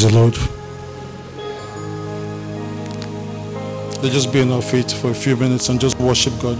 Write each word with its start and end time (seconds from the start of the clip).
Praise 0.00 0.12
the 0.12 0.18
Lord. 0.18 0.36
Let's 4.02 4.14
just 4.14 4.32
be 4.32 4.40
on 4.40 4.50
our 4.50 4.62
feet 4.62 4.90
for 4.90 5.10
a 5.10 5.14
few 5.14 5.36
minutes 5.36 5.68
and 5.68 5.78
just 5.78 5.98
worship 5.98 6.32
God. 6.40 6.56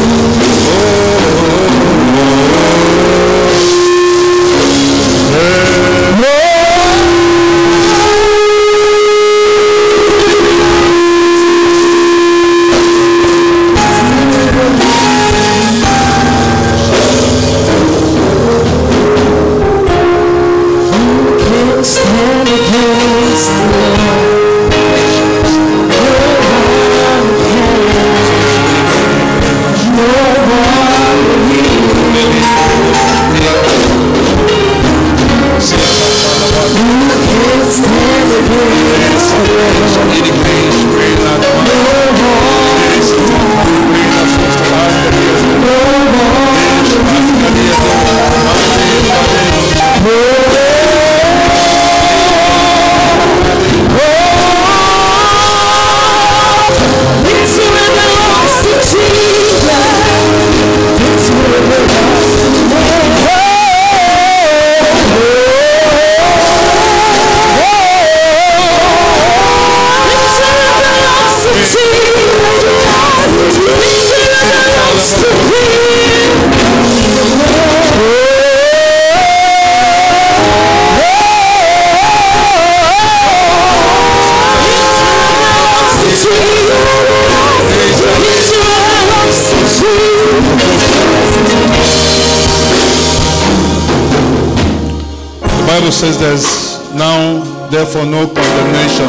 says 95.97 96.21
there's 96.21 96.77
now 96.93 97.41
therefore 97.73 98.05
no 98.05 98.29
condemnation 98.29 99.09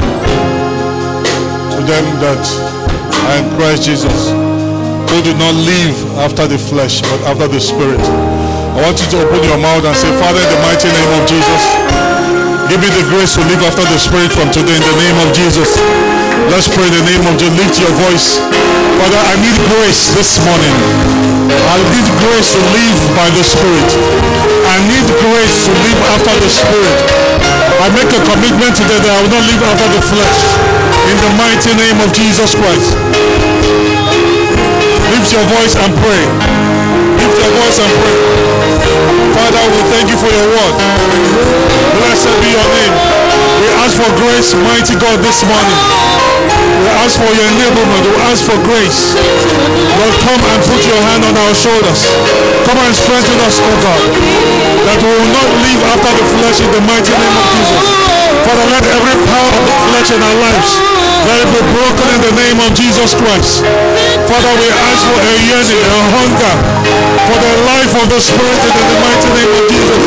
to 1.75 1.79
them 1.83 2.05
that 2.23 2.39
are 3.27 3.43
in 3.43 3.47
Christ 3.59 3.83
Jesus, 3.83 4.31
who 5.11 5.19
do 5.19 5.35
not 5.35 5.51
live 5.67 5.97
after 6.23 6.47
the 6.47 6.55
flesh 6.55 7.03
but 7.03 7.19
after 7.27 7.51
the 7.51 7.59
spirit. 7.59 7.99
I 7.99 8.87
want 8.87 8.95
you 9.03 9.07
to 9.11 9.17
open 9.19 9.43
your 9.43 9.59
mouth 9.59 9.83
and 9.83 9.91
say, 9.99 10.07
Father, 10.15 10.39
in 10.39 10.47
the 10.47 10.61
mighty 10.63 10.87
name 10.87 11.11
of 11.19 11.27
Jesus, 11.27 11.61
give 12.71 12.79
me 12.79 12.87
the 12.87 13.03
grace 13.11 13.35
to 13.35 13.43
live 13.51 13.67
after 13.67 13.83
the 13.83 13.99
spirit 13.99 14.31
from 14.31 14.47
today 14.55 14.79
in 14.79 14.85
the 14.87 14.97
name 15.03 15.17
of 15.27 15.35
Jesus. 15.35 15.75
Let's 16.47 16.71
pray 16.71 16.87
in 16.87 16.95
the 16.95 17.03
name 17.03 17.23
of 17.27 17.35
Jesus. 17.35 17.51
Lift 17.51 17.75
your 17.83 17.93
voice. 17.99 18.39
Father, 18.97 19.21
I 19.21 19.35
need 19.37 19.57
grace 19.69 20.09
this 20.17 20.41
morning. 20.41 20.73
I 21.53 21.77
need 21.93 22.07
grace 22.17 22.49
to 22.57 22.61
live 22.73 22.99
by 23.13 23.29
the 23.29 23.45
spirit. 23.45 23.89
I 24.65 24.77
need 24.89 25.05
grace 25.21 25.69
to 25.69 25.71
live 25.85 25.99
after 26.17 26.33
the 26.41 26.49
spirit. 26.49 26.97
I 27.77 27.87
make 27.93 28.09
a 28.09 28.21
commitment 28.25 28.73
today 28.73 28.97
that 28.97 29.13
I 29.13 29.17
will 29.21 29.29
not 29.29 29.45
live 29.45 29.61
after 29.69 29.87
the 29.93 30.01
flesh. 30.01 30.39
In 31.13 31.17
the 31.21 31.31
mighty 31.37 31.71
name 31.77 31.97
of 32.01 32.09
Jesus 32.09 32.57
Christ. 32.57 32.97
Lift 35.13 35.29
your 35.29 35.45
voice 35.45 35.77
and 35.77 35.93
pray. 36.01 36.23
Lift 37.21 37.37
your 37.37 37.53
voice 37.53 37.77
and 37.77 37.91
pray. 38.01 38.17
Father, 39.37 39.63
we 39.77 39.81
thank 39.93 40.09
you 40.09 40.17
for 40.17 40.31
your 40.33 40.47
word. 40.57 40.75
Blessed 42.01 42.33
be 42.41 42.49
your 42.49 42.67
name. 42.73 43.16
For 43.97 44.13
grace, 44.21 44.53
mighty 44.53 44.93
God, 45.01 45.17
this 45.25 45.41
morning. 45.41 45.79
We 46.85 46.89
ask 47.01 47.17
for 47.17 47.33
your 47.33 47.49
enablement. 47.49 48.05
We 48.05 48.15
ask 48.29 48.45
for 48.45 48.53
grace. 48.61 49.17
Lord, 49.17 50.13
come 50.21 50.37
and 50.37 50.61
put 50.69 50.85
your 50.85 51.01
hand 51.01 51.25
on 51.25 51.33
our 51.33 51.55
shoulders. 51.57 52.56
Come 52.67 52.83
and 52.83 52.91
strengthen 52.91 53.39
us, 53.47 53.63
oh 53.63 53.75
God. 53.79 54.03
That 54.83 54.99
we 54.99 55.07
will 55.07 55.31
not 55.31 55.47
live 55.63 55.81
after 55.87 56.11
the 56.19 56.25
flesh 56.35 56.59
in 56.59 56.67
the 56.75 56.83
mighty 56.83 57.15
name 57.15 57.35
of 57.39 57.47
Jesus. 57.55 57.85
Father, 58.43 58.67
let 58.67 58.83
every 58.91 59.15
power 59.23 59.51
of 59.55 59.63
the 59.63 59.75
flesh 59.87 60.11
in 60.11 60.19
our 60.19 60.35
lives, 60.35 60.75
let 61.31 61.47
it 61.47 61.49
be 61.55 61.63
broken 61.71 62.07
in 62.11 62.19
the 62.27 62.33
name 62.35 62.59
of 62.59 62.75
Jesus 62.75 63.15
Christ. 63.15 63.63
Father, 64.27 64.53
we 64.59 64.67
ask 64.67 64.99
for 65.07 65.15
a 65.15 65.35
yearning, 65.47 65.79
a 65.79 65.99
hunger 66.11 66.55
for 67.23 67.37
the 67.39 67.53
life 67.71 67.93
of 68.03 68.07
the 68.11 68.19
Spirit 68.19 68.59
in 68.59 68.73
the 68.75 68.97
mighty 68.99 69.29
name 69.31 69.51
of 69.55 69.63
Jesus. 69.71 70.01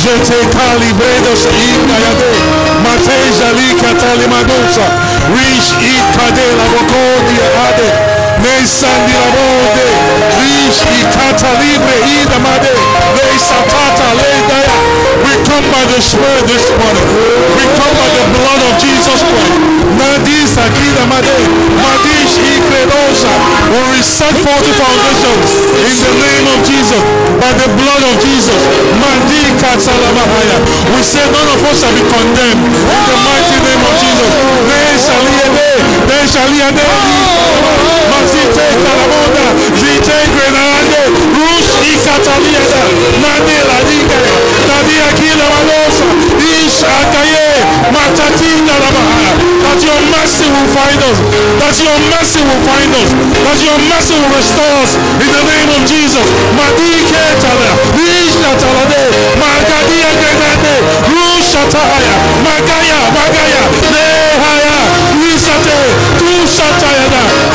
Jete 0.00 0.40
kalibredos 0.56 1.52
ingayade. 1.52 2.32
Mate 2.80 3.16
jali 3.36 3.76
katali 3.76 4.24
madosa. 4.24 4.88
Rish 5.36 5.76
ikadela 5.84 6.64
bokodi 6.72 7.36
ade. 7.68 8.09
We 15.20 15.32
come 15.44 15.66
by 15.68 15.84
the 15.92 16.00
Spirit 16.00 16.48
this 16.48 16.64
morning. 16.72 17.08
We 17.52 17.64
come 17.76 17.92
by 18.00 18.08
the 18.16 18.24
blood 18.32 18.60
of 18.64 18.72
Jesus 18.80 19.20
Christ. 19.20 19.60
We 23.70 23.78
reset 23.92 24.34
forty 24.40 24.72
foundations 24.72 25.48
in 25.76 25.96
the 26.00 26.12
name 26.16 26.46
of 26.48 26.64
Jesus. 26.64 27.02
By 27.36 27.52
the 27.60 27.68
blood 27.76 28.02
of 28.08 28.14
Jesus. 28.24 28.62
We 30.90 31.00
say 31.04 31.24
none 31.28 31.50
of 31.52 31.60
us 31.68 31.76
shall 31.80 31.92
be 31.92 32.04
condemned. 32.08 32.64
In 32.64 33.00
the 33.04 33.16
mighty 33.20 33.59
That 49.70 49.78
your 49.84 50.00
mercy 50.12 50.46
will 50.50 50.68
find 50.74 51.00
us. 51.00 51.18
That 51.60 51.76
your 51.80 51.98
mercy 52.10 52.40
will 52.44 52.60
find 52.66 52.92
us. 52.92 53.10
That 53.44 53.60
your 53.62 53.78
mercy 53.88 54.14
will 54.20 54.32
restore 54.36 54.74
us. 54.82 54.92
In 55.20 55.30
the 55.30 55.42
name 55.46 55.70
of 55.70 55.82
Jesus. 55.88 56.26
Magaya. 56.56 57.30
Magaya. 63.14 63.60
Tu 66.18 66.26
shatayada. 66.56 67.49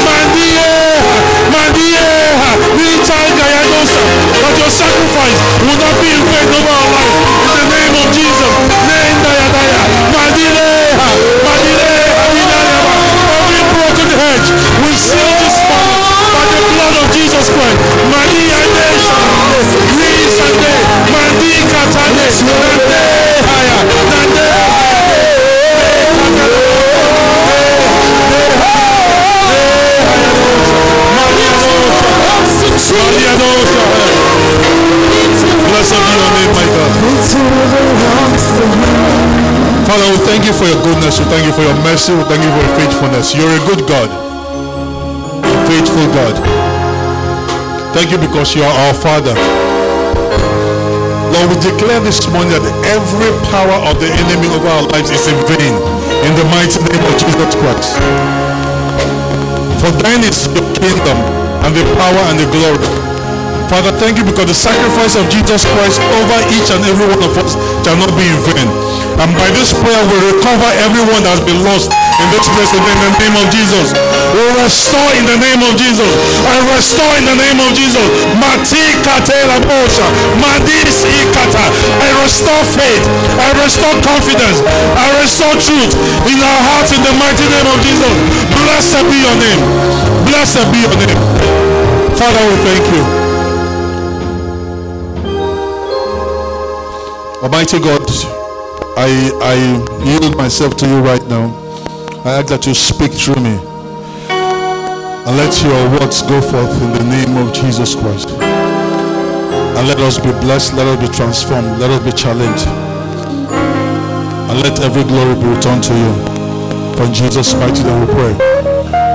sacrifice 4.95 5.35
will 5.67 5.75
not 5.75 5.91
be 5.99 6.07
in 6.07 6.23
vain 6.23 6.47
over 6.55 6.71
our 6.71 6.87
life. 6.95 7.11
In 7.51 7.67
the 7.67 7.75
name 7.75 7.95
of 7.99 8.07
Jesus. 8.15 8.47
Every 13.35 13.61
broken 13.75 14.09
hedge, 14.15 14.49
we 14.87 14.91
seal 14.95 15.31
this 15.43 15.57
morning 15.67 15.99
by 16.31 16.47
the 16.47 16.63
blood 16.71 16.95
of 17.03 17.07
Jesus 17.11 17.51
Christ. 17.51 17.75
Maria 18.07 18.59
Nation, 18.71 19.19
Maria 19.99 20.35
Maria 21.11 21.65
Madia 36.55 36.67
God. 36.75 36.91
Father, 39.85 40.07
we 40.11 40.17
thank 40.25 40.45
you 40.45 40.53
for 40.53 40.65
your 40.65 40.81
goodness. 40.81 41.19
We 41.19 41.25
thank 41.29 41.45
you 41.45 41.53
for 41.53 41.61
your 41.61 41.77
mercy. 41.85 42.13
We 42.15 42.23
thank 42.25 42.41
you 42.41 42.51
for 42.51 42.61
your 42.65 42.75
faithfulness. 42.79 43.35
You're 43.35 43.53
a 43.53 43.61
good 43.69 43.85
God, 43.87 44.09
a 45.45 45.57
faithful 45.69 46.07
God. 46.13 46.35
Thank 47.93 48.11
you 48.11 48.17
because 48.17 48.55
you 48.55 48.63
are 48.63 48.75
our 48.89 48.93
Father. 48.93 49.35
Lord, 51.31 51.53
we 51.53 51.57
declare 51.61 51.99
this 52.01 52.25
morning 52.31 52.55
that 52.55 52.65
every 52.89 53.31
power 53.51 53.77
of 53.91 53.99
the 54.01 54.09
enemy 54.09 54.49
over 54.55 54.67
our 54.67 54.85
lives 54.89 55.11
is 55.11 55.27
in 55.27 55.37
vain 55.45 55.73
in 56.25 56.33
the 56.33 56.45
mighty 56.49 56.79
name 56.81 57.03
of 57.05 57.13
Jesus 57.21 57.51
Christ. 57.61 57.93
For 59.79 59.91
thine 60.01 60.23
is 60.25 60.47
the 60.49 60.63
kingdom 60.81 61.17
and 61.61 61.75
the 61.75 61.85
power 61.99 62.23
and 62.33 62.39
the 62.39 62.49
glory 62.49 63.04
Father, 63.65 63.89
thank 63.97 64.21
you 64.21 64.25
because 64.25 64.45
the 64.45 64.57
sacrifice 64.57 65.17
of 65.17 65.25
Jesus 65.33 65.65
Christ 65.73 65.97
over 66.21 66.37
each 66.53 66.69
and 66.69 66.85
every 66.85 67.07
one 67.09 67.21
of 67.25 67.33
us 67.41 67.57
shall 67.81 67.97
not 67.97 68.13
be 68.13 68.25
in 68.29 68.37
vain. 68.45 68.69
And 69.17 69.31
by 69.39 69.49
this 69.55 69.73
prayer, 69.73 70.03
we 70.05 70.17
recover 70.27 70.69
everyone 70.85 71.23
that 71.25 71.39
has 71.39 71.43
been 71.47 71.63
lost 71.65 71.89
in 71.89 72.27
this 72.29 72.45
place 72.53 72.71
in 72.75 72.83
the 72.83 72.95
name 73.17 73.35
of 73.39 73.47
Jesus. 73.49 73.95
We 74.35 74.43
restore 74.61 75.11
in 75.17 75.25
the 75.25 75.39
name 75.39 75.61
of 75.65 75.73
Jesus. 75.79 76.11
I 76.45 76.57
restore 76.77 77.13
in 77.17 77.25
the 77.25 77.37
name 77.41 77.59
of 77.63 77.71
Jesus. 77.73 78.05
Madis. 78.37 79.01
I 82.05 82.09
restore 82.21 82.63
faith. 82.75 83.03
I 83.39 83.49
restore 83.65 83.95
confidence. 84.05 84.61
I 84.93 85.07
restore 85.25 85.55
truth 85.57 85.95
in 86.29 86.37
our 86.37 86.61
hearts 86.69 86.93
in 86.93 87.01
the 87.01 87.13
mighty 87.17 87.47
name 87.49 87.67
of 87.71 87.79
Jesus. 87.81 88.13
Blessed 88.61 89.03
be 89.09 89.17
your 89.25 89.37
name. 89.41 89.61
Blessed 90.27 90.69
be 90.69 90.85
your 90.85 90.95
name. 91.01 91.17
Father, 92.13 92.43
we 92.45 92.55
thank 92.61 92.85
you. 92.93 93.24
Almighty 97.45 97.77
God, 97.77 98.01
I, 98.97 99.05
I 99.37 99.53
yield 100.03 100.35
myself 100.35 100.75
to 100.77 100.89
you 100.89 100.97
right 101.01 101.21
now. 101.27 101.53
I 102.25 102.41
ask 102.41 102.47
that 102.47 102.65
you 102.65 102.73
speak 102.73 103.13
through 103.13 103.37
me. 103.37 103.53
And 104.33 105.37
let 105.37 105.53
your 105.61 105.77
words 105.93 106.25
go 106.25 106.41
forth 106.41 106.73
in 106.81 106.89
the 106.97 107.05
name 107.05 107.37
of 107.37 107.53
Jesus 107.53 107.93
Christ. 107.93 108.33
And 108.33 109.87
let 109.87 109.99
us 110.01 110.17
be 110.17 110.33
blessed, 110.41 110.73
let 110.73 110.89
us 110.89 110.97
be 110.97 111.05
transformed, 111.13 111.77
let 111.77 111.93
us 111.93 112.01
be 112.01 112.17
challenged. 112.17 112.65
And 114.49 114.57
let 114.65 114.81
every 114.81 115.03
glory 115.05 115.37
be 115.37 115.45
returned 115.45 115.83
to 115.85 115.93
you. 115.93 116.13
For 116.97 117.05
Jesus' 117.13 117.53
mighty 117.53 117.83
name 117.85 117.99
we 118.01 118.07
pray. 118.09 118.33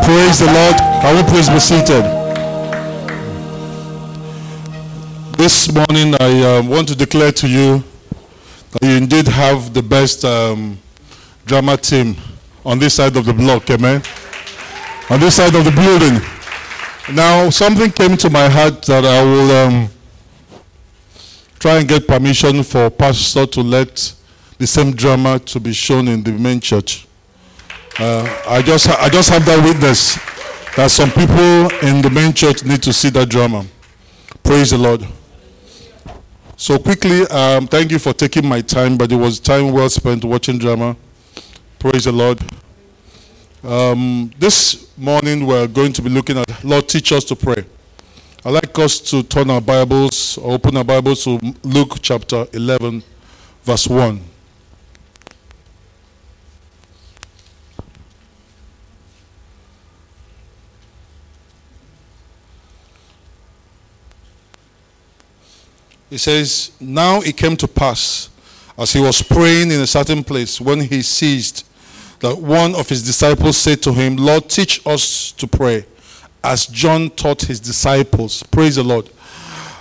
Praise 0.07 0.39
the 0.39 0.47
Lord. 0.55 0.79
Can 1.03 1.19
we 1.19 1.23
please 1.35 1.51
be 1.51 1.59
seated? 1.59 2.07
This 5.35 5.67
morning 5.75 6.15
I 6.23 6.31
uh, 6.47 6.63
want 6.63 6.87
to 6.87 6.95
declare 6.95 7.33
to 7.33 7.49
you 7.49 7.83
have 9.27 9.73
the 9.75 9.83
best 9.83 10.25
um, 10.25 10.79
drama 11.47 11.77
team 11.77 12.17
on 12.65 12.79
this 12.79 12.95
side 12.95 13.17
of 13.17 13.25
the 13.25 13.33
block, 13.33 13.69
amen? 13.71 14.03
On 15.11 15.19
this 15.19 15.37
side 15.37 15.55
of 15.55 15.65
the 15.65 15.71
building. 15.71 16.21
Now, 17.15 17.51
something 17.51 17.91
came 17.91 18.17
to 18.19 18.31
my 18.31 18.49
heart 18.49 18.83
that 18.87 19.05
I 19.05 19.23
will 19.25 19.51
um, 19.51 19.89
try 21.59 21.79
and 21.79 21.89
get 21.89 22.07
permission 22.07 22.63
for 22.63 22.91
pastor 22.91 23.47
to 23.47 23.61
let 23.63 24.15
the 24.59 24.67
same 24.67 24.93
drama 24.93 25.39
to 25.39 25.59
be 25.59 25.73
shown 25.73 26.07
in 26.09 26.23
the 26.23 26.33
main 26.33 26.61
church. 26.61 27.07
Uh, 27.99 28.43
I 28.47 28.63
just 28.63 28.89
I 28.89 29.09
just 29.09 29.29
have 29.31 29.45
that 29.47 29.65
witness 29.65 30.15
that 30.77 30.91
some 30.91 31.11
people 31.11 31.69
in 31.87 32.01
the 32.03 32.11
main 32.11 32.33
church 32.33 32.65
need 32.65 32.83
to 32.85 32.93
see 32.93 33.11
that 33.11 33.29
drama. 33.29 33.67
Praise 34.43 34.71
the 34.71 34.79
Lord. 34.79 35.05
So 36.61 36.79
quickly, 36.79 37.23
um, 37.29 37.67
thank 37.67 37.91
you 37.91 37.99
for 37.99 38.13
taking 38.13 38.47
my 38.47 38.61
time, 38.61 38.99
but 38.99 39.11
it 39.11 39.17
was 39.17 39.41
time 39.41 39.73
well 39.73 39.89
spent 39.89 40.23
watching 40.27 40.59
drama. 40.59 40.95
Praise 41.79 42.05
the 42.05 42.13
Lord. 42.13 42.39
Um, 43.65 44.31
this 44.39 44.95
morning 44.99 45.47
we're 45.47 45.67
going 45.67 45.95
to 45.95 46.03
be 46.03 46.11
looking 46.11 46.37
at 46.37 46.63
Lord 46.63 46.87
teach 46.87 47.13
us 47.13 47.25
to 47.25 47.35
pray. 47.35 47.65
I'd 48.45 48.51
like 48.51 48.79
us 48.79 49.01
to 49.11 49.23
turn 49.23 49.49
our 49.49 49.63
Bibles, 49.63 50.39
open 50.43 50.77
our 50.77 50.85
Bibles 50.85 51.25
to 51.25 51.41
Luke 51.63 51.97
chapter 52.03 52.47
11, 52.53 53.05
verse 53.65 53.89
1. 53.89 54.21
He 66.11 66.19
says, 66.19 66.73
Now 66.81 67.21
it 67.21 67.37
came 67.37 67.57
to 67.57 67.69
pass, 67.69 68.29
as 68.77 68.93
he 68.93 69.01
was 69.01 69.23
praying 69.23 69.71
in 69.71 69.81
a 69.81 69.87
certain 69.87 70.25
place, 70.25 70.61
when 70.61 70.81
he 70.81 71.03
ceased, 71.03 71.67
that 72.19 72.37
one 72.37 72.75
of 72.75 72.89
his 72.89 73.03
disciples 73.03 73.57
said 73.57 73.81
to 73.83 73.93
him, 73.93 74.17
Lord, 74.17 74.51
teach 74.51 74.85
us 74.87 75.33
to 75.33 75.47
pray, 75.47 75.87
as 76.43 76.67
John 76.67 77.11
taught 77.11 77.43
his 77.43 77.61
disciples. 77.61 78.43
Praise 78.43 78.77
the 78.77 78.83
Lord. 78.83 79.09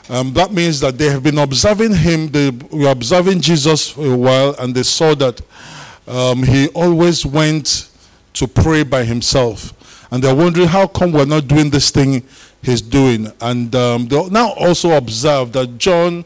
Um, 0.08 0.34
that 0.34 0.52
means 0.52 0.80
that 0.80 0.98
they 0.98 1.10
have 1.10 1.24
been 1.24 1.38
observing 1.38 1.96
him, 1.96 2.30
they 2.30 2.50
were 2.50 2.90
observing 2.90 3.42
Jesus 3.42 3.90
for 3.90 4.06
a 4.06 4.18
while, 4.18 4.56
and 4.58 4.74
they 4.74 4.84
saw 4.84 5.14
that 5.16 5.42
um, 6.08 6.44
he 6.44 6.68
always 6.70 7.26
went 7.26 7.90
to 8.34 8.48
pray 8.48 8.84
by 8.84 9.04
himself. 9.04 9.74
And 10.12 10.24
they're 10.24 10.36
wondering, 10.36 10.68
how 10.68 10.88
come 10.88 11.12
we're 11.12 11.26
not 11.26 11.48
doing 11.48 11.70
this 11.70 11.92
thing 11.92 12.24
he's 12.62 12.82
doing. 12.82 13.32
And 13.42 13.74
um, 13.76 14.08
they 14.08 14.30
now 14.30 14.54
also 14.54 14.92
observe 14.92 15.52
that 15.54 15.78
John, 15.78 16.26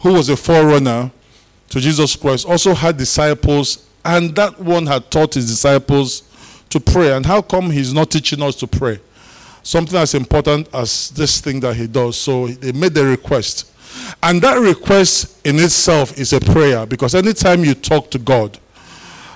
who 0.00 0.14
was 0.14 0.28
a 0.28 0.36
forerunner 0.36 1.10
to 1.70 1.80
Jesus 1.80 2.16
Christ, 2.16 2.46
also 2.46 2.74
had 2.74 2.96
disciples, 2.96 3.86
and 4.04 4.34
that 4.36 4.58
one 4.60 4.86
had 4.86 5.10
taught 5.10 5.34
his 5.34 5.48
disciples 5.48 6.22
to 6.70 6.80
pray. 6.80 7.12
And 7.12 7.24
how 7.24 7.42
come 7.42 7.70
he's 7.70 7.92
not 7.92 8.10
teaching 8.10 8.42
us 8.42 8.56
to 8.56 8.66
pray? 8.66 9.00
Something 9.62 9.98
as 9.98 10.14
important 10.14 10.68
as 10.72 11.10
this 11.10 11.40
thing 11.40 11.60
that 11.60 11.74
he 11.74 11.86
does. 11.86 12.16
So 12.16 12.46
they 12.46 12.72
made 12.72 12.94
the 12.94 13.04
request. 13.04 13.72
And 14.22 14.40
that 14.42 14.54
request 14.60 15.44
in 15.46 15.58
itself 15.58 16.18
is 16.18 16.32
a 16.32 16.40
prayer 16.40 16.86
because 16.86 17.14
anytime 17.14 17.64
you 17.64 17.74
talk 17.74 18.10
to 18.12 18.18
God, 18.18 18.58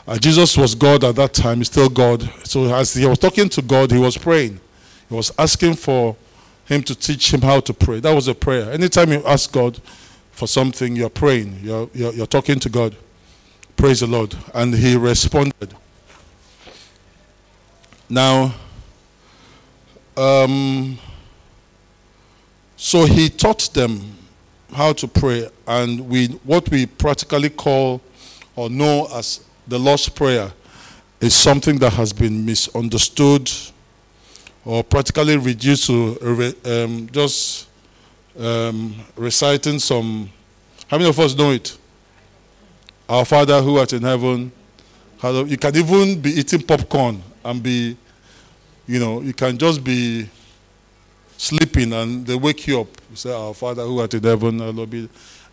uh, 0.07 0.19
Jesus 0.19 0.57
was 0.57 0.75
God 0.75 1.05
at 1.05 1.17
that 1.17 1.33
time, 1.35 1.59
he's 1.59 1.69
still 1.69 1.89
God. 1.89 2.23
So 2.45 2.73
as 2.75 2.95
he 2.95 3.07
was 3.07 3.19
talking 3.19 3.49
to 3.51 3.63
God, 3.63 3.91
he 3.91 3.99
was 3.99 4.17
praying. 4.17 4.61
He 5.09 5.15
was 5.15 5.33
asking 5.39 5.75
for 5.75 6.17
him 6.71 6.83
to 6.85 6.95
teach 6.95 7.35
him 7.35 7.43
how 7.43 7.61
to 7.61 7.75
pray. 7.75 8.01
That 8.01 8.15
was 8.15 8.29
a 8.29 8.35
prayer. 8.35 8.71
Anytime 8.71 9.13
you 9.13 9.23
ask 9.27 9.51
God 9.53 9.81
for 10.31 10.47
something, 10.47 10.95
you're 10.97 11.11
praying, 11.11 11.59
you're, 11.63 11.91
you're, 11.93 12.13
you're 12.13 12.27
talking 12.27 12.61
to 12.61 12.69
God. 12.69 12.97
Praise 13.77 14.01
the 14.01 14.07
Lord. 14.07 14.37
And 14.55 14.75
he 14.75 14.97
responded. 14.97 15.75
Now, 18.09 18.55
um, 20.17 20.99
so 22.77 23.05
he 23.05 23.29
taught 23.29 23.73
them 23.75 24.17
how 24.73 24.93
to 24.93 25.09
pray, 25.09 25.49
and 25.67 26.09
we 26.09 26.27
what 26.45 26.69
we 26.71 26.87
practically 26.87 27.51
call 27.51 28.01
or 28.57 28.71
know 28.71 29.09
as 29.15 29.45
the 29.67 29.79
Lord's 29.79 30.09
Prayer 30.09 30.53
is 31.21 31.35
something 31.35 31.79
that 31.79 31.93
has 31.93 32.13
been 32.13 32.45
misunderstood 32.45 33.51
or 34.65 34.85
practically 34.85 35.37
reduced 35.37 35.87
to 35.87 36.55
um, 36.65 37.09
just 37.11 37.69
um, 38.39 38.95
reciting 39.17 39.79
some. 39.79 40.31
How 40.89 40.99
many 40.99 41.09
of 41.09 41.19
us 41.19 41.37
know 41.37 41.51
it? 41.53 41.77
Our 43.09 43.25
Father 43.25 43.61
who 43.61 43.79
art 43.79 43.93
in 43.93 44.03
heaven. 44.03 44.53
You 45.23 45.59
can 45.59 45.77
even 45.77 46.21
be 46.21 46.31
eating 46.31 46.63
popcorn 46.63 47.23
and 47.45 47.63
be, 47.63 47.97
you 48.87 48.99
know, 48.99 49.21
you 49.21 49.35
can 49.35 49.59
just 49.59 49.85
be 49.85 50.29
sleeping 51.37 51.93
and 51.93 52.27
they 52.27 52.35
wake 52.35 52.67
you 52.67 52.81
up. 52.81 52.89
You 53.11 53.17
say, 53.17 53.33
Our 53.33 53.53
Father 53.53 53.83
who 53.83 54.01
art 54.01 54.15
in 54.15 54.23
heaven, 54.23 54.61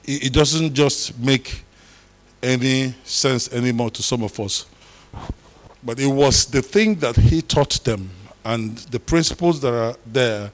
It 0.05 0.31
doesn't 0.31 0.73
just 0.73 1.17
make 1.19 1.63
any 2.41 2.93
sense 3.03 3.51
anymore 3.51 3.89
to 3.91 4.03
some 4.03 4.23
of 4.23 4.39
us. 4.39 4.65
But 5.83 5.99
it 5.99 6.07
was 6.07 6.45
the 6.45 6.61
thing 6.61 6.95
that 6.95 7.15
he 7.15 7.41
taught 7.41 7.83
them 7.83 8.09
and 8.47 8.77
the 8.77 8.99
principles 8.99 9.59
that 9.59 9.73
are 9.73 9.95
there 10.05 10.49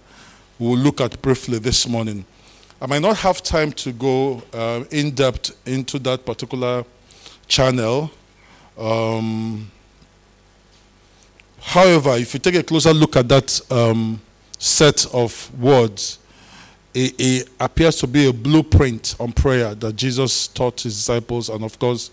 we'll 0.58 0.78
look 0.78 1.00
at 1.00 1.22
briefly 1.22 1.60
this 1.60 1.88
morning. 1.88 2.26
I 2.82 2.88
might 2.88 3.04
not 3.04 3.18
have 3.18 3.44
time 3.44 3.72
to 3.74 3.92
go 3.92 4.42
uh, 4.52 4.84
in 4.90 5.12
depth 5.12 5.56
into 5.68 6.00
that 6.00 6.26
particular 6.26 6.86
channel. 7.48 8.10
Um, 8.78 9.72
however, 11.62 12.16
if 12.16 12.34
you 12.34 12.40
take 12.40 12.56
a 12.56 12.64
closer 12.64 12.94
look 12.94 13.16
at 13.16 13.30
that 13.30 13.62
um, 13.70 14.20
set 14.58 15.06
of 15.14 15.52
words, 15.60 16.18
it, 16.96 17.14
it, 17.20 17.50
appears 17.60 17.98
to 17.98 18.08
be 18.08 18.28
a 18.28 18.34
blueprint 18.34 19.16
on 19.20 19.32
prayer 19.32 19.76
that 19.76 19.96
Jesus 19.96 20.48
taught 20.48 20.82
his 20.82 20.96
disciples, 20.96 21.50
and 21.50 21.64
of 21.64 21.78
course, 21.78 22.10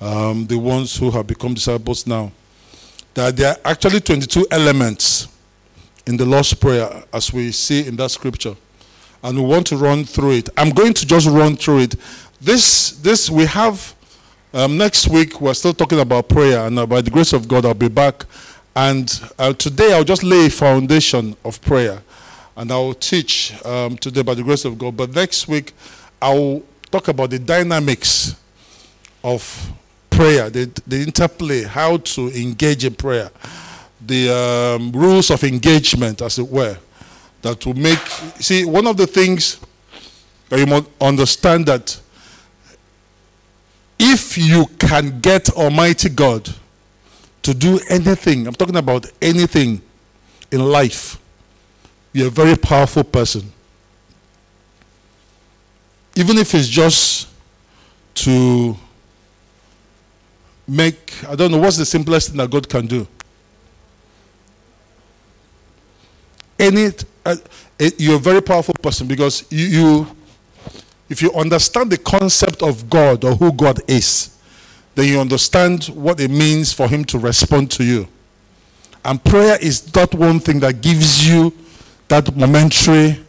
um, 0.00 0.46
the 0.46 0.58
ones 0.58 0.96
who 0.96 1.10
have 1.10 1.26
become 1.26 1.52
disciples 1.52 2.06
now 2.06 2.32
that 3.14 3.36
there 3.36 3.52
are 3.52 3.58
actually 3.64 4.00
22 4.00 4.46
elements 4.50 5.28
in 6.06 6.16
the 6.16 6.24
Lord's 6.24 6.54
Prayer 6.54 7.04
as 7.12 7.32
we 7.32 7.52
see 7.52 7.86
in 7.86 7.96
that 7.96 8.10
scripture. 8.10 8.54
And 9.22 9.38
we 9.38 9.44
want 9.44 9.66
to 9.68 9.76
run 9.76 10.04
through 10.04 10.32
it. 10.32 10.48
I'm 10.56 10.70
going 10.70 10.94
to 10.94 11.06
just 11.06 11.26
run 11.26 11.56
through 11.56 11.80
it 11.80 11.94
this 12.40 12.92
this 12.92 13.28
we 13.28 13.44
have 13.44 13.94
um, 14.54 14.78
next 14.78 15.08
week. 15.08 15.40
We're 15.40 15.54
still 15.54 15.74
talking 15.74 16.00
about 16.00 16.28
prayer, 16.28 16.66
and 16.66 16.78
uh, 16.78 16.86
by 16.86 17.02
the 17.02 17.10
grace 17.10 17.32
of 17.32 17.46
God, 17.46 17.66
I'll 17.66 17.74
be 17.74 17.88
back. 17.88 18.24
And 18.74 19.20
uh, 19.38 19.52
today, 19.52 19.92
I'll 19.92 20.04
just 20.04 20.22
lay 20.22 20.46
a 20.46 20.50
foundation 20.50 21.36
of 21.44 21.60
prayer, 21.60 22.00
and 22.56 22.72
I'll 22.72 22.94
teach 22.94 23.52
um, 23.64 23.98
today 23.98 24.22
by 24.22 24.34
the 24.34 24.42
grace 24.42 24.64
of 24.64 24.78
God. 24.78 24.96
But 24.96 25.10
next 25.10 25.48
week, 25.48 25.74
I'll 26.22 26.62
talk 26.90 27.08
about 27.08 27.30
the 27.30 27.38
dynamics 27.38 28.36
of 29.22 29.70
prayer, 30.20 30.50
the, 30.50 30.66
the 30.86 31.00
interplay, 31.00 31.62
how 31.62 31.96
to 31.96 32.28
engage 32.38 32.84
in 32.84 32.94
prayer, 32.94 33.30
the 34.06 34.28
um, 34.28 34.92
rules 34.92 35.30
of 35.30 35.42
engagement, 35.44 36.20
as 36.20 36.38
it 36.38 36.46
were, 36.46 36.76
that 37.40 37.64
will 37.64 37.72
make. 37.72 37.98
See, 38.38 38.66
one 38.66 38.86
of 38.86 38.98
the 38.98 39.06
things 39.06 39.58
that 40.50 40.58
you 40.58 40.66
must 40.66 40.90
understand 41.00 41.64
that 41.66 41.98
if 43.98 44.36
you 44.36 44.66
can 44.78 45.20
get 45.20 45.48
Almighty 45.52 46.10
God 46.10 46.50
to 47.40 47.54
do 47.54 47.80
anything, 47.88 48.46
I'm 48.46 48.52
talking 48.52 48.76
about 48.76 49.06
anything 49.22 49.80
in 50.52 50.60
life, 50.60 51.18
you're 52.12 52.28
a 52.28 52.30
very 52.30 52.56
powerful 52.56 53.04
person. 53.04 53.50
Even 56.14 56.36
if 56.36 56.54
it's 56.54 56.68
just 56.68 57.26
to 58.16 58.76
make, 60.70 61.12
I 61.28 61.34
don't 61.34 61.50
know, 61.50 61.58
what's 61.58 61.76
the 61.76 61.84
simplest 61.84 62.28
thing 62.28 62.38
that 62.38 62.50
God 62.50 62.68
can 62.68 62.86
do? 62.86 63.06
Any, 66.58 66.90
uh, 67.24 67.36
you're 67.98 68.16
a 68.16 68.18
very 68.18 68.40
powerful 68.40 68.74
person 68.74 69.08
because 69.08 69.44
you, 69.50 69.66
you, 69.66 70.16
if 71.08 71.22
you 71.22 71.32
understand 71.32 71.90
the 71.90 71.98
concept 71.98 72.62
of 72.62 72.88
God 72.88 73.24
or 73.24 73.34
who 73.34 73.52
God 73.52 73.80
is, 73.88 74.36
then 74.94 75.08
you 75.08 75.18
understand 75.18 75.86
what 75.86 76.20
it 76.20 76.30
means 76.30 76.72
for 76.72 76.86
Him 76.88 77.04
to 77.06 77.18
respond 77.18 77.70
to 77.72 77.84
you. 77.84 78.06
And 79.04 79.22
prayer 79.24 79.56
is 79.60 79.80
that 79.92 80.14
one 80.14 80.38
thing 80.40 80.60
that 80.60 80.82
gives 80.82 81.26
you 81.26 81.52
that 82.08 82.36
momentary 82.36 83.24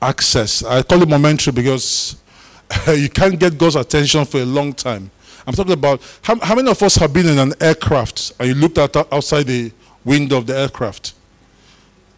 access. 0.00 0.62
I 0.62 0.82
call 0.82 1.02
it 1.02 1.08
momentary 1.08 1.52
because 1.52 2.16
you 2.88 3.08
can't 3.08 3.38
get 3.38 3.56
God's 3.56 3.76
attention 3.76 4.24
for 4.26 4.38
a 4.38 4.44
long 4.44 4.72
time. 4.74 5.10
I'm 5.48 5.54
talking 5.54 5.72
about 5.72 6.02
how, 6.20 6.38
how 6.40 6.54
many 6.54 6.70
of 6.70 6.82
us 6.82 6.96
have 6.96 7.10
been 7.10 7.26
in 7.26 7.38
an 7.38 7.54
aircraft 7.58 8.32
and 8.38 8.50
you 8.50 8.54
looked 8.54 8.76
at 8.76 8.94
outside 9.10 9.46
the 9.46 9.72
window 10.04 10.36
of 10.36 10.46
the 10.46 10.54
aircraft? 10.54 11.14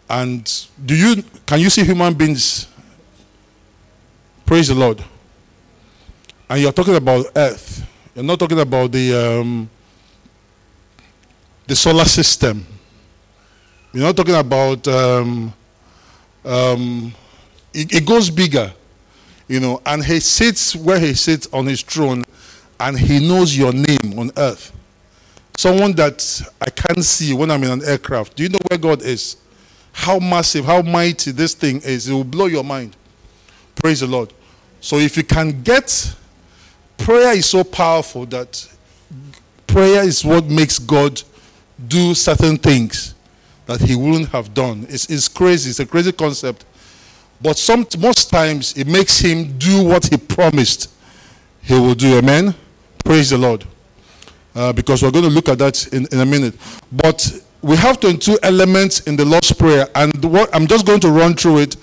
And 0.09 0.67
do 0.85 0.97
you 0.97 1.23
can 1.47 1.61
you 1.61 1.71
see 1.71 1.85
human 1.85 2.13
beings? 2.15 2.67
Praise 4.45 4.67
the 4.67 4.75
Lord. 4.75 5.05
And 6.49 6.61
you're 6.61 6.73
talking 6.73 6.97
about 6.97 7.27
Earth. 7.37 7.89
You're 8.17 8.25
not 8.25 8.41
talking 8.41 8.59
about 8.59 8.91
the 8.91 9.15
um, 9.15 9.71
the 11.69 11.77
solar 11.77 12.07
system. 12.07 12.67
You're 13.93 14.07
not 14.07 14.17
talking 14.17 14.35
about 14.35 14.89
um, 14.89 15.55
um, 16.45 17.15
it, 17.73 17.95
it 17.95 18.05
goes 18.05 18.29
bigger, 18.29 18.73
you 19.47 19.61
know. 19.61 19.81
And 19.87 20.05
he 20.05 20.19
sits 20.19 20.75
where 20.75 20.99
he 20.99 21.15
sits 21.15 21.47
on 21.53 21.67
his 21.67 21.83
throne, 21.83 22.25
and 22.81 22.99
he 22.99 23.21
knows 23.21 23.57
your 23.57 23.73
name 23.73 24.19
on 24.19 24.31
earth. 24.37 24.73
Someone 25.57 25.93
that 25.93 26.43
I 26.61 26.71
can't 26.71 27.05
see 27.05 27.35
when 27.35 27.51
I'm 27.51 27.63
in 27.63 27.71
an 27.71 27.85
aircraft. 27.85 28.37
Do 28.37 28.43
you 28.43 28.49
know 28.49 28.59
where 28.69 28.79
God 28.79 29.03
is? 29.03 29.37
How 29.93 30.19
massive, 30.19 30.65
how 30.65 30.81
mighty 30.81 31.33
this 31.33 31.55
thing 31.55 31.83
is. 31.83 32.09
It 32.09 32.13
will 32.13 32.25
blow 32.25 32.47
your 32.47 32.65
mind. 32.65 32.97
Praise 33.75 34.01
the 34.01 34.07
Lord. 34.07 34.33
So 34.81 34.97
if 34.97 35.17
you 35.17 35.25
can 35.25 35.63
get 35.63 36.15
prayer 36.97 37.37
is 37.37 37.47
so 37.47 37.63
powerful 37.63 38.25
that 38.27 38.67
prayer 39.67 40.03
is 40.03 40.25
what 40.25 40.47
makes 40.47 40.79
God 40.79 41.23
do 41.87 42.15
certain 42.15 42.57
things 42.57 43.15
that 43.67 43.81
he 43.81 43.95
wouldn't 43.95 44.29
have 44.31 44.55
done. 44.55 44.87
It's, 44.89 45.09
it's 45.11 45.29
crazy. 45.29 45.71
It's 45.71 45.81
a 45.81 45.87
crazy 45.87 46.13
concept. 46.13 46.65
But 47.43 47.59
some, 47.59 47.87
most 47.99 48.31
times 48.31 48.77
it 48.77 48.87
makes 48.87 49.19
him 49.19 49.59
do 49.59 49.85
what 49.85 50.07
he 50.07 50.17
promised 50.17 50.91
he 51.63 51.75
will 51.75 51.95
do. 51.95 52.19
Amen. 52.19 52.55
Praise 53.05 53.31
the 53.31 53.39
Lord. 53.39 53.65
Uh, 54.55 54.73
because 54.73 55.03
we're 55.03 55.11
going 55.11 55.25
to 55.25 55.31
look 55.31 55.49
at 55.49 55.59
that 55.59 55.87
in, 55.93 56.07
in 56.13 56.21
a 56.21 56.27
minute. 56.27 56.55
But 56.91 57.41
we 57.63 57.77
have 57.77 58.01
22 58.01 58.39
elements 58.43 59.01
in 59.01 59.17
the 59.17 59.25
Lord's 59.25 59.53
Prayer, 59.53 59.87
and 59.95 60.25
what, 60.25 60.55
I'm 60.55 60.67
just 60.67 60.87
going 60.87 61.01
to 61.01 61.09
run 61.11 61.35
through 61.35 61.59
it, 61.59 61.77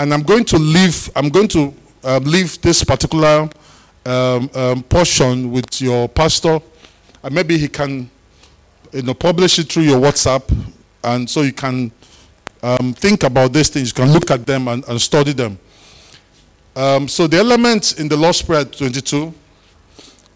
and 0.00 0.12
I'm 0.12 0.22
going 0.22 0.44
to 0.46 0.58
leave. 0.58 1.10
I'm 1.14 1.28
going 1.28 1.48
to 1.48 1.74
uh, 2.02 2.18
leave 2.24 2.60
this 2.60 2.82
particular 2.82 3.48
um, 4.04 4.50
um, 4.54 4.82
portion 4.82 5.52
with 5.52 5.80
your 5.80 6.08
pastor, 6.08 6.60
and 7.22 7.34
maybe 7.34 7.56
he 7.56 7.68
can, 7.68 8.10
you 8.92 9.02
know, 9.02 9.14
publish 9.14 9.58
it 9.58 9.70
through 9.70 9.84
your 9.84 10.00
WhatsApp, 10.00 10.42
and 11.04 11.28
so 11.28 11.42
you 11.42 11.52
can 11.52 11.92
um, 12.62 12.94
think 12.94 13.22
about 13.22 13.52
these 13.52 13.68
things. 13.68 13.88
You 13.88 13.94
can 13.94 14.12
look 14.12 14.30
at 14.30 14.44
them 14.46 14.66
and, 14.68 14.86
and 14.88 15.00
study 15.00 15.32
them. 15.32 15.58
Um, 16.74 17.06
so 17.06 17.26
the 17.26 17.38
elements 17.38 17.92
in 17.94 18.08
the 18.08 18.16
Lord's 18.16 18.42
Prayer 18.42 18.64
22 18.64 19.34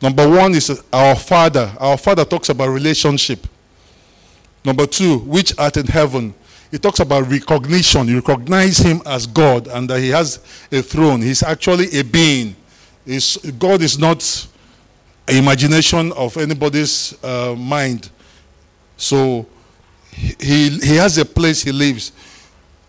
Number 0.03 0.29
one 0.29 0.53
is 0.55 0.83
our 0.93 1.15
Father. 1.15 1.73
Our 1.79 1.97
Father 1.97 2.25
talks 2.25 2.49
about 2.49 2.69
relationship. 2.69 3.47
Number 4.65 4.85
two, 4.85 5.19
which 5.19 5.57
art 5.57 5.77
in 5.77 5.87
heaven. 5.87 6.35
He 6.73 6.79
talks 6.79 6.99
about 7.01 7.31
recognition. 7.31 8.09
You 8.09 8.17
recognize 8.17 8.79
him 8.79 9.01
as 9.07 9.27
God 9.27 9.69
and 9.69 9.89
that 9.91 10.01
he 10.01 10.09
has 10.09 10.41
a 10.73 10.83
throne. 10.83 11.21
He's 11.21 11.43
actually 11.43 11.97
a 11.99 12.03
being. 12.03 12.57
He's, 13.05 13.37
God 13.37 13.83
is 13.83 13.99
not 13.99 14.49
an 15.29 15.37
imagination 15.37 16.11
of 16.13 16.37
anybody's 16.37 17.23
uh, 17.23 17.55
mind. 17.57 18.11
So 18.97 19.47
he, 20.11 20.71
he 20.71 20.97
has 20.97 21.19
a 21.19 21.25
place 21.25 21.63
he 21.63 21.73
lives. 21.73 22.11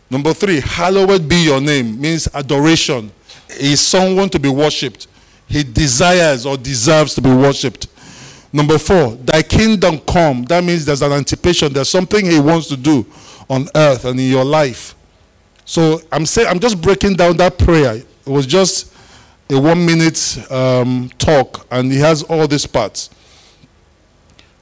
Number 0.10 0.34
three, 0.34 0.62
hallowed 0.62 1.28
be 1.28 1.44
your 1.44 1.62
name 1.62 2.00
means 2.00 2.28
adoration. 2.34 3.12
He 3.60 3.74
is 3.74 3.86
someone 3.86 4.30
to 4.30 4.40
be 4.40 4.50
worshipped 4.50 5.08
he 5.54 5.64
desires 5.64 6.48
or 6.48 6.58
deserves 6.58 7.14
to 7.14 7.22
be 7.22 7.30
worshipped. 7.30 7.86
Number 8.52 8.80
four, 8.80 9.12
thy 9.18 9.44
kingdom 9.44 10.00
come. 10.00 10.46
That 10.46 10.64
means 10.64 10.84
there's 10.84 11.04
an 11.04 11.12
anticipation. 11.12 11.72
There's 11.72 11.90
something 11.90 12.26
he 12.26 12.40
wants 12.40 12.70
to 12.70 12.78
do 12.78 13.06
on 13.48 13.68
earth 13.76 14.06
and 14.06 14.20
in 14.20 14.32
your 14.32 14.44
life. 14.44 14.96
So 15.64 16.02
I'm 16.12 16.26
saying 16.26 16.48
I'm 16.48 16.60
just 16.60 16.82
breaking 16.82 17.18
down 17.18 17.38
that 17.38 17.60
prayer. 17.60 17.98
It 17.98 18.08
was 18.26 18.48
just 18.48 18.96
a 19.52 19.60
one 19.60 19.86
minute 19.86 20.40
um, 20.52 21.12
talk, 21.20 21.68
and 21.70 21.92
he 21.92 22.00
has 22.00 22.24
all 22.24 22.48
these 22.48 22.66
parts. 22.66 23.12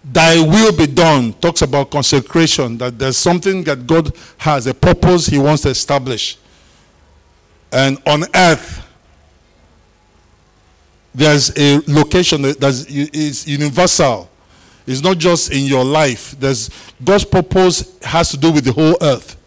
Thy 0.03 0.41
will 0.41 0.75
be 0.75 0.87
done 0.87 1.31
talks 1.33 1.61
about 1.61 1.89
consecration, 1.89 2.77
that 2.79 2.99
there's 2.99 3.15
something 3.15 3.63
that 3.63 3.87
God 3.87 4.11
has, 4.39 4.67
a 4.67 4.73
purpose 4.73 5.27
he 5.27 5.37
wants 5.39 5.61
to 5.63 5.69
establish. 5.69 6.37
And 7.71 7.97
on 8.05 8.25
earth, 8.35 8.85
there's 11.13 11.51
a 11.57 11.81
location 11.87 12.41
that 12.43 12.85
is 12.89 13.47
universal. 13.47 14.29
It's 14.87 15.01
not 15.01 15.17
just 15.17 15.51
in 15.51 15.65
your 15.65 15.83
life. 15.83 16.31
There's 16.39 16.69
God's 17.03 17.25
purpose 17.25 17.99
has 18.03 18.29
to 18.31 18.37
do 18.37 18.51
with 18.51 18.65
the 18.65 18.71
whole 18.71 18.97
earth. 19.01 19.37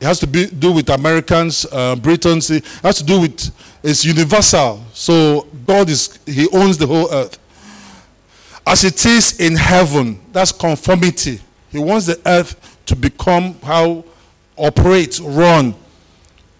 It 0.00 0.04
has 0.04 0.20
to 0.20 0.26
be, 0.26 0.46
do 0.46 0.72
with 0.72 0.90
Americans, 0.90 1.64
uh, 1.72 1.96
Britons. 1.96 2.50
It 2.50 2.64
has 2.82 2.98
to 2.98 3.04
do 3.04 3.20
with 3.20 3.50
it's 3.82 4.04
universal. 4.04 4.84
So 4.92 5.46
God 5.66 5.88
is 5.88 6.18
He 6.26 6.48
owns 6.52 6.76
the 6.76 6.86
whole 6.86 7.10
earth. 7.12 7.38
As 8.66 8.84
it 8.84 9.06
is 9.06 9.38
in 9.40 9.56
heaven, 9.56 10.20
that's 10.32 10.52
conformity. 10.52 11.40
He 11.70 11.78
wants 11.78 12.06
the 12.06 12.20
earth 12.26 12.78
to 12.86 12.96
become 12.96 13.54
how 13.62 14.04
operate, 14.56 15.20
run, 15.22 15.74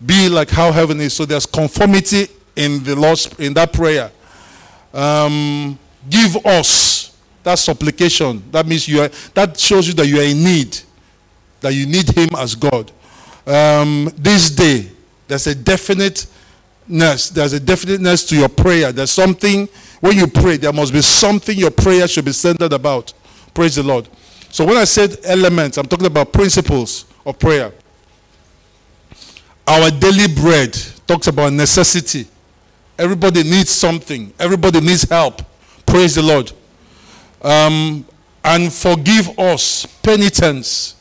be 0.04 0.28
like 0.28 0.50
how 0.50 0.70
heaven 0.72 1.00
is. 1.00 1.14
So 1.14 1.24
there's 1.24 1.46
conformity 1.46 2.28
in 2.54 2.82
the 2.84 2.94
Lord's 2.94 3.26
in 3.38 3.52
that 3.54 3.72
prayer 3.72 4.10
um, 4.96 5.78
give 6.08 6.44
us. 6.46 7.06
That 7.46 7.60
supplication. 7.60 8.42
That 8.50 8.66
means 8.66 8.88
you 8.88 9.02
are, 9.02 9.08
that 9.34 9.56
shows 9.56 9.86
you 9.86 9.94
that 9.94 10.06
you 10.08 10.18
are 10.18 10.24
in 10.24 10.42
need, 10.42 10.76
that 11.60 11.72
you 11.72 11.86
need 11.86 12.10
Him 12.10 12.30
as 12.36 12.56
God. 12.56 12.90
Um, 13.46 14.12
this 14.16 14.50
day, 14.50 14.90
there's 15.28 15.46
a 15.46 15.54
definiteness. 15.54 17.30
There's 17.30 17.52
a 17.52 17.60
definiteness 17.60 18.24
to 18.30 18.36
your 18.36 18.48
prayer. 18.48 18.90
There's 18.90 19.12
something 19.12 19.68
when 20.00 20.16
you 20.16 20.26
pray. 20.26 20.56
There 20.56 20.72
must 20.72 20.92
be 20.92 21.02
something 21.02 21.56
your 21.56 21.70
prayer 21.70 22.08
should 22.08 22.24
be 22.24 22.32
centered 22.32 22.72
about. 22.72 23.12
Praise 23.54 23.76
the 23.76 23.84
Lord. 23.84 24.08
So 24.50 24.64
when 24.64 24.76
I 24.76 24.82
said 24.84 25.16
elements, 25.22 25.78
I'm 25.78 25.86
talking 25.86 26.06
about 26.06 26.32
principles 26.32 27.04
of 27.24 27.38
prayer. 27.38 27.72
Our 29.68 29.88
daily 29.92 30.34
bread 30.34 30.76
talks 31.06 31.28
about 31.28 31.52
necessity. 31.52 32.26
Everybody 32.98 33.42
needs 33.42 33.70
something. 33.70 34.32
Everybody 34.38 34.80
needs 34.80 35.08
help. 35.08 35.42
Praise 35.84 36.14
the 36.14 36.22
Lord. 36.22 36.52
Um, 37.42 38.04
and 38.42 38.72
forgive 38.72 39.38
us. 39.38 39.86
Penitence. 40.02 40.94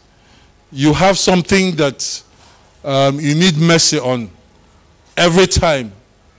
You 0.72 0.94
have 0.94 1.18
something 1.18 1.76
that 1.76 2.24
um, 2.84 3.20
you 3.20 3.34
need 3.34 3.58
mercy 3.58 3.98
on 4.00 4.30
every 5.16 5.48
time, 5.48 5.92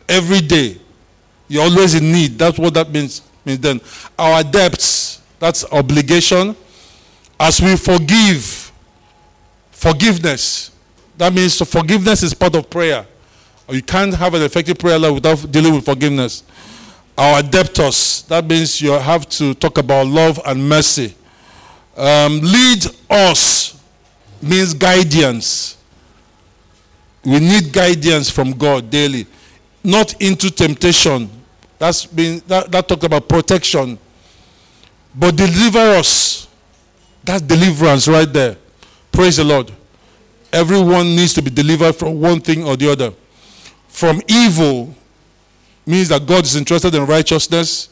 every 0.08 0.40
day. 0.40 0.78
You're 1.48 1.64
always 1.64 1.94
in 1.94 2.12
need. 2.12 2.38
That's 2.38 2.58
what 2.58 2.74
that 2.74 2.90
means. 2.90 3.22
means 3.44 3.60
then. 3.60 3.80
Our 4.18 4.42
debts, 4.42 5.22
that's 5.38 5.64
obligation. 5.72 6.56
As 7.38 7.60
we 7.60 7.76
forgive, 7.76 8.72
forgiveness. 9.70 10.70
That 11.16 11.32
means 11.32 11.58
forgiveness 11.68 12.22
is 12.22 12.34
part 12.34 12.54
of 12.56 12.68
prayer. 12.68 13.06
You 13.68 13.82
can't 13.82 14.14
have 14.14 14.34
an 14.34 14.42
effective 14.42 14.78
prayer 14.78 14.98
life 14.98 15.14
without 15.14 15.50
dealing 15.50 15.74
with 15.74 15.84
forgiveness. 15.84 16.44
Our 17.18 17.42
debtors, 17.42 18.22
that 18.22 18.44
means 18.44 18.80
you 18.80 18.92
have 18.92 19.28
to 19.30 19.54
talk 19.54 19.78
about 19.78 20.06
love 20.06 20.40
and 20.44 20.68
mercy. 20.68 21.14
Um, 21.96 22.40
lead 22.42 22.84
us 23.08 23.80
means 24.42 24.74
guidance. 24.74 25.78
We 27.24 27.40
need 27.40 27.72
guidance 27.72 28.30
from 28.30 28.52
God 28.52 28.90
daily, 28.90 29.26
not 29.82 30.20
into 30.20 30.50
temptation. 30.50 31.28
That's 31.78 32.06
been 32.06 32.42
that, 32.46 32.70
that 32.70 32.86
talked 32.86 33.04
about 33.04 33.28
protection. 33.28 33.98
But 35.14 35.34
deliver 35.34 35.78
us. 35.78 36.46
That's 37.24 37.42
deliverance 37.42 38.06
right 38.06 38.30
there. 38.30 38.56
Praise 39.10 39.38
the 39.38 39.44
Lord. 39.44 39.72
Everyone 40.52 41.16
needs 41.16 41.34
to 41.34 41.42
be 41.42 41.50
delivered 41.50 41.94
from 41.94 42.20
one 42.20 42.40
thing 42.40 42.62
or 42.64 42.76
the 42.76 42.92
other. 42.92 43.12
From 43.96 44.20
evil 44.28 44.94
means 45.86 46.10
that 46.10 46.26
God 46.26 46.44
is 46.44 46.54
interested 46.54 46.94
in 46.94 47.06
righteousness. 47.06 47.88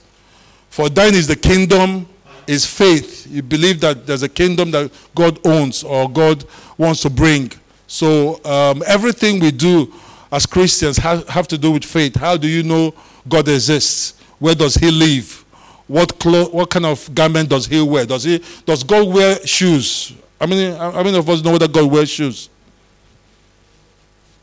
For 0.69 0.91
thine 0.91 1.15
is 1.15 1.27
the 1.27 1.35
kingdom, 1.35 2.07
is 2.47 2.67
faith. 2.67 3.27
You 3.27 3.41
believe 3.41 3.81
that 3.81 4.07
there's 4.07 4.23
a 4.23 4.29
kingdom 4.29 4.71
that 4.73 4.93
God 5.15 5.39
owns 5.47 5.83
or 5.83 6.11
God 6.11 6.45
wants 6.77 7.01
to 7.01 7.09
bring. 7.09 7.51
So 7.87 8.45
um, 8.45 8.83
everything 8.87 9.41
we 9.41 9.51
do 9.51 9.95
as 10.31 10.45
Christians 10.45 10.99
have, 10.99 11.27
have 11.27 11.49
to 11.49 11.57
do 11.57 11.71
with 11.71 11.87
faith. 11.87 12.17
How 12.17 12.37
do 12.37 12.49
you 12.49 12.63
know 12.63 12.93
God 13.27 13.49
exists? 13.49 14.21
Where 14.39 14.55
does 14.55 14.75
He 14.75 14.91
live? 14.91 15.43
What 15.87 16.19
clo- 16.19 16.51
what 16.51 16.69
kind 16.69 16.85
of 16.85 17.15
garment 17.15 17.49
does 17.49 17.65
He 17.65 17.81
wear? 17.81 18.05
Does 18.05 18.25
He 18.25 18.45
does 18.67 18.85
God 18.85 19.09
wear 19.09 19.47
shoes? 19.47 20.13
I 20.39 20.45
mean, 20.45 20.77
how 20.77 21.03
many 21.03 21.17
of 21.17 21.27
us 21.31 21.43
know 21.43 21.57
that 21.57 21.73
God 21.73 21.91
wears 21.91 22.11
shoes? 22.11 22.51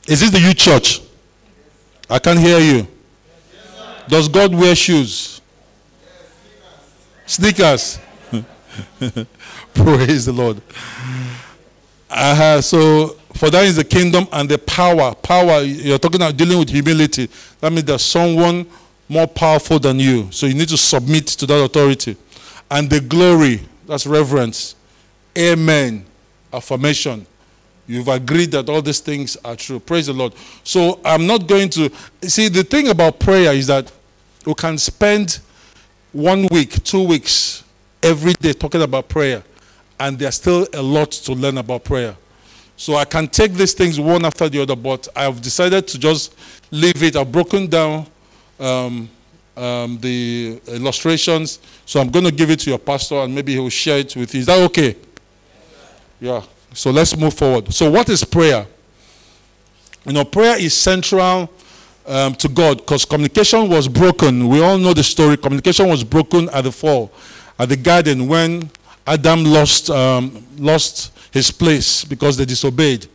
Is 0.08 0.22
this 0.22 0.32
the 0.32 0.39
youth 0.39 0.58
church? 0.58 1.01
I 2.12 2.20
can't 2.20 2.39
hear 2.39 2.60
you. 2.60 2.88
Does 4.10 4.27
God 4.27 4.53
wear 4.53 4.75
shoes? 4.75 5.39
Sneakers. 7.25 8.00
Praise 9.74 10.25
the 10.25 10.34
Lord. 10.34 10.62
Uh, 12.10 12.60
so, 12.60 13.15
for 13.34 13.50
that 13.50 13.63
is 13.63 13.77
the 13.77 13.86
kingdom 13.86 14.27
and 14.34 14.50
the 14.50 14.58
power. 14.58 15.15
Power, 15.15 15.62
you're 15.62 15.98
talking 15.98 16.18
about 16.18 16.36
dealing 16.36 16.60
with 16.60 16.70
humility. 16.70 17.30
That 17.62 17.72
means 17.72 17.86
there's 17.86 18.03
someone 18.03 18.65
more 19.08 19.27
powerful 19.27 19.80
than 19.80 19.98
you. 19.98 20.30
So, 20.32 20.48
you 20.48 20.53
need 20.53 20.68
to 20.68 20.77
submit 20.77 21.27
to 21.27 21.46
that 21.46 21.63
authority. 21.63 22.18
And 22.69 22.89
the 22.89 23.00
glory, 23.00 23.62
that's 23.88 24.06
reverence. 24.06 24.76
Amen. 25.38 26.06
Affirmation. 26.52 27.26
You've 27.88 28.08
agreed 28.08 28.52
that 28.52 28.70
all 28.70 28.82
these 28.82 29.00
things 29.00 29.38
are 29.44 29.56
true. 29.56 29.80
Praise 29.80 30.08
the 30.08 30.13
Lord. 30.13 30.34
So, 30.63 31.00
I'm 31.04 31.28
not 31.28 31.48
going 31.48 31.70
to. 31.72 31.91
See, 32.24 32.48
the 32.48 32.63
thing 32.63 32.89
about 32.89 33.20
prayer 33.20 33.54
is 33.54 33.67
that 33.67 33.91
we 34.46 34.54
can 34.54 34.78
spend 34.78 35.39
one 36.12 36.48
week, 36.52 36.84
two 36.84 37.04
weeks, 37.04 37.63
every 38.04 38.34
day 38.34 38.54
talking 38.54 38.82
about 38.82 39.08
prayer, 39.08 39.44
and 40.00 40.17
there's 40.17 40.36
still 40.36 40.67
a 40.74 40.82
lot 40.82 41.12
to 41.12 41.34
learn 41.34 41.58
about 41.58 41.84
prayer. 41.84 42.15
So 42.76 42.96
I 42.96 43.06
can 43.06 43.28
take 43.28 43.54
these 43.54 43.74
things 43.74 44.00
one 44.00 44.26
after 44.26 44.50
the 44.50 44.62
other, 44.62 44.76
but 44.76 45.08
I've 45.15 45.39
decided 45.39 45.88
to 45.89 46.00
just 46.00 46.34
leave 46.72 47.04
it. 47.04 47.15
I've 47.15 47.32
broken 47.32 47.67
down 47.67 48.08
um, 48.60 49.08
um, 49.56 50.00
the 50.02 50.60
illustrations, 50.67 51.60
so 51.86 52.02
I'm 52.02 52.10
going 52.10 52.26
to 52.26 52.32
give 52.32 52.50
it 52.50 52.60
to 52.62 52.72
your 52.72 52.80
pastor, 52.80 53.15
and 53.15 53.36
maybe 53.36 53.54
he 53.54 53.60
will 53.60 53.70
share 53.70 54.00
it 54.00 54.15
with 54.15 54.34
you. 54.34 54.39
Is 54.39 54.48
that 54.48 54.60
okay? 54.63 54.96
Yeah. 56.20 56.41
So 56.73 56.91
let's 56.91 57.17
move 57.17 57.34
forward. 57.34 57.73
So, 57.73 57.89
what 57.89 58.07
is 58.10 58.23
prayer? 58.23 58.65
You 60.05 60.13
know, 60.13 60.23
prayer 60.25 60.60
is 60.60 60.73
central 60.73 61.51
um, 62.07 62.34
to 62.36 62.47
God 62.47 62.77
because 62.77 63.05
communication 63.05 63.69
was 63.69 63.88
broken. 63.88 64.47
We 64.47 64.62
all 64.62 64.77
know 64.77 64.93
the 64.93 65.03
story. 65.03 65.38
Communication 65.38 65.88
was 65.89 66.03
broken 66.03 66.49
at 66.49 66.63
the 66.63 66.71
fall, 66.71 67.12
at 67.60 67.69
the 67.69 67.75
garden 67.75 68.27
when 68.27 68.69
Adam 69.05 69.43
lost 69.43 69.89
um, 69.89 70.45
lost 70.57 71.12
his 71.31 71.51
place 71.51 72.03
because 72.05 72.38
they 72.38 72.45
disobeyed, 72.45 73.07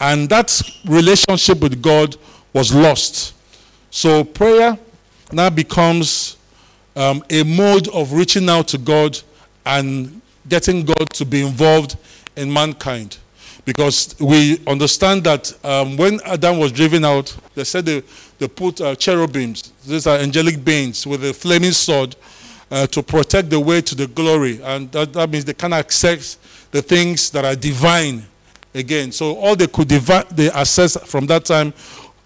and 0.00 0.28
that 0.28 0.60
relationship 0.86 1.60
with 1.60 1.80
God 1.80 2.16
was 2.52 2.74
lost. 2.74 3.34
So 3.90 4.24
prayer 4.24 4.78
now 5.32 5.50
becomes 5.50 6.36
um, 6.96 7.22
a 7.30 7.44
mode 7.44 7.88
of 7.88 8.12
reaching 8.12 8.48
out 8.48 8.68
to 8.68 8.78
God 8.78 9.18
and 9.64 10.20
getting 10.48 10.84
God 10.84 11.10
to 11.14 11.24
be 11.24 11.46
involved 11.46 11.96
in 12.40 12.52
mankind 12.52 13.18
because 13.64 14.16
we 14.18 14.60
understand 14.66 15.24
that 15.24 15.52
um, 15.64 15.96
when 15.96 16.20
Adam 16.24 16.58
was 16.58 16.72
driven 16.72 17.04
out, 17.04 17.36
they 17.54 17.64
said 17.64 17.84
they, 17.84 18.02
they 18.38 18.48
put 18.48 18.80
uh, 18.80 18.94
cherubims, 18.96 19.72
these 19.86 20.06
are 20.06 20.16
angelic 20.18 20.64
beings, 20.64 21.06
with 21.06 21.24
a 21.24 21.32
flaming 21.32 21.72
sword 21.72 22.16
uh, 22.70 22.86
to 22.86 23.02
protect 23.02 23.50
the 23.50 23.60
way 23.60 23.80
to 23.80 23.94
the 23.94 24.06
glory. 24.06 24.60
And 24.62 24.90
that, 24.92 25.12
that 25.12 25.30
means 25.30 25.44
they 25.44 25.54
can 25.54 25.72
access 25.72 26.36
the 26.70 26.82
things 26.82 27.30
that 27.30 27.44
are 27.44 27.54
divine 27.54 28.24
again. 28.74 29.12
So 29.12 29.36
all 29.36 29.56
they 29.56 29.66
could 29.66 29.88
divi- 29.88 30.26
they 30.30 30.50
access 30.50 30.96
from 31.08 31.26
that 31.26 31.44
time 31.44 31.74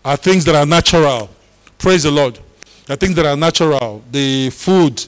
are 0.04 0.16
things 0.16 0.44
that 0.44 0.54
are 0.54 0.66
natural. 0.66 1.30
Praise 1.78 2.04
the 2.04 2.10
Lord. 2.10 2.38
The 2.86 2.96
things 2.96 3.14
that 3.16 3.24
are 3.24 3.36
natural, 3.36 4.04
the 4.10 4.50
food, 4.50 5.04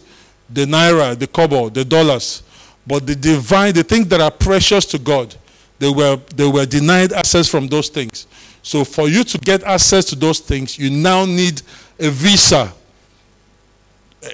the 0.49 0.65
naira, 0.65 1.19
the 1.19 1.27
kobo, 1.27 1.69
the 1.69 1.85
dollars. 1.85 2.43
But 2.87 3.07
the 3.07 3.17
divine, 3.17 3.75
the 3.75 3.83
things 3.83 4.07
that 4.09 4.21
are 4.21 4.31
precious 4.31 4.87
to 4.87 4.99
God, 4.99 5.35
they 5.79 5.91
were, 5.91 6.17
they 6.35 6.47
were 6.47 6.65
denied 6.65 7.13
access 7.13 7.49
from 7.49 7.67
those 7.67 7.89
things. 7.89 8.27
So 8.63 8.85
for 8.85 9.09
you 9.09 9.25
to 9.25 9.39
get 9.39 9.63
access 9.65 10.05
to 10.07 10.17
those 10.17 10.41
things, 10.41 10.79
you 10.79 10.91
now 10.91 11.25
need 11.25 11.63
a 11.99 12.11
visa. 12.11 12.73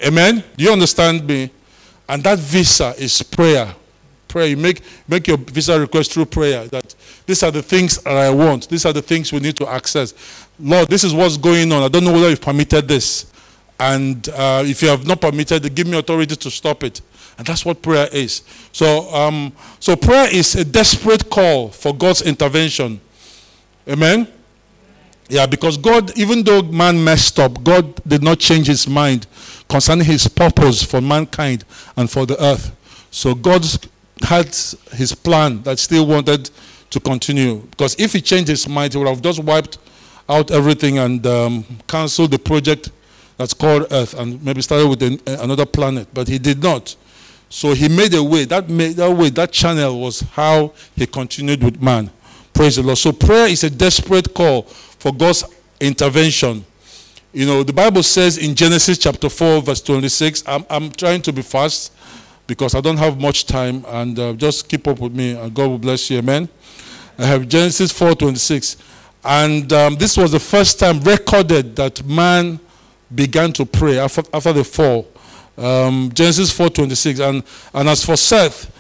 Amen? 0.04 0.42
Do 0.56 0.64
you 0.64 0.72
understand 0.72 1.26
me? 1.26 1.50
And 2.08 2.22
that 2.24 2.38
visa 2.38 2.94
is 2.98 3.22
prayer. 3.22 3.74
Prayer. 4.28 4.46
You 4.46 4.56
make, 4.56 4.82
make 5.08 5.26
your 5.26 5.36
visa 5.36 5.78
request 5.78 6.12
through 6.12 6.26
prayer. 6.26 6.66
That 6.68 6.94
these 7.26 7.42
are 7.42 7.50
the 7.50 7.62
things 7.62 7.98
that 7.98 8.16
I 8.16 8.30
want. 8.30 8.68
These 8.68 8.86
are 8.86 8.92
the 8.92 9.02
things 9.02 9.32
we 9.32 9.40
need 9.40 9.56
to 9.56 9.68
access. 9.68 10.14
Lord, 10.58 10.88
this 10.88 11.04
is 11.04 11.14
what's 11.14 11.36
going 11.36 11.70
on. 11.72 11.82
I 11.82 11.88
don't 11.88 12.04
know 12.04 12.12
whether 12.12 12.30
you've 12.30 12.40
permitted 12.40 12.88
this. 12.88 13.30
And 13.78 14.28
uh, 14.28 14.62
if 14.64 14.82
you 14.82 14.88
have 14.88 15.06
not 15.06 15.20
permitted, 15.20 15.74
give 15.74 15.86
me 15.86 15.98
authority 15.98 16.36
to 16.36 16.50
stop 16.50 16.84
it. 16.84 17.00
And 17.42 17.48
that's 17.48 17.64
what 17.64 17.82
prayer 17.82 18.06
is. 18.12 18.42
So, 18.70 19.12
um, 19.12 19.52
so 19.80 19.96
prayer 19.96 20.32
is 20.32 20.54
a 20.54 20.64
desperate 20.64 21.28
call 21.28 21.70
for 21.70 21.92
God's 21.92 22.22
intervention. 22.22 23.00
Amen? 23.88 24.28
Yeah, 25.28 25.46
because 25.46 25.76
God, 25.76 26.16
even 26.16 26.44
though 26.44 26.62
man 26.62 27.02
messed 27.02 27.40
up, 27.40 27.64
God 27.64 28.00
did 28.06 28.22
not 28.22 28.38
change 28.38 28.68
his 28.68 28.86
mind 28.86 29.26
concerning 29.68 30.06
his 30.06 30.28
purpose 30.28 30.84
for 30.84 31.00
mankind 31.00 31.64
and 31.96 32.08
for 32.08 32.26
the 32.26 32.40
earth. 32.40 32.70
So 33.10 33.34
God 33.34 33.66
had 34.22 34.54
his 34.92 35.12
plan 35.12 35.64
that 35.64 35.80
still 35.80 36.06
wanted 36.06 36.48
to 36.90 37.00
continue. 37.00 37.56
Because 37.56 37.96
if 37.98 38.12
he 38.12 38.20
changed 38.20 38.50
his 38.50 38.68
mind, 38.68 38.92
he 38.92 39.00
would 39.00 39.08
have 39.08 39.20
just 39.20 39.42
wiped 39.42 39.78
out 40.28 40.52
everything 40.52 40.98
and 40.98 41.26
um, 41.26 41.64
canceled 41.88 42.30
the 42.30 42.38
project 42.38 42.92
that's 43.36 43.52
called 43.52 43.88
Earth 43.90 44.14
and 44.14 44.40
maybe 44.44 44.62
started 44.62 44.86
with 44.86 45.02
another 45.26 45.66
planet. 45.66 46.06
But 46.14 46.28
he 46.28 46.38
did 46.38 46.62
not. 46.62 46.94
So 47.52 47.74
he 47.74 47.86
made 47.86 48.14
a 48.14 48.24
way. 48.24 48.46
That, 48.46 48.70
made, 48.70 48.96
that 48.96 49.10
way, 49.10 49.28
that 49.28 49.52
channel 49.52 50.00
was 50.00 50.20
how 50.20 50.72
he 50.96 51.06
continued 51.06 51.62
with 51.62 51.82
man. 51.82 52.10
Praise 52.54 52.76
the 52.76 52.82
Lord. 52.82 52.96
So 52.96 53.12
prayer 53.12 53.46
is 53.46 53.62
a 53.62 53.68
desperate 53.68 54.32
call 54.32 54.62
for 54.62 55.12
God's 55.12 55.44
intervention. 55.78 56.64
You 57.30 57.44
know, 57.44 57.62
the 57.62 57.74
Bible 57.74 58.02
says 58.04 58.38
in 58.38 58.54
Genesis 58.54 58.96
chapter 58.96 59.28
4, 59.28 59.60
verse 59.60 59.82
26, 59.82 60.44
I'm, 60.46 60.64
I'm 60.70 60.90
trying 60.92 61.20
to 61.20 61.32
be 61.32 61.42
fast 61.42 61.92
because 62.46 62.74
I 62.74 62.80
don't 62.80 62.96
have 62.96 63.20
much 63.20 63.44
time, 63.44 63.84
and 63.86 64.18
uh, 64.18 64.32
just 64.32 64.66
keep 64.66 64.88
up 64.88 64.98
with 64.98 65.12
me, 65.12 65.32
and 65.32 65.52
God 65.52 65.66
will 65.68 65.78
bless 65.78 66.10
you. 66.10 66.20
Amen. 66.20 66.48
I 67.18 67.26
have 67.26 67.46
Genesis 67.46 67.92
4, 67.92 68.14
26. 68.14 68.78
And 69.22 69.70
um, 69.74 69.96
this 69.96 70.16
was 70.16 70.32
the 70.32 70.40
first 70.40 70.80
time 70.80 71.00
recorded 71.00 71.76
that 71.76 72.02
man 72.06 72.58
began 73.14 73.52
to 73.52 73.66
pray 73.66 73.98
after, 73.98 74.22
after 74.32 74.54
the 74.54 74.64
fall. 74.64 75.11
Um, 75.56 76.10
Genesis 76.14 76.52
4:26, 76.52 77.20
and 77.20 77.42
and 77.74 77.88
as 77.88 78.04
for 78.04 78.16
Seth, 78.16 78.70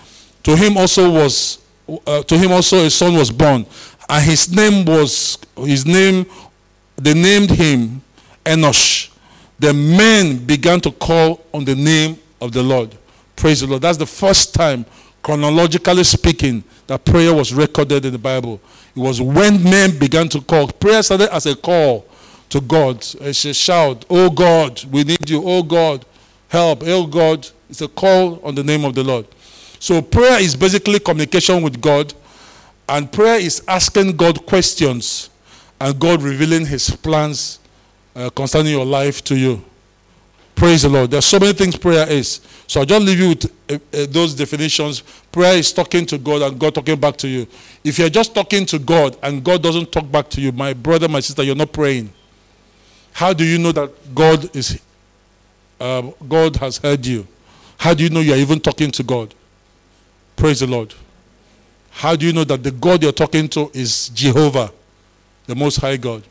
to 0.42 0.56
him 0.56 0.76
also 0.76 1.10
was 1.10 1.58
uh, 2.06 2.22
to 2.22 2.38
him 2.38 2.52
also 2.52 2.78
a 2.84 2.90
son 2.90 3.14
was 3.14 3.30
born, 3.30 3.66
and 4.08 4.24
his 4.24 4.50
name 4.54 4.84
was 4.84 5.38
his 5.56 5.86
name. 5.86 6.26
They 6.96 7.14
named 7.14 7.50
him 7.50 8.02
Enosh. 8.44 9.10
The 9.58 9.72
men 9.72 10.38
began 10.38 10.80
to 10.80 10.90
call 10.90 11.44
on 11.52 11.64
the 11.64 11.74
name 11.74 12.18
of 12.40 12.52
the 12.52 12.62
Lord. 12.62 12.96
Praise 13.36 13.60
the 13.60 13.66
Lord. 13.66 13.82
That's 13.82 13.98
the 13.98 14.06
first 14.06 14.54
time, 14.54 14.84
chronologically 15.22 16.04
speaking, 16.04 16.64
that 16.86 17.04
prayer 17.04 17.32
was 17.32 17.52
recorded 17.52 18.04
in 18.04 18.12
the 18.12 18.18
Bible. 18.18 18.60
It 18.94 19.00
was 19.00 19.20
when 19.20 19.62
men 19.62 19.98
began 19.98 20.28
to 20.30 20.40
call. 20.40 20.68
Prayer 20.68 21.02
started 21.02 21.34
as 21.34 21.46
a 21.46 21.54
call 21.56 22.06
to 22.50 22.60
God. 22.60 22.96
It's 23.20 23.44
a 23.44 23.54
shout, 23.54 24.04
Oh 24.10 24.28
God, 24.30 24.82
we 24.90 25.04
need 25.04 25.28
you. 25.30 25.42
Oh 25.44 25.62
God, 25.62 26.04
help. 26.52 26.82
Oh 26.84 27.06
God. 27.06 27.48
It's 27.70 27.80
a 27.80 27.88
call 27.88 28.38
on 28.44 28.54
the 28.54 28.62
name 28.62 28.84
of 28.84 28.94
the 28.94 29.02
Lord. 29.02 29.26
So 29.80 30.02
prayer 30.02 30.38
is 30.40 30.54
basically 30.54 30.98
communication 31.00 31.62
with 31.62 31.80
God, 31.80 32.12
and 32.86 33.10
prayer 33.10 33.40
is 33.40 33.64
asking 33.66 34.14
God 34.16 34.44
questions 34.44 35.30
and 35.80 35.98
God 35.98 36.22
revealing 36.22 36.66
his 36.66 36.90
plans 36.90 37.58
uh, 38.14 38.28
concerning 38.28 38.72
your 38.72 38.84
life 38.84 39.24
to 39.24 39.34
you. 39.34 39.64
Praise 40.54 40.82
the 40.82 40.90
Lord. 40.90 41.10
There's 41.10 41.24
so 41.24 41.40
many 41.40 41.54
things 41.54 41.76
prayer 41.76 42.06
is. 42.10 42.42
So 42.66 42.80
I'll 42.80 42.86
just 42.86 43.02
leave 43.06 43.18
you 43.18 43.28
with 43.30 43.44
uh, 43.46 43.74
uh, 43.74 44.06
those 44.10 44.34
definitions. 44.34 45.02
Prayer 45.32 45.56
is 45.56 45.72
talking 45.72 46.04
to 46.06 46.18
God 46.18 46.42
and 46.42 46.60
God 46.60 46.74
talking 46.74 47.00
back 47.00 47.16
to 47.16 47.28
you. 47.28 47.46
If 47.82 47.98
you're 47.98 48.10
just 48.10 48.34
talking 48.34 48.66
to 48.66 48.78
God 48.78 49.16
and 49.22 49.42
God 49.42 49.62
doesn't 49.62 49.90
talk 49.90 50.08
back 50.12 50.28
to 50.28 50.40
you, 50.42 50.52
my 50.52 50.74
brother, 50.74 51.08
my 51.08 51.20
sister, 51.20 51.42
you're 51.42 51.56
not 51.56 51.72
praying. 51.72 52.12
How 53.12 53.32
do 53.32 53.44
you 53.44 53.58
know 53.58 53.72
that 53.72 54.14
God 54.14 54.54
is 54.54 54.78
uh, 55.82 56.02
God 56.28 56.56
has 56.56 56.78
heard 56.78 57.04
you? 57.04 57.26
How 57.76 57.94
do 57.94 58.04
you 58.04 58.10
know 58.10 58.20
you're 58.20 58.36
even 58.36 58.60
talking 58.60 58.90
to 58.92 59.02
God? 59.02 59.34
Praise 60.36 60.60
the 60.60 60.66
Lord. 60.66 60.94
How 61.90 62.16
do 62.16 62.24
you 62.24 62.32
know 62.32 62.44
that 62.44 62.62
the 62.62 62.70
God 62.70 63.02
you're 63.02 63.12
talking 63.12 63.48
to 63.50 63.70
is 63.74 64.08
Jehovah, 64.10 64.72
the 65.46 65.54
Most 65.54 65.76
High 65.78 65.96
God? 65.96 66.22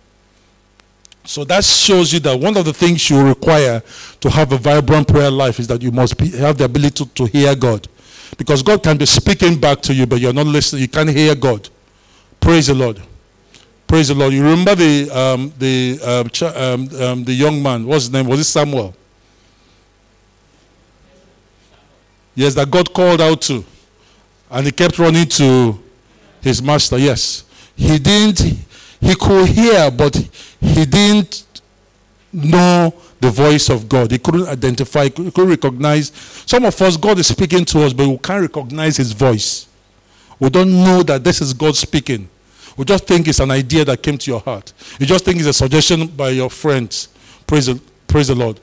So 1.24 1.44
that 1.44 1.64
shows 1.64 2.14
you 2.14 2.20
that 2.22 2.40
one 2.40 2.58
of 2.58 2.66
the 2.66 2.74
things 2.74 3.10
you 3.10 3.22
require 3.22 3.84
to 4.22 4.30
have 4.30 4.52
a 4.54 4.58
vibrant 4.58 5.08
prayer 5.08 5.30
life 5.30 5.60
is 5.60 5.68
that 5.68 5.82
you 5.82 5.92
must 5.92 6.18
be, 6.18 6.30
have 6.32 6.58
the 6.58 6.66
ability 6.66 7.06
to, 7.06 7.14
to 7.14 7.26
hear 7.26 7.56
God. 7.56 7.88
Because 8.38 8.64
God 8.64 8.82
can 8.82 8.98
be 8.98 9.06
speaking 9.06 9.60
back 9.60 9.82
to 9.82 9.94
you, 9.94 10.08
but 10.08 10.20
you're 10.20 10.34
not 10.34 10.48
listening. 10.48 10.82
You 10.82 10.88
can't 10.88 11.10
hear 11.10 11.36
God. 11.36 11.70
Praise 12.40 12.68
the 12.68 12.74
Lord. 12.74 13.02
Praise 13.86 14.08
the 14.08 14.16
Lord. 14.16 14.34
You 14.34 14.44
remember 14.44 14.74
the 14.74 15.10
um, 15.12 15.54
the 15.60 16.00
um, 16.02 16.30
um, 16.56 17.02
um, 17.02 17.24
the 17.26 17.34
young 17.34 17.62
man? 17.62 17.86
What's 17.86 18.06
his 18.06 18.12
name? 18.12 18.26
Was 18.26 18.40
it 18.40 18.46
Samuel? 18.46 18.96
Yes, 22.36 22.56
that 22.56 22.72
God 22.72 22.94
called 22.94 23.22
out 23.22 23.42
to, 23.44 23.64
and 24.50 24.66
he 24.66 24.72
kept 24.72 24.98
running 25.00 25.28
to 25.28 25.80
his 26.42 26.62
master. 26.62 26.98
Yes, 26.98 27.44
he 27.76 28.00
didn't. 28.00 28.40
He 29.00 29.16
could 29.16 29.50
hear, 29.50 29.90
but 29.92 30.16
he 30.60 30.86
didn't 30.86 31.46
know 32.32 32.94
the 33.20 33.30
voice 33.30 33.70
of 33.70 33.88
God. 33.88 34.12
He 34.12 34.18
couldn't 34.18 34.48
identify. 34.48 35.06
He 35.06 35.10
couldn't 35.10 35.50
recognize. 35.50 36.12
Some 36.46 36.66
of 36.66 36.82
us, 36.82 36.98
God 36.98 37.20
is 37.20 37.28
speaking 37.28 37.66
to 37.66 37.84
us, 37.84 37.94
but 37.94 38.08
we 38.08 38.18
can't 38.18 38.42
recognize 38.42 38.98
His 38.98 39.12
voice. 39.12 39.68
We 40.40 40.50
don't 40.50 40.72
know 40.72 41.04
that 41.04 41.24
this 41.24 41.40
is 41.42 41.54
God 41.54 41.76
speaking. 41.76 42.28
We 42.76 42.86
just 42.86 43.06
think 43.06 43.28
it's 43.28 43.40
an 43.40 43.52
idea 43.52 43.86
that 43.86 44.02
came 44.02 44.18
to 44.18 44.32
your 44.32 44.40
heart. 44.40 44.74
You 45.00 45.06
just 45.06 45.24
think 45.24 45.38
it's 45.38 45.48
a 45.48 45.54
suggestion 45.54 46.08
by 46.08 46.30
your 46.30 46.50
friends. 46.50 47.10
Praise 47.46 47.68
the, 47.68 47.80
praise 48.08 48.30
the 48.30 48.36
Lord. 48.36 48.60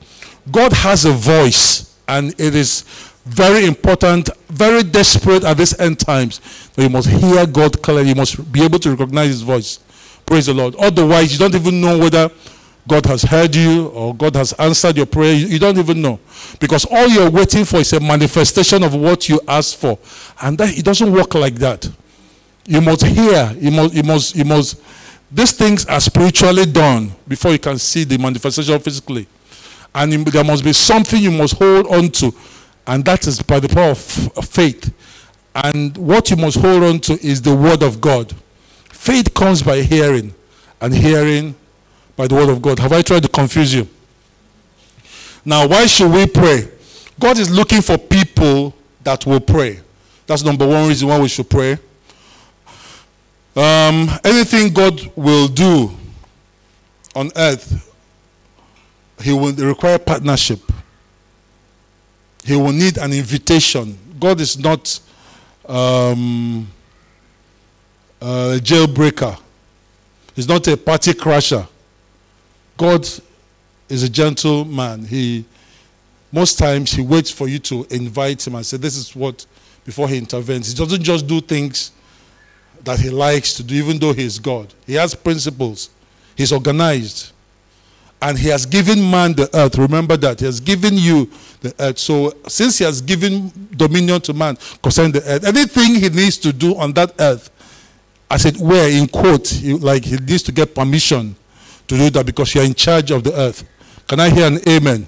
God 0.51 0.73
has 0.73 1.05
a 1.05 1.11
voice, 1.11 1.95
and 2.07 2.31
it 2.39 2.55
is 2.55 2.81
very 3.25 3.65
important, 3.65 4.29
very 4.47 4.83
desperate 4.83 5.43
at 5.43 5.57
this 5.57 5.79
end 5.79 5.99
times 5.99 6.41
you 6.79 6.89
must 6.89 7.09
hear 7.09 7.45
God 7.45 7.81
clearly. 7.81 8.09
You 8.09 8.15
must 8.15 8.51
be 8.51 8.63
able 8.63 8.79
to 8.79 8.91
recognize 8.91 9.27
His 9.29 9.41
voice. 9.41 9.79
Praise 10.25 10.45
the 10.45 10.53
Lord. 10.53 10.75
Otherwise, 10.75 11.33
you 11.33 11.39
don't 11.39 11.55
even 11.55 11.81
know 11.81 11.97
whether 11.97 12.29
God 12.87 13.05
has 13.05 13.23
heard 13.23 13.55
you 13.55 13.87
or 13.87 14.15
God 14.15 14.35
has 14.35 14.53
answered 14.53 14.97
your 14.97 15.05
prayer. 15.05 15.33
You 15.33 15.59
don't 15.59 15.77
even 15.77 16.01
know. 16.01 16.19
Because 16.59 16.85
all 16.89 17.07
you're 17.07 17.29
waiting 17.29 17.65
for 17.65 17.77
is 17.77 17.93
a 17.93 17.99
manifestation 17.99 18.83
of 18.83 18.95
what 18.95 19.27
you 19.27 19.39
asked 19.47 19.77
for. 19.77 19.99
And 20.41 20.57
that, 20.57 20.77
it 20.77 20.85
doesn't 20.85 21.11
work 21.11 21.35
like 21.35 21.55
that. 21.55 21.89
You 22.65 22.81
must 22.81 23.05
hear. 23.05 23.53
You 23.59 23.71
must, 23.71 23.93
you 23.93 24.03
must, 24.03 24.35
you 24.35 24.45
must. 24.45 24.81
These 25.31 25.51
things 25.53 25.85
are 25.85 25.99
spiritually 25.99 26.65
done 26.65 27.11
before 27.27 27.51
you 27.51 27.59
can 27.59 27.77
see 27.77 28.03
the 28.03 28.17
manifestation 28.17 28.79
physically. 28.79 29.27
And 29.93 30.13
there 30.13 30.43
must 30.43 30.63
be 30.63 30.73
something 30.73 31.21
you 31.21 31.31
must 31.31 31.55
hold 31.57 31.87
on 31.87 32.09
to. 32.09 32.33
And 32.89 33.05
that 33.05 33.27
is 33.27 33.39
by 33.43 33.59
the 33.59 33.69
power 33.69 33.91
of 33.91 33.99
faith. 34.49 34.91
And 35.53 35.95
what 35.95 36.31
you 36.31 36.37
must 36.37 36.57
hold 36.57 36.81
on 36.81 36.99
to 37.01 37.13
is 37.23 37.39
the 37.39 37.55
word 37.55 37.83
of 37.83 38.01
God. 38.01 38.35
Faith 38.89 39.31
comes 39.35 39.61
by 39.61 39.83
hearing, 39.83 40.33
and 40.81 40.91
hearing 40.91 41.53
by 42.17 42.25
the 42.25 42.33
word 42.33 42.49
of 42.49 42.63
God. 42.63 42.79
Have 42.79 42.91
I 42.91 43.03
tried 43.03 43.21
to 43.21 43.29
confuse 43.29 43.75
you? 43.75 43.87
Now, 45.45 45.67
why 45.67 45.85
should 45.85 46.11
we 46.11 46.25
pray? 46.25 46.67
God 47.19 47.37
is 47.37 47.51
looking 47.51 47.83
for 47.83 47.99
people 47.99 48.73
that 49.03 49.23
will 49.23 49.39
pray. 49.39 49.81
That's 50.25 50.43
number 50.43 50.67
one 50.67 50.87
reason 50.87 51.09
why 51.09 51.19
we 51.19 51.27
should 51.27 51.47
pray. 51.47 51.73
Um, 53.55 54.09
anything 54.23 54.73
God 54.73 55.11
will 55.15 55.47
do 55.47 55.91
on 57.15 57.31
earth, 57.35 57.87
He 59.21 59.31
will 59.31 59.53
require 59.53 59.99
partnership. 59.99 60.59
He 62.43 62.55
will 62.55 62.71
need 62.71 62.97
an 62.97 63.13
invitation. 63.13 63.97
God 64.19 64.39
is 64.39 64.57
not 64.57 64.99
um, 65.67 66.67
a 68.21 68.59
jailbreaker, 68.61 69.39
He's 70.35 70.47
not 70.47 70.67
a 70.67 70.77
party 70.77 71.13
crasher. 71.13 71.67
God 72.77 73.07
is 73.89 74.03
a 74.03 74.09
gentleman. 74.09 75.05
He 75.05 75.43
most 76.31 76.59
times 76.59 76.91
he 76.91 77.01
waits 77.01 77.31
for 77.31 77.47
you 77.47 77.59
to 77.59 77.85
invite 77.89 78.45
him 78.45 78.55
and 78.55 78.65
say, 78.65 78.77
This 78.77 78.95
is 78.95 79.15
what 79.15 79.45
before 79.83 80.07
he 80.07 80.17
intervenes. 80.17 80.71
He 80.71 80.77
doesn't 80.77 81.01
just 81.03 81.25
do 81.27 81.41
things 81.41 81.91
that 82.83 82.99
he 82.99 83.09
likes 83.09 83.55
to 83.55 83.63
do, 83.63 83.75
even 83.75 83.97
though 83.97 84.13
he 84.13 84.23
is 84.23 84.37
God. 84.39 84.73
He 84.85 84.93
has 84.93 85.15
principles. 85.15 85.89
He's 86.35 86.53
organized. 86.53 87.31
And 88.21 88.37
he 88.37 88.49
has 88.49 88.65
given 88.65 88.99
man 89.09 89.33
the 89.33 89.49
earth. 89.53 89.77
Remember 89.77 90.17
that. 90.17 90.39
He 90.39 90.45
has 90.45 90.59
given 90.59 90.95
you 90.95 91.29
the 91.61 91.73
earth. 91.79 91.97
So 91.97 92.33
since 92.47 92.77
he 92.77 92.83
has 92.83 93.01
given 93.01 93.51
dominion 93.75 94.19
to 94.21 94.33
man 94.33 94.57
concerning 94.83 95.13
the 95.13 95.23
earth, 95.23 95.45
anything 95.45 95.95
he 95.95 96.09
needs 96.09 96.37
to 96.39 96.51
do 96.51 96.75
on 96.75 96.91
that 96.93 97.13
earth, 97.19 97.49
as 98.29 98.45
it 98.45 98.57
were, 98.57 98.87
in 98.89 99.07
quote, 99.07 99.61
like 99.63 100.05
he 100.05 100.17
needs 100.17 100.43
to 100.43 100.51
get 100.51 100.75
permission 100.75 101.35
to 101.87 101.97
do 101.97 102.09
that 102.11 102.25
because 102.25 102.53
you 102.53 102.61
are 102.61 102.65
in 102.65 102.73
charge 102.73 103.09
of 103.11 103.23
the 103.23 103.33
earth. 103.33 103.63
Can 104.07 104.19
I 104.19 104.29
hear 104.29 104.47
an 104.47 104.59
amen? 104.67 104.77
amen? 104.87 105.07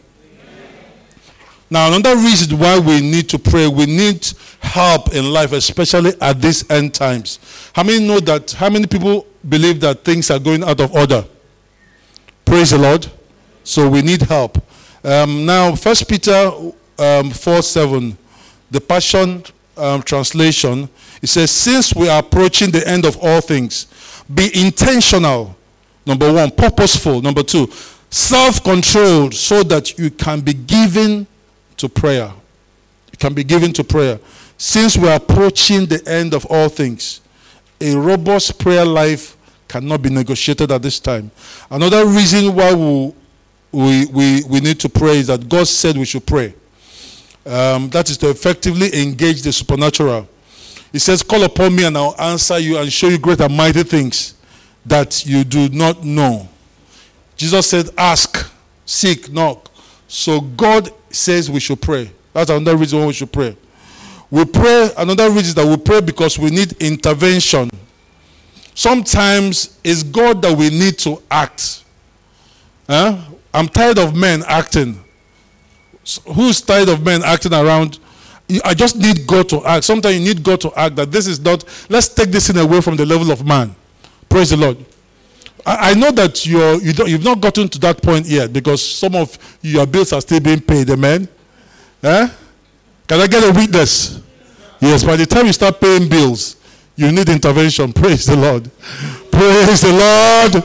Now, 1.70 1.94
another 1.94 2.16
reason 2.16 2.58
why 2.58 2.80
we 2.80 3.02
need 3.02 3.30
to 3.30 3.40
pray, 3.40 3.68
we 3.68 3.86
need 3.86 4.28
help 4.60 5.14
in 5.14 5.32
life, 5.32 5.52
especially 5.54 6.14
at 6.20 6.42
these 6.42 6.70
end 6.72 6.94
times. 6.94 7.40
How 7.74 7.84
many 7.84 8.06
know 8.06 8.20
that? 8.22 8.52
How 8.52 8.70
many 8.70 8.88
people 8.88 9.28
believe 9.48 9.80
that 9.82 10.04
things 10.04 10.32
are 10.32 10.40
going 10.40 10.64
out 10.64 10.80
of 10.80 10.94
order? 10.94 11.24
Praise 12.46 12.72
the 12.72 12.78
Lord. 12.78 13.10
So 13.64 13.90
we 13.90 14.02
need 14.02 14.22
help. 14.24 14.58
Um, 15.04 15.46
now, 15.46 15.76
First 15.76 16.08
Peter 16.08 16.52
um, 16.98 17.32
4 17.32 17.62
7, 17.62 18.18
the 18.70 18.82
Passion 18.82 19.44
um, 19.78 20.02
translation, 20.04 20.90
it 21.22 21.28
says, 21.28 21.52
Since 21.52 21.96
we 21.96 22.10
are 22.10 22.20
approaching 22.20 22.72
the 22.72 22.88
end 22.88 23.06
of 23.06 23.18
all 23.22 23.42
things, 23.42 23.88
be 24.34 24.50
intentional 24.60 25.56
Number 26.06 26.32
one, 26.34 26.52
purposeful. 26.52 27.22
Number 27.22 27.44
two, 27.44 27.68
self 28.10 28.64
controlled 28.64 29.34
so 29.34 29.64
that 29.64 29.98
you 29.98 30.10
can 30.10 30.42
be 30.42 30.54
given 30.54 31.28
to 31.78 31.90
prayer. 31.90 32.32
You 33.12 33.18
can 33.18 33.34
be 33.34 33.44
given 33.44 33.72
to 33.74 33.84
prayer. 33.84 34.20
Since 34.58 34.98
we're 34.98 35.16
approaching 35.16 35.86
the 35.86 36.02
end 36.08 36.34
of 36.34 36.46
all 36.50 36.70
things, 36.70 37.22
a 37.80 37.96
robust 37.96 38.60
prayer 38.60 38.86
life 38.86 39.36
cannot 39.72 40.02
be 40.02 40.10
negotiated 40.10 40.70
at 40.70 40.82
this 40.82 41.00
time. 41.00 41.32
Another 41.70 42.06
reason 42.06 42.54
why 42.54 42.74
we, 42.74 43.14
we, 43.72 44.06
we, 44.08 44.44
we 44.44 44.60
need 44.60 44.80
to 44.82 44.90
pray 44.90 45.18
is 45.20 45.28
that 45.28 45.48
God 45.48 45.66
said 45.66 45.98
we 45.98 46.04
should 46.04 46.26
pray. 46.26 46.54
Um, 47.46 47.90
that 47.90 48.10
is 48.10 48.18
to 48.18 48.30
effectively 48.30 48.90
engage 49.02 49.42
the 49.42 49.54
supernatural. 49.54 50.28
He 50.92 51.00
says, 51.00 51.24
Call 51.24 51.44
upon 51.44 51.74
me 51.74 51.86
and 51.86 51.98
I'll 51.98 52.16
answer 52.20 52.60
you 52.60 52.78
and 52.78 52.92
show 52.92 53.08
you 53.08 53.18
great 53.18 53.40
and 53.40 53.56
mighty 53.56 53.84
things 53.84 54.36
that 54.86 55.26
you 55.26 55.46
do 55.46 55.70
not 55.70 56.04
know. 56.04 56.50
Jesus 57.38 57.70
said, 57.70 57.90
Ask, 57.98 58.52
seek, 58.86 59.32
knock. 59.32 59.72
So 60.10 60.42
God 60.42 60.92
says 61.10 61.50
we 61.50 61.62
should 61.62 61.82
pray. 61.82 62.12
That's 62.34 62.50
another 62.50 62.76
reason 62.76 63.00
why 63.00 63.06
we 63.06 63.14
should 63.14 63.32
pray. 63.32 63.56
We 64.30 64.44
pray, 64.44 64.92
another 64.98 65.30
reason 65.32 65.56
that 65.56 65.66
we 65.66 65.82
pray 65.82 66.02
because 66.02 66.38
we 66.38 66.50
need 66.50 66.74
intervention. 66.82 67.70
Sometimes 68.74 69.80
it's 69.84 70.04
God 70.04 70.42
that 70.42 70.58
we 70.58 70.70
need 70.70 70.98
to 71.00 71.22
act. 71.30 71.84
Huh? 72.88 73.18
I'm 73.54 73.68
tired 73.68 74.00
of 74.00 74.16
men 74.16 74.44
acting. 74.48 75.04
Who's 76.36 76.62
tired 76.62 76.90
of 76.90 77.04
men 77.04 77.22
acting 77.24 77.54
around? 77.54 78.00
I 78.66 78.74
just 78.74 78.98
need 78.98 79.28
God 79.28 79.48
to 79.50 79.66
act. 79.66 79.84
Sometimes 79.84 80.16
you 80.16 80.22
need 80.22 80.44
God 80.44 80.60
to 80.62 80.74
act 80.76 80.96
that 80.98 81.12
this 81.12 81.28
is 81.28 81.40
not, 81.40 81.64
let's 81.90 82.10
take 82.10 82.30
this 82.30 82.48
thing 82.48 82.58
away 82.58 82.82
from 82.82 82.96
the 82.96 83.06
level 83.06 83.32
of 83.32 83.46
man. 83.46 83.76
Praise 84.28 84.50
the 84.50 84.58
Lord. 84.58 84.78
I, 85.66 85.92
I 85.92 85.94
know 85.94 86.12
that 86.12 86.46
you're, 86.46 86.82
you 86.82 86.94
don't, 86.94 87.10
you've 87.10 87.24
not 87.24 87.40
gotten 87.40 87.70
to 87.70 87.80
that 87.80 88.02
point 88.02 88.26
yet 88.26 88.52
because 88.52 88.86
some 88.86 89.16
of 89.16 89.38
your 89.62 89.86
bills 89.86 90.12
are 90.12 90.22
still 90.22 90.40
being 90.40 90.62
paid. 90.62 90.90
Amen. 90.90 91.28
Eh? 92.04 92.30
Can 93.08 93.20
I 93.20 93.28
get 93.28 93.44
a 93.44 93.52
witness? 93.58 94.22
Yes, 94.80 95.04
by 95.04 95.16
the 95.16 95.26
time 95.26 95.46
you 95.46 95.54
start 95.54 95.80
paying 95.80 96.10
bills, 96.10 96.56
you 97.02 97.12
need 97.12 97.30
intervention. 97.30 97.92
Praise 97.94 98.26
the 98.26 98.36
Lord. 98.36 98.70
Praise 99.32 99.82
the 99.82 99.92
Lord. 99.92 100.64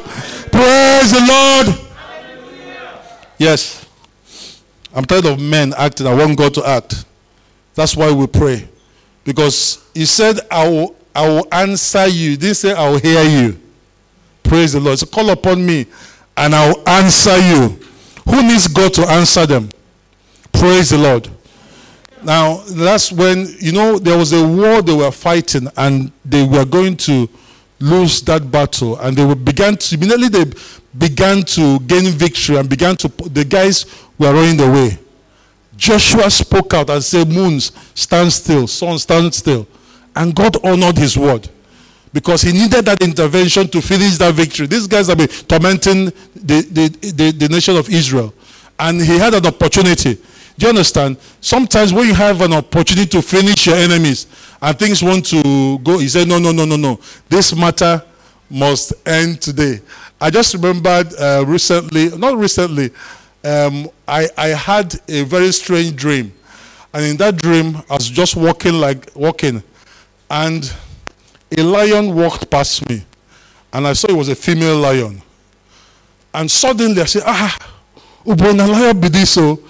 Praise 0.52 1.10
the 1.12 1.26
Lord. 1.26 1.88
Yes. 3.38 3.86
I'm 4.94 5.04
tired 5.04 5.26
of 5.26 5.40
men 5.40 5.74
acting. 5.76 6.06
I 6.06 6.14
want 6.14 6.36
God 6.38 6.54
to 6.54 6.68
act. 6.68 7.04
That's 7.74 7.96
why 7.96 8.12
we 8.12 8.26
pray. 8.26 8.68
Because 9.24 9.84
He 9.94 10.04
said, 10.06 10.40
I 10.50 10.68
will, 10.68 10.96
I 11.14 11.28
will 11.28 11.46
answer 11.52 12.06
you. 12.06 12.30
He 12.30 12.36
didn't 12.36 12.56
say, 12.56 12.72
I 12.72 12.88
will 12.88 12.98
hear 12.98 13.22
you. 13.24 13.60
Praise 14.42 14.74
the 14.74 14.80
Lord. 14.80 14.98
So 14.98 15.06
call 15.06 15.30
upon 15.30 15.64
me 15.64 15.86
and 16.36 16.54
I 16.54 16.68
will 16.68 16.88
answer 16.88 17.36
you. 17.38 17.80
Who 18.28 18.42
needs 18.42 18.68
God 18.68 18.92
to 18.94 19.02
answer 19.08 19.46
them? 19.46 19.70
Praise 20.52 20.90
the 20.90 20.98
Lord. 20.98 21.28
Now, 22.22 22.56
that's 22.68 23.12
when, 23.12 23.46
you 23.58 23.72
know, 23.72 23.98
there 23.98 24.16
was 24.16 24.32
a 24.32 24.46
war 24.46 24.82
they 24.82 24.94
were 24.94 25.12
fighting 25.12 25.68
and 25.76 26.10
they 26.24 26.44
were 26.44 26.64
going 26.64 26.96
to 26.98 27.28
lose 27.78 28.22
that 28.22 28.50
battle. 28.50 28.98
And 28.98 29.16
they 29.16 29.34
began 29.34 29.76
to, 29.76 29.94
immediately 29.94 30.28
they 30.28 30.52
began 30.96 31.42
to 31.42 31.78
gain 31.80 32.10
victory 32.12 32.56
and 32.56 32.68
began 32.68 32.96
to, 32.96 33.08
the 33.08 33.44
guys 33.44 33.86
were 34.18 34.32
running 34.32 34.60
away. 34.60 34.98
Joshua 35.76 36.30
spoke 36.30 36.72
out 36.74 36.90
and 36.90 37.04
said, 37.04 37.28
Moons, 37.28 37.72
stand 37.94 38.32
still, 38.32 38.66
sun, 38.66 38.98
stand 38.98 39.34
still. 39.34 39.66
And 40.14 40.34
God 40.34 40.56
honored 40.64 40.96
his 40.96 41.18
word 41.18 41.48
because 42.12 42.40
he 42.40 42.52
needed 42.52 42.86
that 42.86 43.02
intervention 43.02 43.68
to 43.68 43.82
finish 43.82 44.16
that 44.16 44.32
victory. 44.32 44.66
These 44.66 44.86
guys 44.86 45.08
have 45.08 45.18
been 45.18 45.28
tormenting 45.28 46.06
the, 46.34 46.62
the, 46.70 47.12
the, 47.12 47.30
the 47.32 47.48
nation 47.50 47.76
of 47.76 47.90
Israel. 47.90 48.32
And 48.78 49.00
he 49.02 49.18
had 49.18 49.34
an 49.34 49.46
opportunity. 49.46 50.18
Do 50.58 50.66
you 50.66 50.70
understand? 50.70 51.18
Sometimes 51.40 51.92
when 51.92 52.06
you 52.08 52.14
have 52.14 52.40
an 52.40 52.54
opportunity 52.54 53.06
to 53.10 53.22
finish 53.22 53.66
your 53.66 53.76
enemies 53.76 54.26
and 54.60 54.78
things 54.78 55.02
want 55.02 55.26
to 55.26 55.78
go, 55.78 55.98
he 55.98 56.08
said, 56.08 56.26
No, 56.28 56.38
no, 56.38 56.50
no, 56.52 56.64
no, 56.64 56.76
no. 56.76 56.98
This 57.28 57.54
matter 57.54 58.02
must 58.48 58.94
end 59.06 59.40
today. 59.42 59.80
I 60.20 60.30
just 60.30 60.54
remembered 60.54 61.12
uh, 61.14 61.44
recently, 61.46 62.16
not 62.16 62.38
recently, 62.38 62.90
um, 63.44 63.88
I, 64.08 64.28
I 64.36 64.48
had 64.48 64.94
a 65.08 65.24
very 65.24 65.52
strange 65.52 65.94
dream. 65.94 66.32
And 66.94 67.04
in 67.04 67.16
that 67.18 67.36
dream, 67.36 67.76
I 67.90 67.94
was 67.94 68.08
just 68.08 68.34
walking 68.34 68.74
like 68.74 69.10
walking. 69.14 69.62
And 70.30 70.72
a 71.56 71.62
lion 71.62 72.14
walked 72.14 72.50
past 72.50 72.88
me. 72.88 73.04
And 73.72 73.86
I 73.86 73.92
saw 73.92 74.08
it 74.08 74.16
was 74.16 74.30
a 74.30 74.34
female 74.34 74.76
lion. 74.78 75.20
And 76.32 76.50
suddenly 76.50 77.02
I 77.02 77.04
said, 77.04 77.22
ah, 77.26 77.56
Ubona 78.24 78.66
lion 78.66 78.98
be 78.98 79.08
this 79.08 79.34
so. 79.34 79.60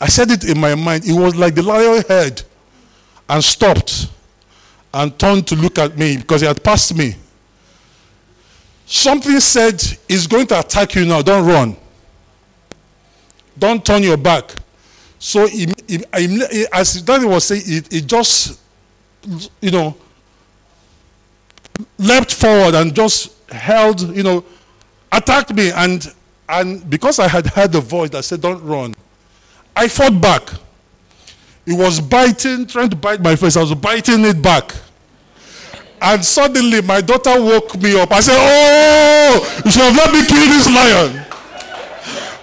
I 0.00 0.08
said 0.08 0.30
it 0.30 0.44
in 0.44 0.60
my 0.60 0.74
mind. 0.74 1.06
It 1.06 1.12
was 1.12 1.36
like 1.36 1.54
the 1.54 1.62
lion 1.62 2.04
heard 2.08 2.42
and 3.28 3.42
stopped 3.42 4.08
and 4.92 5.18
turned 5.18 5.46
to 5.48 5.56
look 5.56 5.78
at 5.78 5.96
me 5.96 6.16
because 6.16 6.40
he 6.40 6.46
had 6.46 6.62
passed 6.62 6.96
me. 6.96 7.14
Something 8.86 9.40
said, 9.40 9.82
He's 10.08 10.26
going 10.26 10.46
to 10.48 10.60
attack 10.60 10.94
you 10.94 11.04
now. 11.04 11.20
Don't 11.22 11.46
run. 11.46 11.76
Don't 13.58 13.84
turn 13.84 14.02
your 14.02 14.16
back. 14.16 14.54
So, 15.18 15.46
he, 15.46 15.66
he, 15.88 16.04
as 16.72 17.02
Daddy 17.02 17.24
was 17.24 17.44
saying, 17.44 17.62
it, 17.64 17.92
it 17.92 18.06
just, 18.06 18.60
you 19.60 19.70
know, 19.70 19.96
leapt 21.98 22.32
forward 22.32 22.74
and 22.74 22.94
just 22.94 23.50
held, 23.50 24.14
you 24.14 24.22
know, 24.22 24.44
attacked 25.10 25.52
me. 25.54 25.72
And, 25.72 26.06
and 26.48 26.88
because 26.88 27.18
I 27.18 27.28
had 27.28 27.46
heard 27.46 27.72
the 27.72 27.80
voice 27.80 28.10
that 28.10 28.24
said, 28.24 28.40
Don't 28.40 28.62
run, 28.62 28.94
I 29.76 29.88
fought 29.88 30.20
back. 30.20 30.48
It 31.66 31.74
was 31.74 32.00
biting, 32.00 32.66
trying 32.66 32.88
to 32.88 32.96
bite 32.96 33.20
my 33.20 33.36
face. 33.36 33.56
I 33.56 33.60
was 33.60 33.74
biting 33.74 34.24
it 34.24 34.40
back. 34.40 34.72
And 36.00 36.24
suddenly 36.24 36.80
my 36.80 37.00
daughter 37.00 37.40
woke 37.42 37.76
me 37.80 38.00
up. 38.00 38.10
I 38.10 38.20
said, 38.20 38.36
Oh, 38.38 39.62
you 39.64 39.70
should 39.70 39.82
have 39.82 39.96
let 39.96 40.12
me 40.12 40.24
kill 40.24 40.46
this 40.48 40.66
lion. 40.66 41.26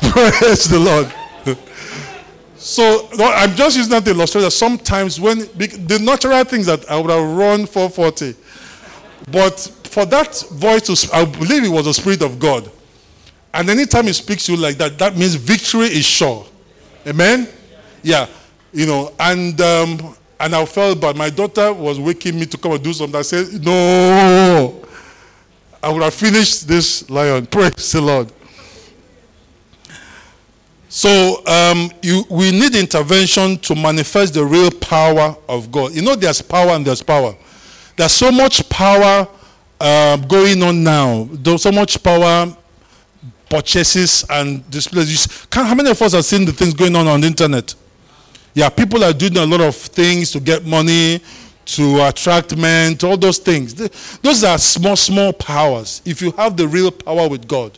Praise 0.12 0.70
the 0.70 0.80
Lord. 0.80 1.58
so 2.56 3.08
I'm 3.20 3.56
just 3.56 3.78
using 3.78 3.92
that 3.92 4.08
illustration. 4.08 4.52
sometimes 4.52 5.20
when 5.20 5.40
the 5.40 6.00
natural 6.04 6.44
things 6.44 6.66
that 6.68 6.90
I 6.90 7.00
would 7.00 7.10
have 7.10 7.38
run 7.38 7.66
440, 7.66 8.36
but 9.32 9.60
for 9.86 10.06
that 10.06 10.44
voice 10.52 10.82
to, 10.82 11.16
I 11.16 11.26
believe 11.26 11.64
it 11.64 11.70
was 11.70 11.86
the 11.86 11.94
Spirit 11.94 12.22
of 12.22 12.40
God. 12.40 12.70
And 13.54 13.70
anytime 13.70 14.06
He 14.06 14.14
speaks 14.14 14.48
to 14.48 14.54
you 14.54 14.58
like 14.58 14.78
that, 14.78 14.98
that 15.00 15.16
means 15.16 15.36
victory 15.36 15.86
is 15.88 16.06
sure. 16.06 16.46
Amen? 17.06 17.48
Yeah. 18.02 18.28
You 18.72 18.86
know, 18.86 19.14
and 19.20 19.60
um, 19.62 20.16
and 20.40 20.56
I 20.56 20.66
felt 20.66 21.00
bad. 21.00 21.16
My 21.16 21.30
daughter 21.30 21.72
was 21.72 22.00
waking 22.00 22.40
me 22.40 22.46
to 22.48 22.58
come 22.58 22.74
and 22.74 22.84
do 22.84 22.92
something. 22.92 23.18
I 23.18 23.22
said, 23.22 23.64
No, 23.64 24.84
I 25.82 25.90
would 25.92 26.02
have 26.02 26.14
finished 26.14 26.68
this 26.68 27.10
lion. 27.10 27.46
Praise 27.46 27.92
the 27.92 28.02
Lord. 28.02 28.32
So 30.90 31.44
um, 31.48 31.90
you, 32.02 32.24
we 32.30 32.52
need 32.52 32.76
intervention 32.76 33.58
to 33.60 33.74
manifest 33.74 34.36
the 34.36 34.46
real 34.46 34.70
power 34.70 35.36
of 35.50 35.72
God. 35.72 35.94
You 35.94 36.04
know, 36.04 36.16
there's 36.16 36.42
power 36.42 36.70
and 36.70 36.86
there's 36.86 37.02
power. 37.02 37.36
There's 37.98 38.12
so 38.12 38.32
much 38.32 38.70
power 38.70 39.28
uh, 39.80 40.18
going 40.18 40.62
on 40.62 40.84
now. 40.84 41.28
There's 41.32 41.64
so 41.64 41.72
much 41.72 42.02
power 42.04 42.56
purchases 43.54 44.26
and 44.32 44.68
displays. 44.72 45.48
How 45.52 45.76
many 45.76 45.92
of 45.92 46.02
us 46.02 46.14
have 46.14 46.26
seen 46.26 46.44
the 46.44 46.52
things 46.52 46.74
going 46.74 46.96
on 46.96 47.08
on 47.08 47.22
the 47.22 47.28
internet? 47.28 47.76
Yeah, 48.56 48.70
people 48.70 49.04
are 49.04 49.14
doing 49.14 49.38
a 49.38 49.46
lot 49.46 49.62
of 49.62 49.76
things 49.76 50.32
to 50.32 50.40
get 50.40 50.66
money, 50.66 51.22
to 51.66 52.02
attract 52.08 52.58
men, 52.58 52.98
to 52.98 53.08
all 53.08 53.18
those 53.18 53.38
things. 53.38 53.76
Those 54.22 54.44
are 54.44 54.58
small, 54.58 54.96
small 54.96 55.34
powers. 55.34 56.02
If 56.04 56.20
you 56.20 56.32
have 56.32 56.58
the 56.58 56.68
real 56.68 56.90
power 56.90 57.30
with 57.30 57.48
God, 57.48 57.78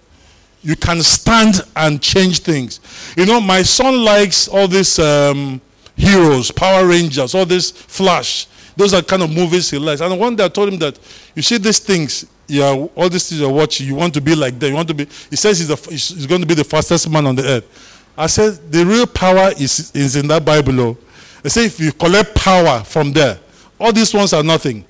you 0.62 0.78
can 0.78 1.02
stand 1.04 1.62
and 1.76 2.02
change 2.02 2.40
things. 2.40 2.80
You 3.18 3.26
know, 3.26 3.42
my 3.42 3.62
son 3.62 4.02
likes 4.02 4.48
all 4.48 4.70
these 4.70 4.98
um, 4.98 5.60
heroes, 5.98 6.52
Power 6.52 6.88
Rangers, 6.88 7.36
all 7.36 7.46
this 7.46 7.72
Flash. 7.72 8.48
Those 8.76 8.94
are 8.94 9.02
kind 9.02 9.24
of 9.24 9.34
movies 9.34 9.72
he 9.72 9.78
likes. 9.78 10.02
And 10.02 10.20
one 10.20 10.36
day 10.36 10.46
I 10.46 10.50
told 10.50 10.70
him 10.70 10.80
that, 10.80 11.00
you 11.34 11.42
see 11.42 11.58
these 11.58 11.80
things, 11.80 12.26
yeah, 12.48 12.72
all 12.96 13.10
these 13.10 13.30
things 13.30 13.42
you're 13.42 13.52
watching, 13.52 13.88
you 13.88 13.96
want 13.96 14.14
to 14.14 14.22
be 14.22 14.36
like 14.36 14.60
them. 14.60 14.70
You 14.70 14.76
want 14.76 14.88
to 14.90 14.94
be, 14.94 15.06
he 15.30 15.36
says 15.36 15.60
he's, 15.60 15.68
the, 15.68 15.76
he's 15.90 16.26
going 16.26 16.42
to 16.42 16.48
be 16.48 16.54
the 16.54 16.64
fastest 16.64 17.10
man 17.10 17.26
on 17.26 17.36
the 17.36 17.46
earth. 17.46 18.12
I 18.18 18.28
said, 18.28 18.72
the 18.72 18.86
real 18.86 19.08
power 19.08 19.52
is, 19.60 19.92
is 19.96 20.16
in 20.16 20.28
that 20.28 20.44
Bible. 20.46 20.80
Oh. 20.80 20.98
They 21.44 21.50
say 21.50 21.66
if 21.66 21.80
you 21.80 21.92
collect 21.92 22.36
power 22.36 22.84
from 22.84 23.14
there, 23.14 23.40
all 23.80 23.92
these 23.92 24.14
ones 24.14 24.34
are 24.34 24.44
nothing. 24.44 24.86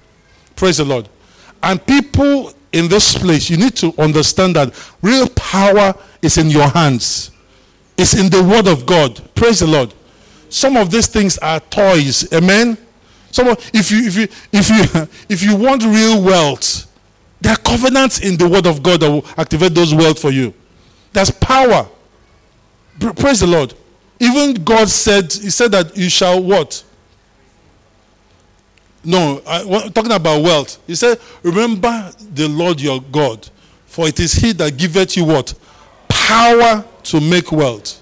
Praise 0.55 0.77
the 0.77 0.85
Lord. 0.85 1.09
And 1.61 1.85
people 1.85 2.53
in 2.71 2.87
this 2.87 3.17
place, 3.17 3.49
you 3.49 3.57
need 3.57 3.75
to 3.77 3.93
understand 3.97 4.55
that 4.55 4.73
real 5.01 5.27
power 5.29 5.93
is 6.21 6.37
in 6.37 6.49
your 6.49 6.67
hands. 6.67 7.31
It's 7.97 8.19
in 8.19 8.29
the 8.29 8.43
word 8.43 8.67
of 8.67 8.85
God. 8.85 9.21
Praise 9.33 9.59
the 9.61 9.67
Lord. 9.67 9.93
Some 10.49 10.77
of 10.77 10.91
these 10.91 11.07
things 11.07 11.37
are 11.39 11.59
toys. 11.59 12.31
Amen. 12.33 12.77
Some 13.35 13.49
of, 13.49 13.69
if 13.73 13.91
you 13.91 13.97
if 14.07 14.15
you 14.15 14.27
if 14.53 14.69
you 14.69 15.07
if 15.29 15.43
you 15.43 15.57
want 15.57 15.83
real 15.83 16.23
wealth, 16.23 16.89
there 17.41 17.51
are 17.51 17.57
covenants 17.57 18.21
in 18.21 18.37
the 18.37 18.47
word 18.47 18.65
of 18.65 18.81
God 18.81 19.01
that 19.01 19.11
will 19.11 19.25
activate 19.37 19.73
those 19.75 19.93
wealth 19.93 20.21
for 20.21 20.31
you. 20.31 20.53
There's 21.11 21.31
power. 21.31 21.85
Praise 23.17 23.41
the 23.41 23.47
Lord. 23.47 23.73
Even 24.21 24.53
God 24.63 24.87
said, 24.87 25.33
He 25.33 25.49
said 25.49 25.73
that 25.73 25.97
you 25.97 26.09
shall 26.09 26.41
what? 26.41 26.81
No, 29.03 29.41
I, 29.45 29.89
talking 29.89 30.13
about 30.13 30.41
wealth. 30.41 30.79
He 30.87 30.95
said, 30.95 31.19
Remember 31.43 32.13
the 32.33 32.47
Lord 32.47 32.79
your 32.79 33.01
God, 33.01 33.49
for 33.85 34.07
it 34.07 34.17
is 34.17 34.31
He 34.31 34.53
that 34.53 34.77
giveth 34.77 35.17
you 35.17 35.25
what? 35.25 35.53
Power 36.07 36.85
to 37.03 37.19
make 37.19 37.51
wealth. 37.51 38.01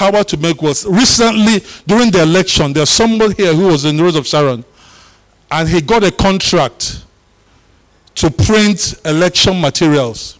Power 0.00 0.24
to 0.24 0.38
make 0.38 0.62
wealth. 0.62 0.86
Recently, 0.86 1.62
during 1.86 2.10
the 2.10 2.22
election, 2.22 2.72
there's 2.72 2.88
somebody 2.88 3.34
here 3.34 3.52
who 3.52 3.66
was 3.66 3.84
in 3.84 3.98
the 3.98 4.02
Rose 4.02 4.16
of 4.16 4.26
Sharon, 4.26 4.64
and 5.50 5.68
he 5.68 5.82
got 5.82 6.02
a 6.02 6.10
contract 6.10 7.04
to 8.14 8.30
print 8.30 8.94
election 9.04 9.60
materials. 9.60 10.38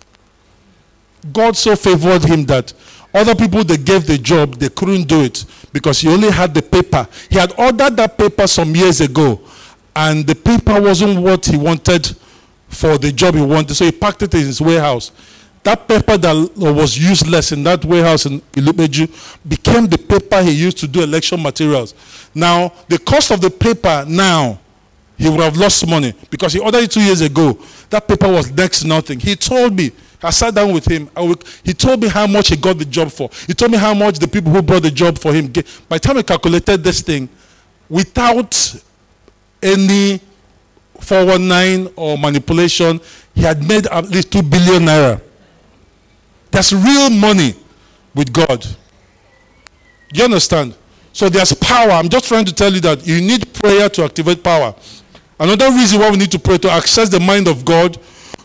God 1.31 1.59
so 1.59 1.77
favored 1.77 2.25
him 2.25 2.47
that 2.47 2.73
other 3.13 3.35
people 3.35 3.63
they 3.63 3.77
gave 3.77 4.07
the 4.07 4.17
job, 4.17 4.55
they 4.55 4.71
couldn't 4.71 5.07
do 5.07 5.21
it 5.21 5.45
because 5.75 6.01
he 6.01 6.09
only 6.09 6.31
had 6.31 6.55
the 6.55 6.63
paper. 6.63 7.07
He 7.29 7.37
had 7.37 7.53
ordered 7.59 7.99
that 7.99 8.17
paper 8.17 8.47
some 8.47 8.75
years 8.75 9.03
ago, 9.03 9.43
and 9.95 10.27
the 10.27 10.37
paper 10.37 10.81
wasn't 10.81 11.21
what 11.21 11.45
he 11.45 11.59
wanted 11.59 12.17
for 12.71 12.97
the 12.97 13.13
job 13.13 13.35
he 13.35 13.43
wanted. 13.43 13.75
So 13.75 13.85
he 13.85 13.93
packed 13.93 14.23
it 14.23 14.33
in 14.33 14.41
his 14.41 14.63
warehouse. 14.63 15.13
That 15.63 15.87
paper 15.87 16.17
that 16.17 16.53
was 16.57 16.97
useless 16.97 17.53
in 17.53 17.63
that 17.65 17.85
warehouse 17.85 18.25
in 18.27 18.41
Ilupeju 18.53 19.39
became 19.47 19.87
the 19.87 19.99
paper 19.99 20.43
he 20.43 20.53
used 20.53 20.79
to 20.79 20.89
do 20.89 21.03
election 21.03 21.43
materials. 21.43 21.95
Now, 22.35 22.73
the 22.89 22.99
cost 22.99 23.31
of 23.31 23.41
the 23.43 23.51
paper 23.51 24.05
now, 24.09 24.59
he 25.19 25.29
would 25.29 25.41
have 25.41 25.57
lost 25.57 25.87
money 25.87 26.15
because 26.31 26.55
he 26.55 26.61
ordered 26.61 26.85
it 26.85 26.91
two 26.91 27.03
years 27.03 27.21
ago. 27.21 27.59
That 27.91 28.09
paper 28.09 28.29
was 28.29 28.51
next 28.51 28.81
to 28.81 28.87
nothing. 28.89 29.21
He 29.21 29.37
told 29.37 29.77
me 29.77 29.93
I 30.23 30.31
sat 30.31 30.55
down 30.55 30.73
with 30.73 30.87
him. 30.87 31.09
he 31.63 31.73
told 31.75 32.01
me 32.03 32.09
how 32.09 32.27
much 32.27 32.49
he 32.49 32.57
got 32.57 32.79
the 32.79 32.85
job 32.85 33.11
for. 33.11 33.31
He 33.47 33.55
told 33.55 33.71
me 33.71 33.79
how 33.79 33.95
much 33.95 34.19
the 34.19 34.29
people 34.29 34.53
who 34.53 34.63
brought 34.63 34.83
the 34.83 34.91
job 34.91 35.19
for 35.19 35.33
him. 35.33 35.47
Get. 35.49 35.67
By 35.89 35.97
the 35.97 36.01
time 36.09 36.17
I 36.19 36.23
calculated 36.23 36.83
this 36.85 37.01
thing, 37.01 37.29
without 37.89 38.75
any 39.63 40.21
419 41.01 41.93
or 41.97 42.19
manipulation, 42.19 43.01
he 43.35 43.43
had 43.43 43.67
made 43.67 43.87
at 43.87 44.09
least 44.09 44.33
2 44.33 44.43
billion 44.43 44.83
naira. 44.85 45.21
There's 46.51 46.73
real 46.73 47.11
money 47.11 47.55
with 48.15 48.33
God. 48.33 48.67
You 50.13 50.25
understand? 50.25 50.75
So 51.13 51.29
there's 51.29 51.53
power. 51.55 51.91
I'm 51.91 52.09
just 52.09 52.27
trying 52.27 52.45
to 52.45 52.55
tell 52.55 52.73
you 52.73 52.81
that 52.81 53.07
you 53.07 53.21
need 53.21 53.53
prayer 53.55 53.89
to 53.91 54.05
activate 54.05 54.43
power. 54.43 54.75
Another 55.39 55.71
reason 55.71 56.01
why 56.01 56.11
we 56.11 56.17
need 56.17 56.31
to 56.33 56.39
pray 56.39 56.59
to 56.59 56.71
access 56.71 57.09
the 57.09 57.21
mind 57.21 57.49
of 57.49 57.65
God 57.65 57.99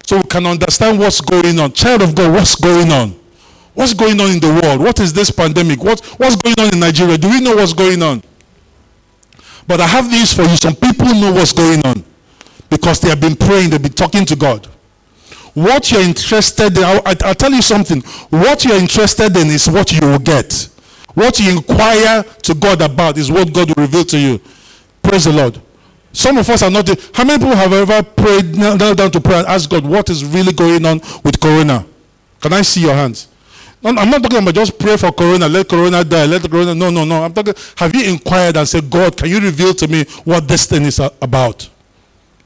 so 0.05 0.17
we 0.17 0.23
can 0.23 0.45
understand 0.45 0.99
what's 0.99 1.21
going 1.21 1.59
on. 1.59 1.73
Child 1.73 2.03
of 2.03 2.15
God, 2.15 2.33
what's 2.33 2.55
going 2.55 2.91
on? 2.91 3.19
What's 3.73 3.93
going 3.93 4.19
on 4.21 4.31
in 4.31 4.39
the 4.39 4.61
world? 4.63 4.79
What 4.79 4.99
is 4.99 5.11
this 5.11 5.29
pandemic? 5.29 5.83
What, 5.83 5.99
what's 6.17 6.35
going 6.37 6.55
on 6.59 6.73
in 6.73 6.79
Nigeria? 6.79 7.17
Do 7.17 7.29
we 7.29 7.41
know 7.41 7.55
what's 7.55 7.73
going 7.73 8.01
on? 8.01 8.23
But 9.67 9.81
I 9.81 9.87
have 9.87 10.09
news 10.09 10.33
for 10.33 10.43
you. 10.43 10.55
Some 10.55 10.75
people 10.75 11.07
know 11.07 11.33
what's 11.33 11.51
going 11.51 11.85
on 11.85 12.03
because 12.69 13.01
they 13.01 13.09
have 13.09 13.19
been 13.19 13.35
praying, 13.35 13.71
they've 13.71 13.81
been 13.81 13.91
talking 13.91 14.25
to 14.25 14.35
God. 14.35 14.67
What 15.55 15.89
you're 15.89 16.01
interested 16.01 16.77
in, 16.77 16.83
I'll, 16.83 17.01
I'll 17.23 17.33
tell 17.33 17.51
you 17.51 17.61
something. 17.61 18.01
What 18.29 18.65
you're 18.65 18.77
interested 18.77 19.35
in 19.37 19.47
is 19.47 19.69
what 19.69 19.91
you 19.91 20.05
will 20.05 20.19
get. 20.19 20.69
What 21.13 21.39
you 21.39 21.49
inquire 21.49 22.23
to 22.23 22.53
God 22.53 22.81
about 22.81 23.17
is 23.17 23.31
what 23.31 23.51
God 23.53 23.69
will 23.69 23.83
reveal 23.83 24.03
to 24.03 24.19
you. 24.19 24.41
Praise 25.01 25.23
the 25.23 25.31
Lord. 25.31 25.61
Some 26.11 26.37
of 26.37 26.49
us 26.49 26.61
are 26.61 26.69
not. 26.69 26.87
How 27.13 27.23
many 27.23 27.39
people 27.39 27.55
have 27.55 27.71
ever 27.71 28.03
prayed, 28.03 28.55
knelt 28.57 28.97
down 28.97 29.11
to 29.11 29.21
pray 29.21 29.39
and 29.39 29.47
asked 29.47 29.69
God 29.69 29.85
what 29.85 30.09
is 30.09 30.25
really 30.25 30.51
going 30.51 30.85
on 30.85 30.99
with 31.23 31.39
Corona? 31.39 31.85
Can 32.41 32.51
I 32.51 32.61
see 32.61 32.81
your 32.81 32.93
hands? 32.93 33.29
I'm 33.81 34.09
not 34.09 34.23
talking 34.23 34.39
about 34.39 34.55
just 34.55 34.77
pray 34.79 34.97
for 34.97 35.11
Corona, 35.11 35.47
let 35.47 35.69
Corona 35.69 36.03
die, 36.03 36.25
let 36.25 36.41
Corona. 36.49 36.73
No, 36.73 36.89
no, 36.89 37.05
no. 37.05 37.23
I'm 37.23 37.33
talking. 37.33 37.53
Have 37.77 37.95
you 37.95 38.11
inquired 38.11 38.57
and 38.57 38.67
said, 38.67 38.89
God, 38.89 39.15
can 39.15 39.29
you 39.29 39.39
reveal 39.39 39.73
to 39.75 39.87
me 39.87 40.03
what 40.25 40.47
this 40.47 40.65
thing 40.65 40.83
is 40.83 40.99
about? 40.99 41.69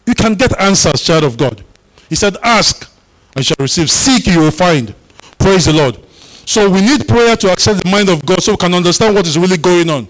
You 0.06 0.13
can 0.13 0.36
get 0.36 0.60
answers, 0.60 1.02
child 1.02 1.24
of 1.24 1.38
God. 1.38 1.63
He 2.10 2.15
said, 2.15 2.38
Ask 2.43 2.91
and 3.39 3.45
shall 3.45 3.56
receive. 3.60 3.89
Seek, 3.89 4.28
you 4.28 4.39
will 4.39 4.52
find. 4.52 4.93
Praise 5.39 5.65
the 5.65 5.73
Lord. 5.73 5.97
So 6.45 6.69
we 6.69 6.82
need 6.82 7.08
prayer 7.08 7.38
to 7.38 7.49
access 7.49 7.82
the 7.82 7.89
mind 7.89 8.10
of 8.10 8.25
God 8.25 8.43
so 8.43 8.52
we 8.52 8.58
can 8.58 8.73
understand 8.73 9.15
what 9.15 9.25
is 9.25 9.38
really 9.38 9.56
going 9.58 9.89
on. 9.89 10.10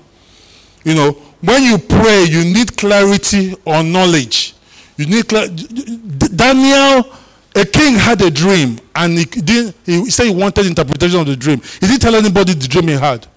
You 0.84 0.96
know, 0.96 1.12
when 1.42 1.64
you 1.64 1.78
pray, 1.78 2.24
you 2.24 2.44
need 2.44 2.76
clarity 2.76 3.54
or 3.66 3.84
knowledge. 3.84 4.56
You 4.98 5.06
need 5.06 5.30
cl- 5.30 5.48
Daniel, 5.48 7.14
a 7.56 7.66
king 7.66 7.96
had 7.96 8.20
a 8.24 8.32
dream, 8.32 8.80
and 8.96 9.18
he 9.18 9.26
didn't. 9.26 9.76
He 9.86 10.10
said 10.10 10.26
he 10.26 10.34
wanted 10.34 10.66
interpretation 10.66 11.20
of 11.20 11.28
the 11.28 11.36
dream. 11.36 11.62
He 11.80 11.86
didn't 11.86 12.02
tell 12.02 12.16
anybody 12.16 12.54
the 12.54 12.68
dream 12.68 12.88
he 12.88 12.96
had. 12.96 13.28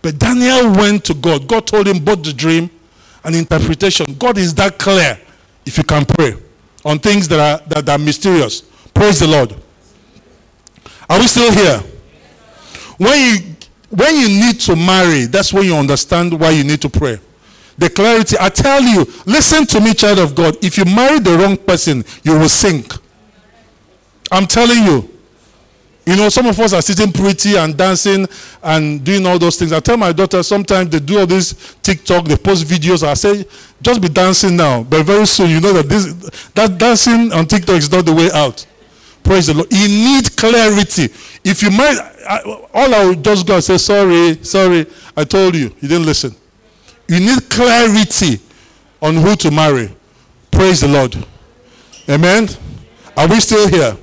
But 0.00 0.18
Daniel 0.18 0.72
went 0.72 1.04
to 1.06 1.14
God. 1.14 1.46
God 1.46 1.66
told 1.66 1.86
him 1.86 2.02
both 2.02 2.24
the 2.24 2.32
dream 2.32 2.70
and 3.22 3.36
interpretation. 3.36 4.14
God 4.18 4.38
is 4.38 4.54
that 4.54 4.78
clear 4.78 5.20
if 5.66 5.76
you 5.76 5.84
can 5.84 6.06
pray 6.06 6.34
on 6.84 6.98
things 6.98 7.28
that 7.28 7.38
are 7.38 7.68
that 7.68 7.88
are 7.88 7.98
mysterious. 7.98 8.71
Praise 8.94 9.20
the 9.20 9.26
Lord. 9.26 9.54
Are 11.08 11.18
we 11.18 11.26
still 11.26 11.52
here? 11.52 11.82
When 12.96 13.18
you 13.18 13.52
when 13.90 14.16
you 14.16 14.28
need 14.28 14.58
to 14.60 14.74
marry, 14.74 15.26
that's 15.26 15.52
when 15.52 15.64
you 15.64 15.74
understand 15.74 16.38
why 16.38 16.50
you 16.50 16.64
need 16.64 16.80
to 16.80 16.88
pray. 16.88 17.18
The 17.76 17.90
clarity. 17.90 18.36
I 18.40 18.48
tell 18.48 18.82
you, 18.82 19.04
listen 19.26 19.66
to 19.66 19.80
me, 19.80 19.92
child 19.92 20.18
of 20.18 20.34
God. 20.34 20.56
If 20.64 20.78
you 20.78 20.84
marry 20.84 21.18
the 21.18 21.36
wrong 21.36 21.56
person, 21.56 22.04
you 22.22 22.38
will 22.38 22.48
sink. 22.48 22.94
I'm 24.30 24.46
telling 24.46 24.84
you. 24.84 25.08
You 26.04 26.16
know, 26.16 26.28
some 26.30 26.46
of 26.46 26.58
us 26.58 26.72
are 26.72 26.82
sitting 26.82 27.12
pretty 27.12 27.54
and 27.56 27.76
dancing 27.76 28.26
and 28.62 29.04
doing 29.04 29.24
all 29.24 29.38
those 29.38 29.56
things. 29.56 29.72
I 29.72 29.78
tell 29.78 29.96
my 29.96 30.10
daughter 30.10 30.42
sometimes 30.42 30.90
they 30.90 30.98
do 30.98 31.20
all 31.20 31.26
this 31.26 31.76
TikTok, 31.80 32.24
they 32.24 32.36
post 32.36 32.66
videos. 32.66 33.06
I 33.06 33.14
say, 33.14 33.44
just 33.80 34.02
be 34.02 34.08
dancing 34.08 34.56
now. 34.56 34.82
But 34.82 35.04
very 35.04 35.26
soon, 35.26 35.50
you 35.50 35.60
know 35.60 35.72
that 35.74 35.88
this 35.88 36.12
that 36.54 36.76
dancing 36.76 37.32
on 37.32 37.46
TikTok 37.46 37.76
is 37.76 37.92
not 37.92 38.04
the 38.04 38.12
way 38.12 38.30
out. 38.32 38.66
Praise 39.22 39.46
the 39.46 39.54
Lord. 39.54 39.72
You 39.72 39.88
need 39.88 40.36
clarity. 40.36 41.04
If 41.44 41.62
you 41.62 41.70
might, 41.70 41.96
I, 42.28 42.40
all 42.74 42.94
I 42.94 43.04
will 43.04 43.14
just 43.14 43.46
go 43.46 43.54
and 43.54 43.64
say, 43.64 43.78
sorry, 43.78 44.42
sorry, 44.42 44.86
I 45.16 45.24
told 45.24 45.54
you. 45.54 45.74
You 45.80 45.88
didn't 45.88 46.06
listen. 46.06 46.34
You 47.08 47.20
need 47.20 47.48
clarity 47.48 48.40
on 49.00 49.16
who 49.16 49.36
to 49.36 49.50
marry. 49.50 49.90
Praise 50.50 50.80
the 50.80 50.88
Lord. 50.88 51.16
Amen. 52.08 52.48
Are 53.16 53.28
we 53.28 53.40
still 53.40 53.68
here? 53.68 53.96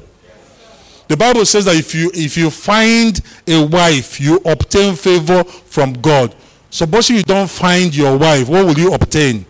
The 1.08 1.18
Bible 1.18 1.44
says 1.46 1.66
that 1.66 1.76
if 1.76 1.96
you 1.96 2.12
if 2.14 2.38
you 2.38 2.52
find 2.52 3.20
a 3.48 3.66
wife, 3.66 4.22
you 4.22 4.36
obtain 4.46 4.96
favor 4.96 5.44
from 5.44 5.94
God. 5.94 6.36
Suppose 6.70 7.10
you 7.10 7.24
don't 7.24 7.50
find 7.50 7.96
your 7.96 8.16
wife, 8.16 8.48
what 8.48 8.66
will 8.66 8.78
you 8.78 8.94
obtain? 8.94 9.46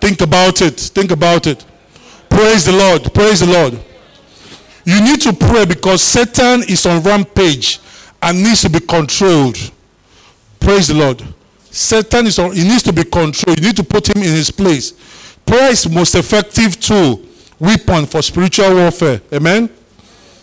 Think 0.00 0.20
about 0.20 0.60
it. 0.60 0.78
Think 0.78 1.12
about 1.12 1.46
it. 1.46 1.64
Praise 2.28 2.66
the 2.66 2.72
Lord. 2.72 3.14
Praise 3.14 3.40
the 3.40 3.46
Lord. 3.46 3.82
You 4.84 5.00
need 5.02 5.20
to 5.22 5.32
pray 5.32 5.64
because 5.64 6.02
Satan 6.02 6.62
is 6.68 6.84
on 6.86 7.02
rampage 7.02 7.80
and 8.20 8.42
needs 8.42 8.62
to 8.62 8.70
be 8.70 8.80
controlled. 8.80 9.56
Praise 10.60 10.88
the 10.88 10.94
Lord. 10.94 11.22
Satan 11.70 12.26
is 12.26 12.38
on, 12.38 12.52
he 12.52 12.62
needs 12.64 12.82
to 12.84 12.92
be 12.92 13.04
controlled. 13.04 13.58
You 13.58 13.66
need 13.66 13.76
to 13.76 13.84
put 13.84 14.14
him 14.14 14.22
in 14.22 14.28
his 14.30 14.50
place. 14.50 14.92
Prayer 15.44 15.70
is 15.70 15.88
most 15.88 16.14
effective 16.14 16.78
tool, 16.78 17.22
weapon 17.58 18.06
for 18.06 18.22
spiritual 18.22 18.74
warfare. 18.74 19.20
Amen. 19.32 19.68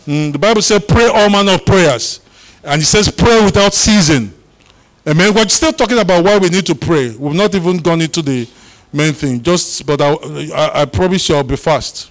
Mm, 0.05 0.31
the 0.33 0.39
Bible 0.39 0.61
says, 0.61 0.83
pray 0.87 1.07
all 1.07 1.29
manner 1.29 1.53
of 1.53 1.65
prayers. 1.65 2.19
And 2.63 2.81
it 2.81 2.85
says, 2.85 3.09
pray 3.09 3.43
without 3.43 3.73
ceasing. 3.73 4.33
Amen. 5.07 5.33
We're 5.33 5.47
still 5.47 5.73
talking 5.73 5.97
about 5.97 6.23
why 6.23 6.37
we 6.37 6.49
need 6.49 6.65
to 6.67 6.75
pray. 6.75 7.15
We've 7.15 7.33
not 7.33 7.55
even 7.55 7.77
gone 7.77 8.01
into 8.01 8.21
the 8.21 8.47
main 8.93 9.13
thing. 9.13 9.41
Just, 9.41 9.85
but 9.85 10.01
I, 10.01 10.13
I, 10.53 10.81
I 10.81 10.85
promise 10.85 11.27
you 11.29 11.35
I'll 11.35 11.43
be 11.43 11.55
fast. 11.55 12.10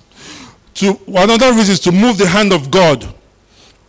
To, 0.80 0.98
another 1.08 1.52
reason 1.52 1.72
is 1.74 1.80
to 1.80 1.92
move 1.92 2.16
the 2.16 2.26
hand 2.26 2.54
of 2.54 2.70
God, 2.70 3.06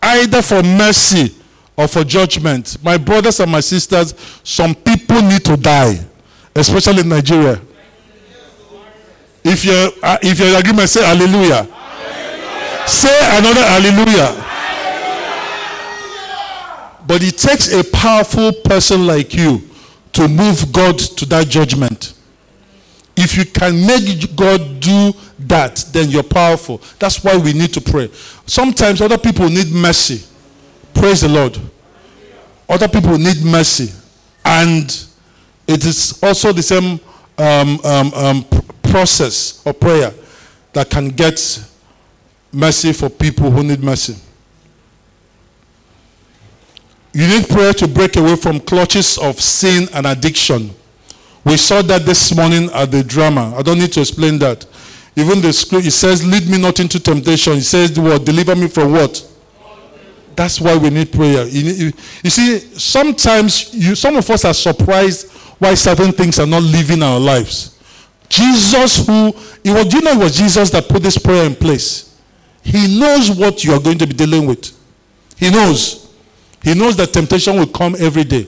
either 0.01 0.41
for 0.41 0.61
mercy 0.61 1.33
or 1.77 1.87
for 1.87 2.03
judgment. 2.03 2.75
My 2.83 2.97
brothers 2.97 3.39
and 3.39 3.49
my 3.49 3.61
sisters, 3.61 4.13
some 4.43 4.75
people 4.75 5.21
need 5.21 5.45
to 5.45 5.55
die, 5.55 6.05
especially 6.53 6.99
in 6.99 7.07
Nigeria. 7.07 7.61
If 9.41 9.63
you're, 9.63 9.89
uh, 10.03 10.17
if 10.21 10.37
you're 10.37 10.49
in 10.49 10.55
agreement, 10.55 10.89
say 10.89 11.01
hallelujah. 11.05 11.63
hallelujah. 11.63 12.87
Say 12.89 13.37
another 13.37 13.63
hallelujah. 13.63 14.25
hallelujah. 14.27 15.37
But 17.07 17.23
it 17.23 17.37
takes 17.37 17.71
a 17.71 17.85
powerful 17.89 18.51
person 18.51 19.07
like 19.07 19.33
you 19.33 19.61
to 20.11 20.27
move 20.27 20.73
God 20.73 20.99
to 20.99 21.25
that 21.27 21.47
judgment. 21.47 22.15
If 23.15 23.37
you 23.37 23.45
can 23.45 23.85
make 23.87 24.35
God 24.35 24.81
do 24.81 25.13
that, 25.51 25.85
then 25.91 26.09
you're 26.09 26.23
powerful. 26.23 26.81
That's 26.97 27.23
why 27.23 27.37
we 27.37 27.51
need 27.51 27.73
to 27.73 27.81
pray. 27.81 28.09
Sometimes 28.45 29.01
other 29.01 29.17
people 29.17 29.49
need 29.49 29.69
mercy. 29.71 30.25
Praise 30.93 31.21
the 31.21 31.27
Lord. 31.27 31.59
Other 32.69 32.87
people 32.87 33.17
need 33.17 33.43
mercy. 33.43 33.93
And 34.45 34.85
it 35.67 35.85
is 35.85 36.17
also 36.23 36.53
the 36.53 36.63
same 36.63 36.99
um, 37.37 37.79
um, 37.83 38.13
um, 38.13 38.45
process 38.81 39.65
of 39.65 39.77
prayer 39.79 40.13
that 40.73 40.89
can 40.89 41.09
get 41.09 41.37
mercy 42.51 42.93
for 42.93 43.09
people 43.09 43.51
who 43.51 43.63
need 43.63 43.83
mercy. 43.83 44.15
You 47.13 47.27
need 47.27 47.49
prayer 47.49 47.73
to 47.73 47.87
break 47.89 48.15
away 48.15 48.37
from 48.37 48.61
clutches 48.61 49.17
of 49.17 49.39
sin 49.41 49.89
and 49.93 50.07
addiction. 50.07 50.71
We 51.43 51.57
saw 51.57 51.81
that 51.81 52.05
this 52.05 52.33
morning 52.33 52.69
at 52.73 52.91
the 52.91 53.03
drama. 53.03 53.53
I 53.57 53.61
don't 53.63 53.79
need 53.79 53.91
to 53.93 53.99
explain 53.99 54.39
that. 54.39 54.65
Even 55.15 55.41
the 55.41 55.51
script, 55.51 55.85
it 55.85 55.91
says, 55.91 56.25
lead 56.25 56.49
me 56.49 56.57
not 56.57 56.79
into 56.79 56.99
temptation. 56.99 57.53
It 57.53 57.63
says 57.63 57.93
the 57.93 58.01
word, 58.01 58.23
deliver 58.23 58.55
me 58.55 58.67
from 58.67 58.93
what? 58.93 59.27
That's 60.35 60.61
why 60.61 60.77
we 60.77 60.89
need 60.89 61.11
prayer. 61.11 61.45
You, 61.45 61.91
see, 62.29 62.59
sometimes 62.59 63.73
you, 63.73 63.95
some 63.95 64.15
of 64.15 64.29
us 64.29 64.45
are 64.45 64.53
surprised 64.53 65.31
why 65.59 65.73
certain 65.73 66.11
things 66.11 66.39
are 66.39 66.47
not 66.47 66.63
living 66.63 67.03
our 67.03 67.19
lives. 67.19 67.77
Jesus, 68.29 69.05
who, 69.05 69.27
it 69.63 69.71
was, 69.71 69.93
you 69.93 70.01
know 70.01 70.11
it 70.11 70.17
was 70.17 70.37
Jesus 70.37 70.69
that 70.71 70.87
put 70.87 71.03
this 71.03 71.17
prayer 71.17 71.45
in 71.45 71.53
place? 71.53 72.17
He 72.63 72.99
knows 72.99 73.29
what 73.29 73.63
you 73.63 73.73
are 73.73 73.79
going 73.79 73.97
to 73.97 74.07
be 74.07 74.13
dealing 74.13 74.45
with. 74.45 74.71
He 75.35 75.49
knows. 75.49 76.13
He 76.63 76.73
knows 76.73 76.95
that 76.97 77.11
temptation 77.11 77.57
will 77.57 77.67
come 77.67 77.95
every 77.99 78.23
day. 78.23 78.47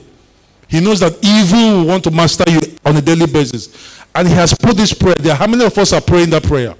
He 0.68 0.80
knows 0.80 1.00
that 1.00 1.18
evil 1.22 1.80
will 1.80 1.86
want 1.86 2.04
to 2.04 2.10
master 2.10 2.50
you 2.50 2.60
on 2.84 2.96
a 2.96 3.02
daily 3.02 3.26
basis. 3.26 3.93
And 4.14 4.28
he 4.28 4.34
has 4.34 4.54
put 4.54 4.76
this 4.76 4.92
prayer 4.92 5.16
there. 5.18 5.34
How 5.34 5.46
many 5.46 5.64
of 5.64 5.76
us 5.76 5.92
are 5.92 6.00
praying 6.00 6.30
that 6.30 6.44
prayer? 6.44 6.74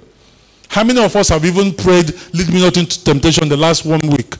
How 0.69 0.83
many 0.83 1.03
of 1.03 1.15
us 1.15 1.29
have 1.29 1.45
even 1.45 1.73
prayed, 1.73 2.13
lead 2.33 2.49
me 2.49 2.61
not 2.61 2.77
into 2.77 3.03
temptation 3.03 3.47
the 3.49 3.57
last 3.57 3.85
one 3.85 4.01
week 4.01 4.35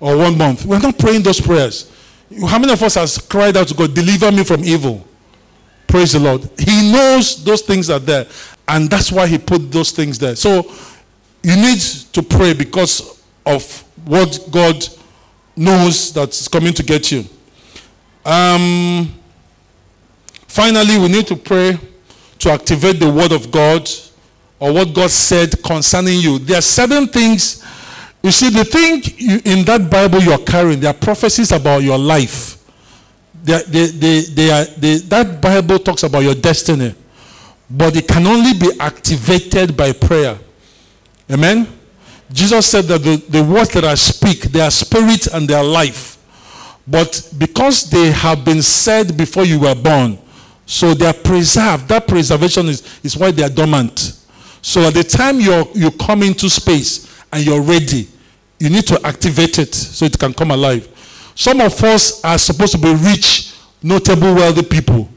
or 0.00 0.16
one 0.16 0.38
month? 0.38 0.64
We're 0.64 0.78
not 0.78 0.98
praying 0.98 1.22
those 1.22 1.40
prayers. 1.40 1.90
How 2.46 2.58
many 2.58 2.72
of 2.72 2.82
us 2.82 2.94
has 2.94 3.18
cried 3.18 3.56
out 3.56 3.68
to 3.68 3.74
God, 3.74 3.94
deliver 3.94 4.32
me 4.32 4.44
from 4.44 4.64
evil? 4.64 5.06
Praise 5.86 6.12
the 6.12 6.18
Lord. 6.18 6.48
He 6.58 6.90
knows 6.92 7.42
those 7.44 7.62
things 7.62 7.90
are 7.90 7.98
there. 7.98 8.26
And 8.66 8.88
that's 8.88 9.12
why 9.12 9.26
he 9.26 9.38
put 9.38 9.70
those 9.70 9.90
things 9.92 10.18
there. 10.18 10.34
So 10.34 10.72
you 11.42 11.56
need 11.56 11.80
to 12.12 12.22
pray 12.22 12.54
because 12.54 13.22
of 13.44 13.84
what 14.04 14.40
God 14.50 14.84
knows 15.54 16.12
that's 16.12 16.48
coming 16.48 16.72
to 16.72 16.82
get 16.82 17.12
you. 17.12 17.24
Um, 18.24 19.14
finally, 20.48 20.98
we 20.98 21.08
need 21.08 21.26
to 21.26 21.36
pray 21.36 21.78
to 22.44 22.52
activate 22.52 23.00
the 23.00 23.10
word 23.10 23.32
of 23.32 23.50
God 23.50 23.90
or 24.58 24.72
what 24.72 24.94
God 24.94 25.10
said 25.10 25.62
concerning 25.62 26.20
you. 26.20 26.38
There 26.38 26.58
are 26.58 26.62
certain 26.62 27.08
things 27.08 27.62
You 28.24 28.30
see, 28.30 28.48
the 28.48 28.64
thing 28.64 29.02
you, 29.18 29.38
in 29.44 29.66
that 29.66 29.90
Bible 29.90 30.18
you're 30.18 30.38
carrying, 30.38 30.80
there 30.80 30.88
are 30.88 30.94
prophecies 30.94 31.52
about 31.52 31.82
your 31.82 31.98
life. 31.98 32.56
They, 33.44 33.62
they, 33.64 33.86
they, 33.88 34.20
they 34.22 34.50
are, 34.50 34.64
that 34.64 35.40
Bible 35.42 35.78
talks 35.78 36.04
about 36.04 36.20
your 36.20 36.34
destiny, 36.34 36.94
but 37.68 37.94
it 37.94 38.08
can 38.08 38.26
only 38.26 38.54
be 38.58 38.80
activated 38.80 39.76
by 39.76 39.92
prayer. 39.92 40.38
Amen? 41.30 41.68
Jesus 42.32 42.66
said 42.66 42.86
that 42.86 43.02
the, 43.02 43.16
the 43.28 43.44
words 43.44 43.68
that 43.74 43.84
I 43.84 43.94
speak, 43.94 44.44
they 44.44 44.62
are 44.62 44.70
spirit 44.70 45.26
and 45.26 45.46
they 45.46 45.52
are 45.52 45.62
life. 45.62 46.16
But 46.86 47.30
because 47.36 47.90
they 47.90 48.10
have 48.10 48.42
been 48.42 48.62
said 48.62 49.18
before 49.18 49.44
you 49.44 49.60
were 49.60 49.74
born, 49.74 50.16
so 50.66 50.94
they 50.94 51.06
are 51.06 51.12
preserved. 51.12 51.88
That 51.88 52.06
preservation 52.06 52.66
is, 52.68 53.00
is 53.02 53.16
why 53.16 53.30
they 53.30 53.42
are 53.42 53.48
dormant. 53.48 54.18
So 54.62 54.82
at 54.82 54.94
the 54.94 55.04
time 55.04 55.40
you're, 55.40 55.66
you 55.74 55.90
come 55.90 56.22
into 56.22 56.48
space 56.48 57.22
and 57.32 57.44
you're 57.44 57.60
ready, 57.60 58.08
you 58.58 58.70
need 58.70 58.86
to 58.86 59.00
activate 59.06 59.58
it 59.58 59.74
so 59.74 60.06
it 60.06 60.18
can 60.18 60.32
come 60.32 60.50
alive. 60.50 60.88
Some 61.34 61.60
of 61.60 61.82
us 61.82 62.24
are 62.24 62.38
supposed 62.38 62.72
to 62.72 62.78
be 62.78 62.94
rich, 62.94 63.54
notable, 63.82 64.34
wealthy 64.34 64.62
people. 64.62 65.08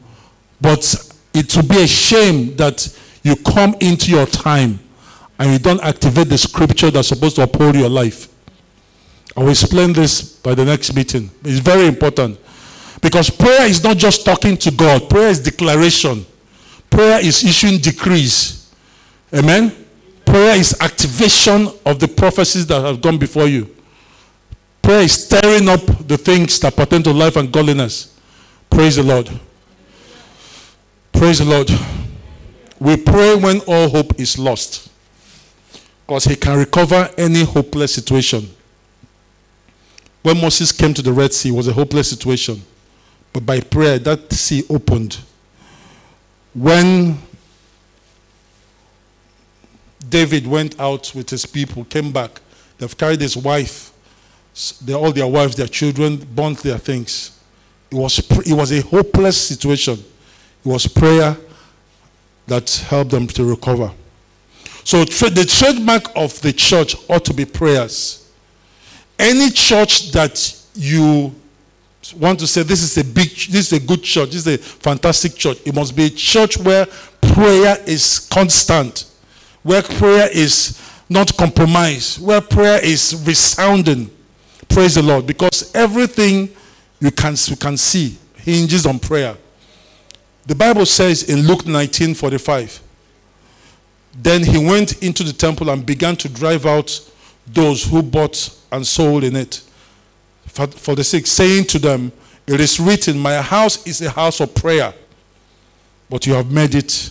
But 0.60 1.12
it 1.32 1.54
will 1.54 1.62
be 1.66 1.82
a 1.82 1.86
shame 1.86 2.56
that 2.56 2.94
you 3.22 3.36
come 3.36 3.74
into 3.80 4.10
your 4.10 4.26
time 4.26 4.80
and 5.38 5.52
you 5.52 5.58
don't 5.58 5.80
activate 5.82 6.28
the 6.28 6.38
scripture 6.38 6.90
that's 6.90 7.08
supposed 7.08 7.36
to 7.36 7.42
uphold 7.42 7.76
your 7.76 7.88
life. 7.88 8.28
I 9.36 9.40
will 9.40 9.50
explain 9.50 9.92
this 9.92 10.20
by 10.22 10.54
the 10.54 10.64
next 10.64 10.94
meeting. 10.94 11.30
It's 11.44 11.60
very 11.60 11.86
important. 11.86 12.38
Because 13.00 13.30
prayer 13.30 13.66
is 13.66 13.82
not 13.82 13.96
just 13.96 14.24
talking 14.24 14.56
to 14.56 14.70
God, 14.70 15.08
prayer 15.08 15.28
is 15.28 15.40
declaration. 15.40 16.26
Prayer 16.90 17.20
is 17.24 17.44
issuing 17.44 17.78
decrees. 17.78 18.72
Amen? 19.32 19.72
Prayer 20.24 20.56
is 20.56 20.76
activation 20.80 21.68
of 21.86 21.98
the 22.00 22.08
prophecies 22.08 22.66
that 22.66 22.80
have 22.80 23.00
gone 23.00 23.18
before 23.18 23.46
you. 23.46 23.74
Prayer 24.82 25.02
is 25.02 25.24
stirring 25.24 25.68
up 25.68 25.80
the 26.06 26.16
things 26.16 26.58
that 26.60 26.74
pertain 26.74 27.02
to 27.02 27.12
life 27.12 27.36
and 27.36 27.52
godliness. 27.52 28.18
Praise 28.70 28.96
the 28.96 29.02
Lord. 29.02 29.30
Praise 31.12 31.38
the 31.38 31.44
Lord. 31.44 31.70
We 32.80 32.96
pray 32.96 33.36
when 33.36 33.60
all 33.60 33.88
hope 33.88 34.18
is 34.20 34.38
lost. 34.38 34.90
Because 36.06 36.24
he 36.24 36.36
can 36.36 36.58
recover 36.58 37.10
any 37.18 37.44
hopeless 37.44 37.94
situation. 37.94 38.48
When 40.22 40.40
Moses 40.40 40.72
came 40.72 40.94
to 40.94 41.02
the 41.02 41.12
Red 41.12 41.32
Sea, 41.32 41.50
it 41.50 41.52
was 41.52 41.68
a 41.68 41.72
hopeless 41.72 42.08
situation. 42.08 42.62
But 43.38 43.46
by 43.46 43.60
prayer, 43.60 44.00
that 44.00 44.32
sea 44.32 44.64
opened. 44.68 45.20
When 46.54 47.18
David 50.08 50.44
went 50.44 50.80
out 50.80 51.12
with 51.14 51.30
his 51.30 51.46
people, 51.46 51.84
came 51.84 52.10
back, 52.10 52.40
they've 52.78 52.98
carried 52.98 53.20
his 53.20 53.36
wife, 53.36 53.92
all 54.92 55.12
their 55.12 55.28
wives, 55.28 55.54
their 55.54 55.68
children, 55.68 56.16
burnt 56.16 56.58
their 56.64 56.78
things. 56.78 57.38
It 57.92 57.94
was, 57.94 58.18
it 58.44 58.54
was 58.54 58.72
a 58.72 58.80
hopeless 58.80 59.40
situation. 59.40 59.94
It 60.64 60.68
was 60.68 60.88
prayer 60.88 61.36
that 62.48 62.68
helped 62.88 63.12
them 63.12 63.28
to 63.28 63.44
recover. 63.44 63.92
So 64.82 65.04
the 65.04 65.46
trademark 65.48 66.10
of 66.16 66.40
the 66.42 66.52
church 66.52 66.96
ought 67.08 67.24
to 67.26 67.34
be 67.34 67.44
prayers. 67.44 68.32
Any 69.16 69.50
church 69.50 70.10
that 70.10 70.60
you 70.74 71.32
want 72.16 72.38
to 72.40 72.46
say 72.46 72.62
this 72.62 72.82
is 72.82 72.96
a 72.98 73.04
big 73.04 73.28
this 73.28 73.72
is 73.72 73.72
a 73.72 73.80
good 73.80 74.02
church 74.02 74.30
this 74.30 74.46
is 74.46 74.54
a 74.54 74.58
fantastic 74.58 75.34
church. 75.34 75.58
It 75.66 75.74
must 75.74 75.94
be 75.94 76.06
a 76.06 76.10
church 76.10 76.56
where 76.58 76.86
prayer 77.20 77.76
is 77.86 78.28
constant 78.30 79.06
where 79.62 79.82
prayer 79.82 80.28
is 80.32 80.80
not 81.08 81.36
compromised 81.36 82.24
where 82.24 82.40
prayer 82.40 82.82
is 82.82 83.22
resounding. 83.26 84.10
Praise 84.68 84.94
the 84.94 85.02
lord 85.02 85.26
because 85.26 85.74
everything 85.74 86.48
you 87.00 87.10
can 87.10 87.34
you 87.46 87.56
can 87.56 87.76
see 87.76 88.16
hinges 88.36 88.86
on 88.86 88.98
prayer. 88.98 89.36
The 90.46 90.54
bible 90.54 90.86
says 90.86 91.24
in 91.28 91.46
luke 91.46 91.66
19 91.66 92.14
45 92.14 92.80
then 94.20 94.42
he 94.42 94.58
went 94.58 95.02
into 95.02 95.22
the 95.22 95.32
temple 95.32 95.70
and 95.70 95.84
began 95.84 96.16
to 96.16 96.28
drive 96.28 96.64
out 96.64 97.00
those 97.46 97.84
who 97.84 98.02
bought 98.02 98.56
and 98.72 98.86
sold 98.86 99.24
in 99.24 99.36
it 99.36 99.62
for, 100.48 100.66
for 100.66 100.94
the 100.94 101.04
sick, 101.04 101.26
saying 101.26 101.64
to 101.66 101.78
them, 101.78 102.12
It 102.46 102.60
is 102.60 102.80
written, 102.80 103.18
My 103.18 103.40
house 103.40 103.86
is 103.86 104.00
a 104.02 104.10
house 104.10 104.40
of 104.40 104.54
prayer, 104.54 104.92
but 106.10 106.26
you 106.26 106.34
have 106.34 106.50
made 106.50 106.74
it 106.74 107.10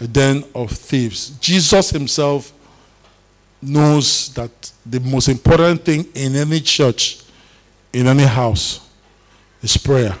a 0.00 0.06
den 0.06 0.44
of 0.54 0.70
thieves. 0.70 1.30
Jesus 1.38 1.90
himself 1.90 2.52
knows 3.60 4.32
that 4.34 4.72
the 4.86 5.00
most 5.00 5.28
important 5.28 5.84
thing 5.84 6.06
in 6.14 6.36
any 6.36 6.60
church, 6.60 7.22
in 7.92 8.06
any 8.06 8.24
house, 8.24 8.88
is 9.62 9.76
prayer. 9.76 10.14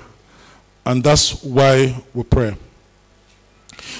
And 0.84 1.04
that's 1.04 1.42
why 1.44 1.94
we 2.14 2.22
pray. 2.24 2.56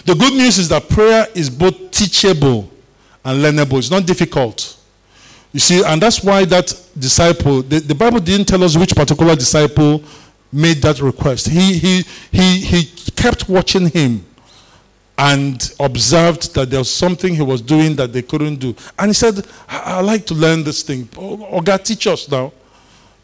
The 0.05 0.15
good 0.15 0.33
news 0.33 0.59
is 0.59 0.69
that 0.71 0.89
prayer 0.89 1.27
is 1.35 1.51
both 1.51 1.91
teachable 1.91 2.71
and 3.25 3.45
learnable. 3.45 3.79
It's 3.79 3.91
not 3.91 4.07
difficult. 4.07 4.78
You 5.59 5.61
see, 5.61 5.83
and 5.85 6.01
that's 6.01 6.23
why 6.23 6.45
that 6.45 6.73
disciple, 6.97 7.63
the, 7.63 7.81
the 7.81 7.95
Bible 7.97 8.21
didn't 8.21 8.47
tell 8.47 8.63
us 8.63 8.77
which 8.77 8.95
particular 8.95 9.35
disciple 9.35 10.05
made 10.53 10.77
that 10.83 11.01
request. 11.01 11.49
He, 11.49 11.77
he, 11.77 12.05
he, 12.31 12.61
he 12.61 13.11
kept 13.11 13.49
watching 13.49 13.89
him 13.89 14.25
and 15.19 15.75
observed 15.81 16.55
that 16.55 16.71
there 16.71 16.79
was 16.79 16.89
something 16.89 17.35
he 17.35 17.43
was 17.43 17.61
doing 17.61 17.97
that 17.97 18.13
they 18.13 18.23
couldn't 18.23 18.61
do. 18.61 18.73
And 18.97 19.09
he 19.09 19.15
said, 19.15 19.45
I, 19.69 19.97
I 19.97 20.01
like 20.01 20.27
to 20.27 20.35
learn 20.35 20.63
this 20.63 20.85
thing. 20.85 21.09
Oh, 21.17 21.61
God, 21.61 21.85
teach 21.85 22.07
us 22.07 22.31
now. 22.31 22.53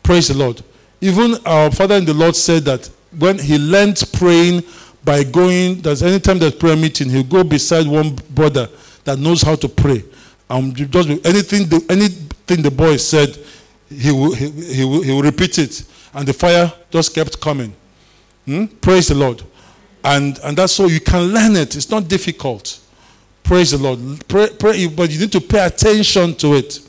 Praise 0.02 0.26
the 0.26 0.34
Lord. 0.34 0.60
Even 1.00 1.36
our 1.46 1.70
Father 1.70 1.94
in 1.94 2.04
the 2.04 2.14
Lord 2.14 2.34
said 2.34 2.64
that 2.64 2.90
when 3.16 3.38
he 3.38 3.58
learned 3.58 4.02
praying 4.12 4.64
by 5.04 5.22
going, 5.22 5.82
there's 5.82 6.02
anytime 6.02 6.40
there's 6.40 6.56
prayer 6.56 6.74
meeting, 6.74 7.10
he'll 7.10 7.22
go 7.22 7.44
beside 7.44 7.86
one 7.86 8.16
brother 8.30 8.68
that 9.04 9.20
knows 9.20 9.40
how 9.40 9.54
to 9.54 9.68
pray. 9.68 10.02
Um, 10.50 10.74
just 10.74 11.08
anything, 11.08 11.68
the, 11.68 11.84
anything 12.48 12.62
the 12.62 12.70
boy 12.70 12.96
said, 12.96 13.36
he 13.88 14.10
will, 14.10 14.34
he, 14.34 14.50
he, 14.50 14.84
will, 14.84 15.02
he 15.02 15.12
will 15.12 15.22
repeat 15.22 15.58
it. 15.58 15.84
And 16.12 16.26
the 16.26 16.32
fire 16.32 16.72
just 16.90 17.14
kept 17.14 17.40
coming. 17.40 17.74
Hmm? 18.44 18.66
Praise 18.66 19.08
the 19.08 19.14
Lord. 19.14 19.42
And, 20.02 20.38
and 20.44 20.56
that's 20.56 20.72
so 20.72 20.86
you 20.86 21.00
can 21.00 21.22
learn 21.32 21.56
it. 21.56 21.74
It's 21.76 21.90
not 21.90 22.08
difficult. 22.08 22.80
Praise 23.42 23.70
the 23.70 23.78
Lord. 23.78 23.98
Pray, 24.28 24.48
pray, 24.58 24.86
but 24.88 25.10
you 25.10 25.20
need 25.20 25.32
to 25.32 25.40
pay 25.40 25.64
attention 25.64 26.34
to 26.36 26.54
it. 26.54 26.80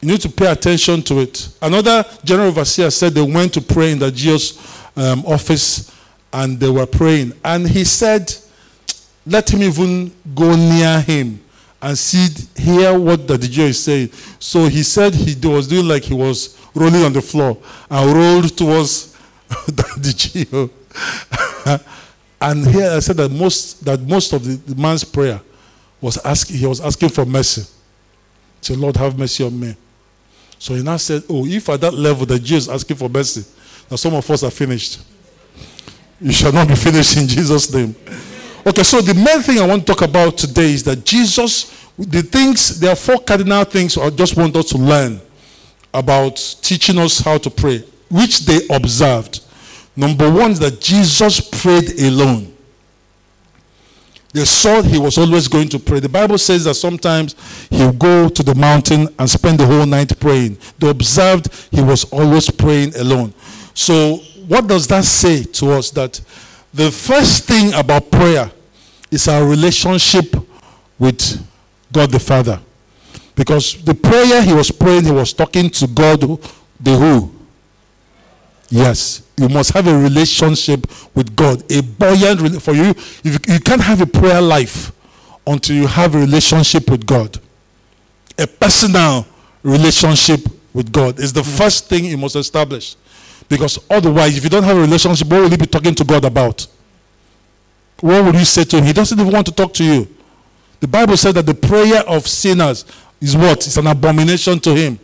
You 0.00 0.08
need 0.08 0.20
to 0.22 0.28
pay 0.28 0.50
attention 0.50 1.02
to 1.02 1.20
it. 1.20 1.48
Another 1.62 2.04
general 2.24 2.48
overseer 2.48 2.90
said 2.90 3.14
they 3.14 3.22
went 3.22 3.54
to 3.54 3.60
pray 3.60 3.92
in 3.92 3.98
the 3.98 4.10
GO's 4.10 4.58
um, 4.96 5.24
office 5.24 5.92
and 6.32 6.60
they 6.60 6.68
were 6.68 6.86
praying. 6.86 7.32
And 7.44 7.68
he 7.68 7.84
said, 7.84 8.34
let 9.26 9.50
him 9.50 9.62
even 9.62 10.12
go 10.34 10.54
near 10.54 11.00
him 11.00 11.40
and 11.86 11.96
see, 11.96 12.26
hear 12.56 12.98
what 12.98 13.28
the 13.28 13.38
GO 13.38 13.62
is 13.62 13.84
saying. 13.84 14.08
So 14.40 14.66
he 14.66 14.82
said 14.82 15.14
he 15.14 15.36
was 15.46 15.68
doing 15.68 15.86
like 15.86 16.02
he 16.02 16.14
was 16.14 16.60
rolling 16.74 17.04
on 17.04 17.12
the 17.12 17.22
floor 17.22 17.56
and 17.88 18.12
rolled 18.12 18.58
towards 18.58 19.16
the 19.68 20.48
GO. 20.50 21.78
and 22.40 22.66
here 22.66 22.90
I 22.90 22.98
said 22.98 23.18
that 23.18 23.30
most 23.30 23.84
that 23.84 24.00
most 24.00 24.32
of 24.32 24.44
the, 24.44 24.56
the 24.74 24.80
man's 24.80 25.04
prayer 25.04 25.40
was 26.00 26.18
asking 26.24 26.56
he 26.56 26.66
was 26.66 26.80
asking 26.80 27.10
for 27.10 27.24
mercy. 27.24 27.62
So 28.62 28.74
Lord 28.74 28.96
have 28.96 29.16
mercy 29.16 29.44
on 29.44 29.58
me. 29.58 29.76
So 30.58 30.74
he 30.74 30.82
now 30.82 30.96
said, 30.96 31.22
Oh, 31.30 31.46
if 31.46 31.68
at 31.68 31.80
that 31.82 31.94
level 31.94 32.26
the 32.26 32.40
GO 32.40 32.56
is 32.56 32.68
asking 32.68 32.96
for 32.96 33.08
mercy, 33.08 33.44
now 33.88 33.96
some 33.96 34.12
of 34.12 34.28
us 34.28 34.42
are 34.42 34.50
finished. 34.50 35.02
You 36.20 36.32
shall 36.32 36.52
not 36.52 36.66
be 36.66 36.74
finished 36.74 37.16
in 37.16 37.28
Jesus' 37.28 37.72
name. 37.72 37.94
Okay, 38.66 38.82
so 38.82 39.00
the 39.00 39.14
main 39.14 39.42
thing 39.42 39.60
I 39.60 39.66
want 39.66 39.86
to 39.86 39.92
talk 39.92 40.02
about 40.02 40.36
today 40.36 40.72
is 40.72 40.82
that 40.82 41.04
Jesus, 41.04 41.88
the 41.96 42.20
things, 42.20 42.80
there 42.80 42.90
are 42.90 42.96
four 42.96 43.20
cardinal 43.20 43.62
things 43.62 43.96
I 43.96 44.10
just 44.10 44.36
want 44.36 44.56
us 44.56 44.70
to 44.70 44.78
learn 44.78 45.20
about 45.94 46.34
teaching 46.62 46.98
us 46.98 47.20
how 47.20 47.38
to 47.38 47.48
pray, 47.48 47.84
which 48.10 48.40
they 48.40 48.66
observed. 48.74 49.44
Number 49.94 50.28
one 50.28 50.50
is 50.50 50.58
that 50.58 50.80
Jesus 50.80 51.38
prayed 51.62 51.92
alone. 52.00 52.52
They 54.32 54.44
saw 54.44 54.82
he 54.82 54.98
was 54.98 55.16
always 55.16 55.46
going 55.46 55.68
to 55.68 55.78
pray. 55.78 56.00
The 56.00 56.08
Bible 56.08 56.36
says 56.36 56.64
that 56.64 56.74
sometimes 56.74 57.36
he'll 57.70 57.92
go 57.92 58.28
to 58.28 58.42
the 58.42 58.56
mountain 58.56 59.06
and 59.16 59.30
spend 59.30 59.60
the 59.60 59.66
whole 59.66 59.86
night 59.86 60.18
praying. 60.18 60.58
They 60.80 60.90
observed 60.90 61.54
he 61.70 61.82
was 61.82 62.02
always 62.12 62.50
praying 62.50 62.96
alone. 62.96 63.32
So, 63.74 64.16
what 64.48 64.66
does 64.66 64.88
that 64.88 65.04
say 65.04 65.44
to 65.44 65.70
us? 65.70 65.92
That 65.92 66.20
the 66.74 66.90
first 66.90 67.44
thing 67.44 67.72
about 67.72 68.10
prayer 68.10 68.50
is 69.10 69.28
our 69.28 69.44
relationship 69.46 70.34
with 70.98 71.46
God 71.92 72.10
the 72.10 72.18
Father. 72.18 72.60
Because 73.34 73.82
the 73.84 73.94
prayer 73.94 74.42
he 74.42 74.52
was 74.52 74.70
praying, 74.70 75.04
he 75.04 75.10
was 75.10 75.32
talking 75.32 75.68
to 75.70 75.86
God, 75.86 76.20
the 76.80 76.96
who? 76.96 77.32
Yes, 78.68 79.22
you 79.36 79.48
must 79.48 79.72
have 79.72 79.86
a 79.86 79.96
relationship 79.96 80.86
with 81.14 81.36
God, 81.36 81.62
a 81.70 81.82
buoyant 81.82 82.60
for 82.62 82.72
you. 82.72 82.90
If 83.22 83.48
you 83.48 83.60
can't 83.60 83.82
have 83.82 84.00
a 84.00 84.06
prayer 84.06 84.40
life 84.40 84.92
until 85.46 85.76
you 85.76 85.86
have 85.86 86.14
a 86.14 86.18
relationship 86.18 86.90
with 86.90 87.06
God, 87.06 87.38
a 88.38 88.46
personal 88.46 89.26
relationship 89.62 90.40
with 90.72 90.92
God. 90.92 91.18
is 91.18 91.32
the 91.32 91.42
first 91.42 91.88
thing 91.88 92.04
you 92.04 92.18
must 92.18 92.36
establish. 92.36 92.96
Because 93.48 93.78
otherwise, 93.90 94.36
if 94.36 94.44
you 94.44 94.50
don't 94.50 94.62
have 94.62 94.76
a 94.76 94.80
relationship, 94.80 95.26
what 95.28 95.40
will 95.40 95.50
you 95.50 95.56
be 95.56 95.66
talking 95.66 95.94
to 95.94 96.04
God 96.04 96.24
about? 96.24 96.66
What 98.00 98.24
will 98.24 98.34
you 98.34 98.44
say 98.44 98.64
to 98.64 98.78
him? 98.78 98.84
He 98.84 98.92
doesn't 98.92 99.18
even 99.18 99.32
want 99.32 99.46
to 99.46 99.52
talk 99.52 99.72
to 99.74 99.84
you. 99.84 100.08
The 100.80 100.88
Bible 100.88 101.16
says 101.16 101.34
that 101.34 101.46
the 101.46 101.54
prayer 101.54 102.00
of 102.06 102.26
sinners 102.26 102.84
is 103.20 103.36
what? 103.36 103.66
It's 103.66 103.76
an 103.76 103.86
abomination 103.86 104.60
to 104.60 104.74
him. 104.74 104.98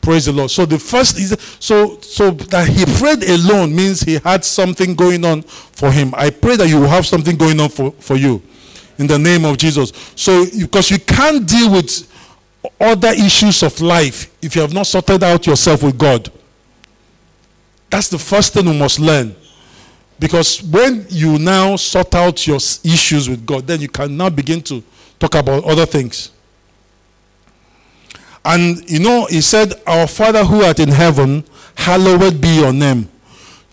Praise 0.00 0.26
the 0.26 0.32
Lord. 0.32 0.50
So 0.50 0.64
the 0.64 0.78
first 0.78 1.18
is 1.18 1.36
so 1.58 1.98
so 2.00 2.30
that 2.30 2.68
he 2.68 2.84
prayed 2.98 3.22
alone 3.28 3.74
means 3.74 4.00
he 4.00 4.14
had 4.14 4.44
something 4.44 4.94
going 4.94 5.24
on 5.24 5.42
for 5.42 5.90
him. 5.90 6.14
I 6.16 6.30
pray 6.30 6.56
that 6.56 6.68
you 6.68 6.80
will 6.80 6.88
have 6.88 7.06
something 7.06 7.36
going 7.36 7.60
on 7.60 7.68
for, 7.68 7.92
for 7.92 8.16
you 8.16 8.42
in 8.98 9.06
the 9.06 9.18
name 9.18 9.44
of 9.44 9.58
Jesus. 9.58 9.92
So 10.14 10.46
because 10.58 10.90
you 10.90 10.98
can't 10.98 11.46
deal 11.46 11.72
with 11.72 12.06
other 12.80 13.08
issues 13.08 13.62
of 13.62 13.80
life 13.80 14.34
if 14.42 14.54
you 14.54 14.62
have 14.62 14.72
not 14.72 14.86
sorted 14.86 15.22
out 15.22 15.46
yourself 15.46 15.82
with 15.82 15.98
God. 15.98 16.30
That's 17.90 18.08
the 18.08 18.18
first 18.18 18.54
thing 18.54 18.66
we 18.66 18.78
must 18.78 19.00
learn. 19.00 19.34
Because 20.20 20.62
when 20.62 21.06
you 21.08 21.38
now 21.38 21.76
sort 21.76 22.14
out 22.14 22.46
your 22.46 22.58
issues 22.58 23.26
with 23.26 23.44
God, 23.46 23.66
then 23.66 23.80
you 23.80 23.88
can 23.88 24.14
now 24.18 24.28
begin 24.28 24.60
to 24.64 24.84
talk 25.18 25.34
about 25.34 25.64
other 25.64 25.86
things. 25.86 26.30
And 28.44 28.88
you 28.88 29.00
know, 29.00 29.24
he 29.26 29.40
said, 29.40 29.72
Our 29.86 30.06
Father 30.06 30.44
who 30.44 30.62
art 30.62 30.78
in 30.78 30.90
heaven, 30.90 31.42
hallowed 31.74 32.38
be 32.38 32.48
your 32.60 32.72
name. 32.72 33.08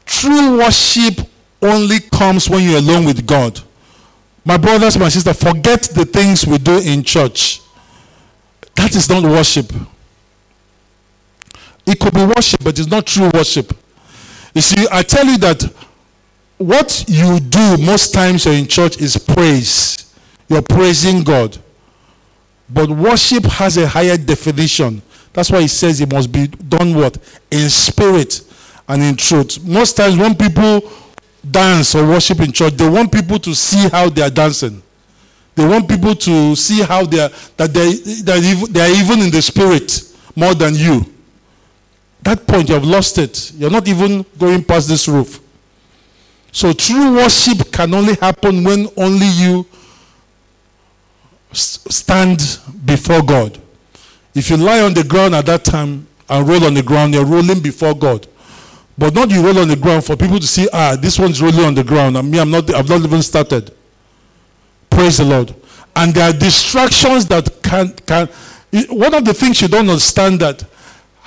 True 0.05 0.57
worship 0.59 1.19
only 1.61 1.99
comes 1.99 2.49
when 2.49 2.63
you're 2.63 2.79
alone 2.79 3.03
with 3.05 3.27
God. 3.27 3.59
My 4.45 4.55
brothers, 4.55 4.97
my 4.97 5.09
sisters, 5.09 5.37
forget 5.37 5.83
the 5.83 6.05
things 6.05 6.47
we 6.47 6.57
do 6.57 6.79
in 6.79 7.03
church. 7.03 7.61
That 8.75 8.95
is 8.95 9.09
not 9.09 9.23
worship. 9.23 9.69
It 11.85 11.99
could 11.99 12.13
be 12.13 12.23
worship, 12.23 12.63
but 12.63 12.79
it's 12.79 12.87
not 12.87 13.05
true 13.05 13.29
worship. 13.33 13.75
You 14.53 14.61
see, 14.61 14.87
I 14.91 15.01
tell 15.03 15.25
you 15.25 15.37
that 15.39 15.63
what 16.57 17.05
you 17.07 17.39
do 17.39 17.77
most 17.77 18.13
times 18.13 18.45
in 18.45 18.67
church 18.67 18.97
is 18.99 19.17
praise. 19.17 20.13
You're 20.49 20.61
praising 20.61 21.23
God. 21.23 21.57
But 22.69 22.89
worship 22.89 23.43
has 23.45 23.77
a 23.77 23.87
higher 23.87 24.17
definition. 24.17 25.01
That's 25.33 25.51
why 25.51 25.61
he 25.61 25.67
says 25.67 26.01
it 26.01 26.11
must 26.11 26.31
be 26.31 26.47
done 26.47 26.95
what? 26.95 27.17
In 27.51 27.69
spirit 27.69 28.41
and 28.87 29.01
in 29.01 29.15
truth. 29.15 29.63
Most 29.63 29.95
times 29.95 30.17
when 30.17 30.35
people 30.35 30.91
dance 31.49 31.95
or 31.95 32.05
worship 32.07 32.39
in 32.39 32.51
church, 32.51 32.73
they 32.73 32.89
want 32.89 33.11
people 33.11 33.39
to 33.39 33.53
see 33.53 33.87
how 33.89 34.09
they 34.09 34.21
are 34.21 34.29
dancing. 34.29 34.81
They 35.55 35.65
want 35.65 35.89
people 35.89 36.15
to 36.15 36.55
see 36.55 36.81
how 36.81 37.05
they 37.05 37.19
are 37.19 37.29
that 37.57 37.73
they, 37.73 37.93
that 38.23 38.67
they 38.69 38.81
are 38.81 39.01
even 39.01 39.19
in 39.19 39.31
the 39.31 39.41
spirit 39.41 40.13
more 40.35 40.53
than 40.53 40.75
you. 40.75 41.05
That 42.21 42.45
point 42.45 42.69
you 42.69 42.75
have 42.75 42.83
lost 42.83 43.17
it. 43.17 43.53
You're 43.53 43.71
not 43.71 43.87
even 43.87 44.25
going 44.37 44.63
past 44.63 44.87
this 44.87 45.07
roof. 45.07 45.39
So 46.57 46.73
true 46.73 47.13
worship 47.13 47.71
can 47.71 47.93
only 47.93 48.15
happen 48.15 48.63
when 48.63 48.87
only 48.97 49.27
you 49.27 49.67
stand 51.53 52.57
before 52.83 53.21
God. 53.21 53.61
If 54.33 54.49
you 54.49 54.57
lie 54.57 54.81
on 54.81 54.95
the 54.95 55.03
ground 55.03 55.35
at 55.35 55.45
that 55.45 55.63
time 55.63 56.07
and 56.27 56.49
roll 56.49 56.65
on 56.65 56.73
the 56.73 56.81
ground, 56.81 57.13
you're 57.13 57.27
rolling 57.27 57.59
before 57.59 57.93
God. 57.93 58.25
But 58.97 59.13
not 59.13 59.29
you 59.29 59.45
roll 59.45 59.59
on 59.59 59.67
the 59.67 59.75
ground 59.75 60.03
for 60.03 60.17
people 60.17 60.39
to 60.39 60.47
see, 60.47 60.67
ah, 60.73 60.97
this 60.99 61.19
one's 61.19 61.39
rolling 61.43 61.63
on 61.63 61.75
the 61.75 61.83
ground. 61.83 62.17
And 62.17 62.31
me, 62.31 62.39
I'm 62.39 62.49
not, 62.49 62.73
I've 62.73 62.89
not 62.89 63.01
even 63.01 63.21
started. 63.21 63.71
Praise 64.89 65.17
the 65.17 65.25
Lord. 65.25 65.53
And 65.95 66.11
there 66.11 66.27
are 66.27 66.35
distractions 66.35 67.27
that 67.27 67.61
can, 67.61 67.93
can, 68.07 68.29
one 68.89 69.13
of 69.13 69.23
the 69.25 69.33
things 69.35 69.61
you 69.61 69.67
don't 69.67 69.87
understand 69.91 70.39
that 70.39 70.63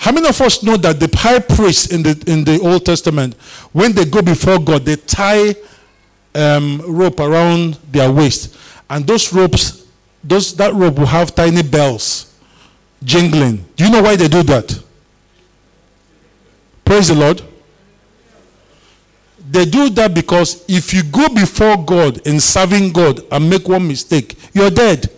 how 0.00 0.12
many 0.12 0.26
of 0.30 0.40
us 0.40 0.62
know 0.62 0.78
that 0.78 0.98
the 0.98 1.14
high 1.14 1.40
priest 1.40 1.92
in 1.92 2.02
the 2.02 2.24
in 2.26 2.42
the 2.42 2.58
Old 2.60 2.86
Testament, 2.86 3.34
when 3.72 3.92
they 3.92 4.06
go 4.06 4.22
before 4.22 4.58
God, 4.58 4.86
they 4.86 4.96
tie 4.96 5.54
um, 6.34 6.80
rope 6.86 7.20
around 7.20 7.74
their 7.92 8.10
waist, 8.10 8.56
and 8.88 9.06
those 9.06 9.30
ropes, 9.30 9.86
those 10.24 10.56
that 10.56 10.72
rope 10.72 10.98
will 10.98 11.04
have 11.04 11.34
tiny 11.34 11.62
bells 11.62 12.34
jingling. 13.04 13.62
Do 13.76 13.84
you 13.84 13.90
know 13.90 14.00
why 14.00 14.16
they 14.16 14.28
do 14.28 14.42
that? 14.44 14.82
Praise 16.82 17.08
the 17.08 17.14
Lord. 17.14 17.42
They 19.50 19.66
do 19.66 19.90
that 19.90 20.14
because 20.14 20.64
if 20.66 20.94
you 20.94 21.02
go 21.02 21.28
before 21.28 21.76
God 21.76 22.26
in 22.26 22.40
serving 22.40 22.94
God 22.94 23.20
and 23.30 23.50
make 23.50 23.68
one 23.68 23.86
mistake, 23.86 24.38
you're 24.54 24.70
dead. 24.70 25.10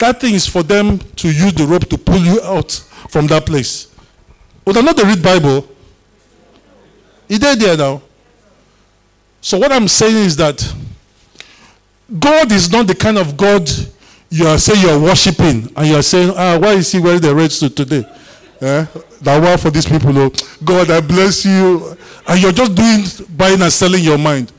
That 0.00 0.18
thing 0.18 0.34
is 0.34 0.46
for 0.46 0.62
them 0.62 0.98
to 0.98 1.28
use 1.28 1.52
the 1.52 1.66
rope 1.66 1.86
to 1.90 1.98
pull 1.98 2.18
you 2.18 2.40
out 2.42 2.72
from 3.10 3.26
that 3.26 3.44
place. 3.44 3.94
Would 4.64 4.78
I 4.78 4.80
not 4.80 4.96
the 4.96 5.04
read 5.04 5.22
Bible? 5.22 5.68
Is 7.28 7.38
there 7.38 7.54
there 7.54 7.76
now? 7.76 8.00
So 9.42 9.58
what 9.58 9.70
I'm 9.70 9.88
saying 9.88 10.16
is 10.16 10.36
that 10.36 10.74
God 12.18 12.50
is 12.50 12.72
not 12.72 12.86
the 12.86 12.94
kind 12.94 13.18
of 13.18 13.36
God 13.36 13.68
you 14.30 14.46
are 14.46 14.58
saying 14.58 14.80
you're 14.80 14.98
worshiping 14.98 15.70
and 15.76 15.86
you're 15.86 16.02
saying, 16.02 16.32
ah, 16.34 16.58
why 16.58 16.72
is 16.72 16.90
he 16.90 16.98
wearing 16.98 17.20
the 17.20 17.34
red 17.34 17.52
suit 17.52 17.76
today? 17.76 18.04
Eh? 18.62 18.86
That 19.20 19.42
one 19.42 19.58
for 19.58 19.70
these 19.70 19.86
people, 19.86 20.16
oh, 20.16 20.30
God, 20.64 20.90
I 20.90 21.00
bless 21.00 21.44
you. 21.44 21.96
And 22.26 22.40
you're 22.40 22.52
just 22.52 22.74
doing 22.74 23.04
buying 23.36 23.60
and 23.60 23.72
selling 23.72 24.02
your 24.02 24.18
mind. 24.18 24.50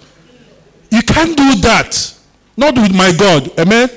You 0.92 1.02
can't 1.02 1.36
do 1.36 1.56
that. 1.62 2.16
Not 2.56 2.76
with 2.76 2.94
my 2.94 3.12
God. 3.18 3.58
Amen? 3.60 3.90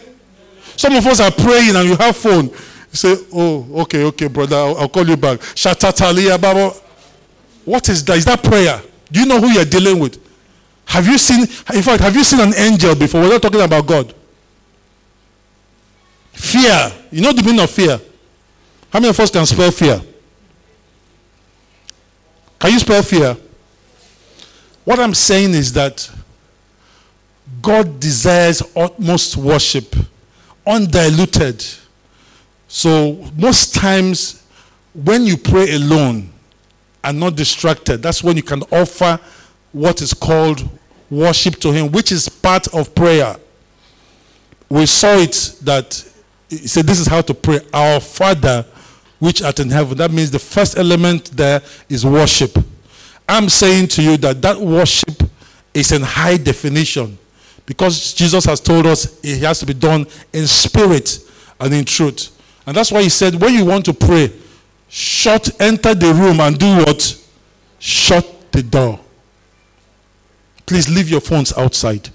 Some 0.76 0.94
of 0.94 1.06
us 1.06 1.20
are 1.20 1.30
praying 1.30 1.76
and 1.76 1.88
you 1.88 1.96
have 1.96 2.16
phone. 2.16 2.46
You 2.46 2.56
say, 2.92 3.16
oh, 3.32 3.82
okay, 3.82 4.04
okay, 4.04 4.28
brother, 4.28 4.56
I'll, 4.56 4.76
I'll 4.78 4.88
call 4.88 5.06
you 5.06 5.16
back. 5.16 5.40
Shatatalia 5.40 6.40
Baba. 6.40 6.72
What 7.64 7.88
is 7.88 8.04
that? 8.04 8.16
Is 8.18 8.24
that 8.26 8.42
prayer? 8.42 8.80
Do 9.10 9.20
you 9.20 9.26
know 9.26 9.40
who 9.40 9.48
you're 9.48 9.64
dealing 9.64 9.98
with? 9.98 10.20
Have 10.86 11.06
you 11.06 11.18
seen, 11.18 11.40
in 11.40 11.82
fact, 11.82 12.00
have 12.02 12.14
you 12.14 12.24
seen 12.24 12.40
an 12.40 12.54
angel 12.54 12.94
before? 12.94 13.22
We're 13.22 13.30
not 13.30 13.42
talking 13.42 13.60
about 13.60 13.86
God. 13.86 14.14
Fear. 16.32 16.92
You 17.10 17.22
know 17.22 17.32
the 17.32 17.42
meaning 17.42 17.60
of 17.60 17.70
fear? 17.70 17.98
How 18.92 19.00
many 19.00 19.10
of 19.10 19.18
us 19.18 19.30
can 19.30 19.46
spell 19.46 19.70
fear? 19.70 20.00
Can 22.58 22.72
you 22.72 22.78
spell 22.78 23.02
fear? 23.02 23.36
What 24.84 25.00
I'm 25.00 25.14
saying 25.14 25.50
is 25.50 25.72
that 25.72 26.10
God 27.60 27.98
desires 27.98 28.62
utmost 28.76 29.36
worship, 29.36 29.96
undiluted 30.66 31.64
so 32.74 33.24
most 33.36 33.72
times 33.72 34.42
when 34.94 35.26
you 35.26 35.36
pray 35.36 35.74
alone 35.74 36.28
and 37.04 37.20
not 37.20 37.36
distracted, 37.36 38.02
that's 38.02 38.24
when 38.24 38.36
you 38.36 38.42
can 38.42 38.62
offer 38.72 39.20
what 39.70 40.02
is 40.02 40.12
called 40.12 40.68
worship 41.08 41.54
to 41.60 41.72
him, 41.72 41.92
which 41.92 42.10
is 42.10 42.28
part 42.28 42.66
of 42.74 42.92
prayer. 42.92 43.36
We 44.68 44.86
saw 44.86 45.14
it 45.18 45.54
that 45.62 46.04
he 46.48 46.66
said 46.66 46.84
this 46.86 46.98
is 46.98 47.06
how 47.06 47.20
to 47.20 47.32
pray. 47.32 47.60
Our 47.72 48.00
Father 48.00 48.66
which 49.20 49.40
art 49.40 49.60
in 49.60 49.70
heaven. 49.70 49.96
That 49.96 50.10
means 50.10 50.32
the 50.32 50.40
first 50.40 50.76
element 50.76 51.26
there 51.36 51.62
is 51.88 52.04
worship. 52.04 52.58
I'm 53.28 53.48
saying 53.48 53.86
to 53.88 54.02
you 54.02 54.16
that 54.18 54.42
that 54.42 54.58
worship 54.58 55.22
is 55.72 55.92
in 55.92 56.02
high 56.02 56.36
definition 56.36 57.18
because 57.66 58.12
Jesus 58.14 58.44
has 58.44 58.60
told 58.60 58.86
us 58.86 59.20
it 59.24 59.42
has 59.42 59.60
to 59.60 59.66
be 59.66 59.74
done 59.74 60.06
in 60.32 60.46
spirit 60.46 61.18
and 61.60 61.72
in 61.72 61.84
truth. 61.84 62.30
And 62.66 62.76
that's 62.76 62.92
why 62.92 63.02
he 63.02 63.08
said, 63.08 63.34
when 63.34 63.54
you 63.54 63.64
want 63.64 63.84
to 63.86 63.92
pray, 63.94 64.32
shut, 64.88 65.50
enter 65.60 65.94
the 65.94 66.12
room 66.12 66.40
and 66.40 66.58
do 66.58 66.76
what? 66.76 67.20
Shut 67.78 68.52
the 68.52 68.62
door. 68.62 69.00
Please 70.66 70.88
leave 70.88 71.08
your 71.08 71.20
phones 71.20 71.52
outside. 71.56 72.08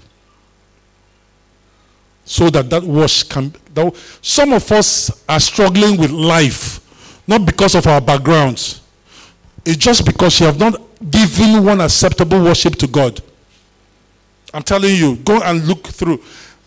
So 2.24 2.50
that 2.50 2.70
that 2.70 2.82
wash 2.82 3.24
can. 3.24 3.54
That, 3.74 3.94
some 4.22 4.52
of 4.52 4.70
us 4.72 5.24
are 5.28 5.40
struggling 5.40 5.98
with 5.98 6.10
life, 6.10 6.80
not 7.26 7.44
because 7.44 7.74
of 7.74 7.86
our 7.86 8.00
backgrounds. 8.00 8.82
It's 9.64 9.76
just 9.76 10.04
because 10.06 10.38
you 10.40 10.46
have 10.46 10.58
not 10.58 10.80
given 11.10 11.64
one 11.64 11.80
acceptable 11.80 12.42
worship 12.42 12.76
to 12.76 12.86
God. 12.86 13.20
I'm 14.52 14.62
telling 14.62 14.94
you, 14.94 15.16
go 15.16 15.40
and 15.42 15.66
look 15.66 15.86
through 15.86 16.22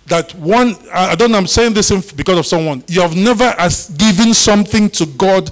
that 0.07 0.34
one, 0.36 0.75
I 0.93 1.15
don't 1.15 1.31
know, 1.31 1.38
I'm 1.38 1.47
saying 1.47 1.73
this 1.73 2.11
because 2.11 2.38
of 2.38 2.45
someone. 2.45 2.84
You 2.88 3.01
have 3.01 3.15
never 3.15 3.55
as 3.57 3.89
given 3.89 4.34
something 4.34 4.89
to 4.91 5.05
God 5.05 5.51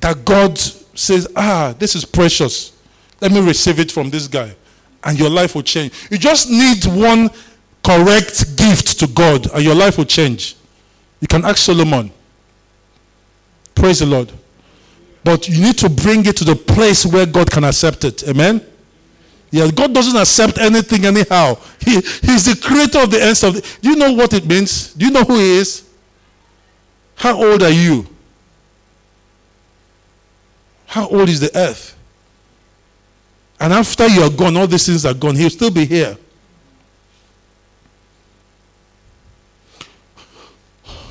that 0.00 0.24
God 0.24 0.58
says, 0.58 1.28
ah, 1.36 1.74
this 1.78 1.94
is 1.94 2.04
precious. 2.04 2.72
Let 3.20 3.32
me 3.32 3.40
receive 3.40 3.78
it 3.78 3.92
from 3.92 4.10
this 4.10 4.26
guy. 4.26 4.54
And 5.04 5.18
your 5.18 5.30
life 5.30 5.54
will 5.54 5.62
change. 5.62 5.92
You 6.10 6.18
just 6.18 6.50
need 6.50 6.84
one 6.86 7.30
correct 7.82 8.56
gift 8.56 8.98
to 8.98 9.06
God 9.06 9.48
and 9.52 9.62
your 9.62 9.74
life 9.74 9.98
will 9.98 10.04
change. 10.04 10.56
You 11.20 11.28
can 11.28 11.44
ask 11.44 11.58
Solomon. 11.58 12.10
Praise 13.74 14.00
the 14.00 14.06
Lord. 14.06 14.32
But 15.22 15.48
you 15.48 15.60
need 15.60 15.78
to 15.78 15.88
bring 15.88 16.26
it 16.26 16.36
to 16.38 16.44
the 16.44 16.56
place 16.56 17.06
where 17.06 17.26
God 17.26 17.50
can 17.50 17.64
accept 17.64 18.04
it. 18.04 18.28
Amen? 18.28 18.64
Yeah, 19.56 19.70
God 19.70 19.94
doesn't 19.94 20.20
accept 20.20 20.58
anything 20.58 21.06
anyhow. 21.06 21.56
He, 21.80 21.92
he's 21.94 22.44
the 22.44 22.60
creator 22.62 22.98
of 22.98 23.10
the 23.10 23.22
ends 23.22 23.42
of 23.42 23.54
the. 23.54 23.78
Do 23.80 23.88
you 23.88 23.96
know 23.96 24.12
what 24.12 24.34
it 24.34 24.44
means? 24.44 24.92
Do 24.92 25.06
you 25.06 25.10
know 25.10 25.22
who 25.22 25.38
He 25.38 25.56
is? 25.56 25.88
How 27.14 27.42
old 27.42 27.62
are 27.62 27.70
you? 27.70 28.06
How 30.84 31.08
old 31.08 31.30
is 31.30 31.40
the 31.40 31.56
earth? 31.56 31.96
And 33.58 33.72
after 33.72 34.06
you 34.06 34.24
are 34.24 34.30
gone, 34.30 34.58
all 34.58 34.66
these 34.66 34.84
things 34.84 35.06
are 35.06 35.14
gone. 35.14 35.34
He'll 35.34 35.48
still 35.48 35.70
be 35.70 35.86
here. 35.86 36.18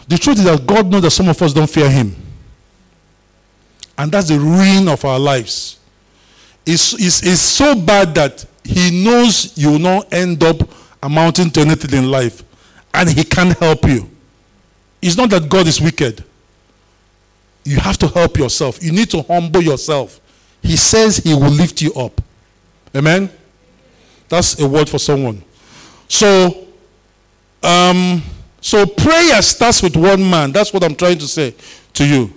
The 0.07 0.19
truth 0.19 0.37
is 0.37 0.43
that 0.43 0.67
God 0.67 0.85
knows 0.85 1.01
that 1.01 1.09
some 1.09 1.29
of 1.29 1.41
us 1.41 1.51
don't 1.51 1.67
fear 1.67 1.89
Him. 1.89 2.15
And 3.97 4.11
that's 4.11 4.27
the 4.27 4.39
ruin 4.39 4.87
of 4.87 5.03
our 5.03 5.17
lives. 5.17 5.79
It's, 6.65 6.93
it's 6.93 7.41
so 7.41 7.75
bad 7.75 8.15
that 8.15 8.45
He 8.63 9.03
knows 9.03 9.57
you 9.57 9.71
will 9.71 9.79
not 9.79 10.13
end 10.13 10.43
up 10.43 10.57
amounting 11.01 11.51
to 11.51 11.61
anything 11.61 11.97
in 11.97 12.09
life. 12.09 12.43
And 12.93 13.09
He 13.09 13.23
can't 13.23 13.57
help 13.57 13.85
you. 13.85 14.09
It's 15.01 15.17
not 15.17 15.29
that 15.29 15.47
God 15.49 15.67
is 15.67 15.79
wicked. 15.79 16.23
You 17.63 17.77
have 17.77 17.97
to 17.99 18.07
help 18.07 18.37
yourself. 18.37 18.81
You 18.81 18.91
need 18.91 19.09
to 19.11 19.21
humble 19.23 19.61
yourself. 19.61 20.19
He 20.61 20.75
says 20.75 21.17
He 21.17 21.33
will 21.33 21.51
lift 21.51 21.81
you 21.81 21.93
up. 21.93 22.21
Amen? 22.95 23.29
That's 24.29 24.59
a 24.59 24.67
word 24.67 24.89
for 24.89 24.99
someone. 24.99 25.43
So, 26.07 26.67
um, 27.61 28.23
so 28.61 28.85
prayer 28.85 29.41
starts 29.41 29.83
with 29.83 29.95
one 29.95 30.27
man. 30.27 30.51
That's 30.51 30.73
what 30.73 30.83
I'm 30.83 30.95
trying 30.95 31.19
to 31.19 31.27
say 31.27 31.53
to 31.93 32.05
you. 32.05 32.33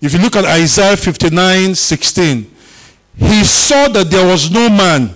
If 0.00 0.14
you 0.14 0.18
look 0.18 0.36
at 0.36 0.44
Isaiah 0.44 0.96
59 0.96 1.74
16, 1.74 2.50
he 3.16 3.44
saw 3.44 3.88
that 3.88 4.10
there 4.10 4.26
was 4.26 4.50
no 4.50 4.68
man 4.68 5.14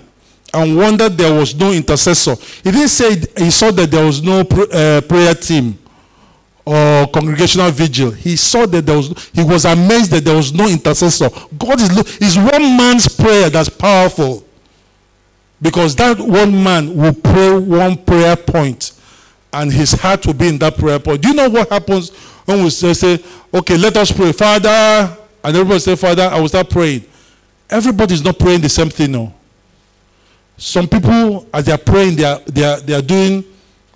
and 0.53 0.77
wondered 0.77 1.17
there 1.19 1.37
was 1.37 1.55
no 1.55 1.73
intercessor. 1.73 2.37
He 2.63 2.71
didn't 2.71 2.89
say 2.89 3.17
he 3.37 3.51
saw 3.51 3.71
that 3.73 3.91
there 3.91 4.05
was 4.05 4.23
no 4.23 4.41
uh, 4.41 5.01
prayer 5.03 5.35
team 5.35 5.79
or 6.65 7.07
congregational 7.09 7.71
vigil. 7.71 8.11
He 8.11 8.37
saw 8.37 8.65
that 8.67 8.87
there 8.87 8.97
was, 8.97 9.31
he 9.33 9.43
was 9.43 9.65
amazed 9.65 10.11
that 10.13 10.25
there 10.25 10.37
was 10.37 10.53
no 10.53 10.69
intercessor. 10.69 11.29
God 11.59 11.81
is, 11.81 12.21
is 12.21 12.37
one 12.39 12.77
man's 12.77 13.09
prayer 13.09 13.51
that's 13.51 13.69
powerful. 13.69 14.47
Because 15.61 15.97
that 15.97 16.19
one 16.19 16.63
man 16.63 16.95
will 16.95 17.15
pray 17.15 17.59
one 17.59 17.97
prayer 17.97 18.37
point 18.37 18.93
and 19.53 19.73
his 19.73 19.93
heart 19.93 20.27
will 20.27 20.35
be 20.35 20.49
in 20.49 20.59
that 20.59 20.77
prayer 20.77 20.99
point. 20.99 21.23
Do 21.23 21.29
you 21.29 21.35
know 21.35 21.49
what 21.49 21.71
happens 21.71 22.11
when 22.45 22.63
we 22.63 22.71
say 22.71 23.19
okay, 23.53 23.79
let 23.79 23.97
us 23.97 24.13
pray, 24.13 24.33
Father, 24.33 24.69
and 24.69 25.57
everybody 25.57 25.79
say, 25.79 25.97
Father, 25.97 26.25
I 26.25 26.41
will 26.41 26.49
start 26.49 26.71
praying. 26.71 27.05
Everybody 27.71 28.15
is 28.15 28.25
not 28.25 28.39
praying 28.39 28.61
the 28.61 28.69
same 28.69 28.91
thing, 28.91 29.13
no. 29.13 29.33
Some 30.57 30.89
people, 30.89 31.49
as 31.53 31.65
they 31.65 31.73
are 31.73 31.79
praying, 31.79 32.17
they 32.17 32.25
are, 32.25 32.39
they 32.41 32.65
are, 32.65 32.81
they 32.81 32.95
are 32.95 33.03
doing 33.03 33.45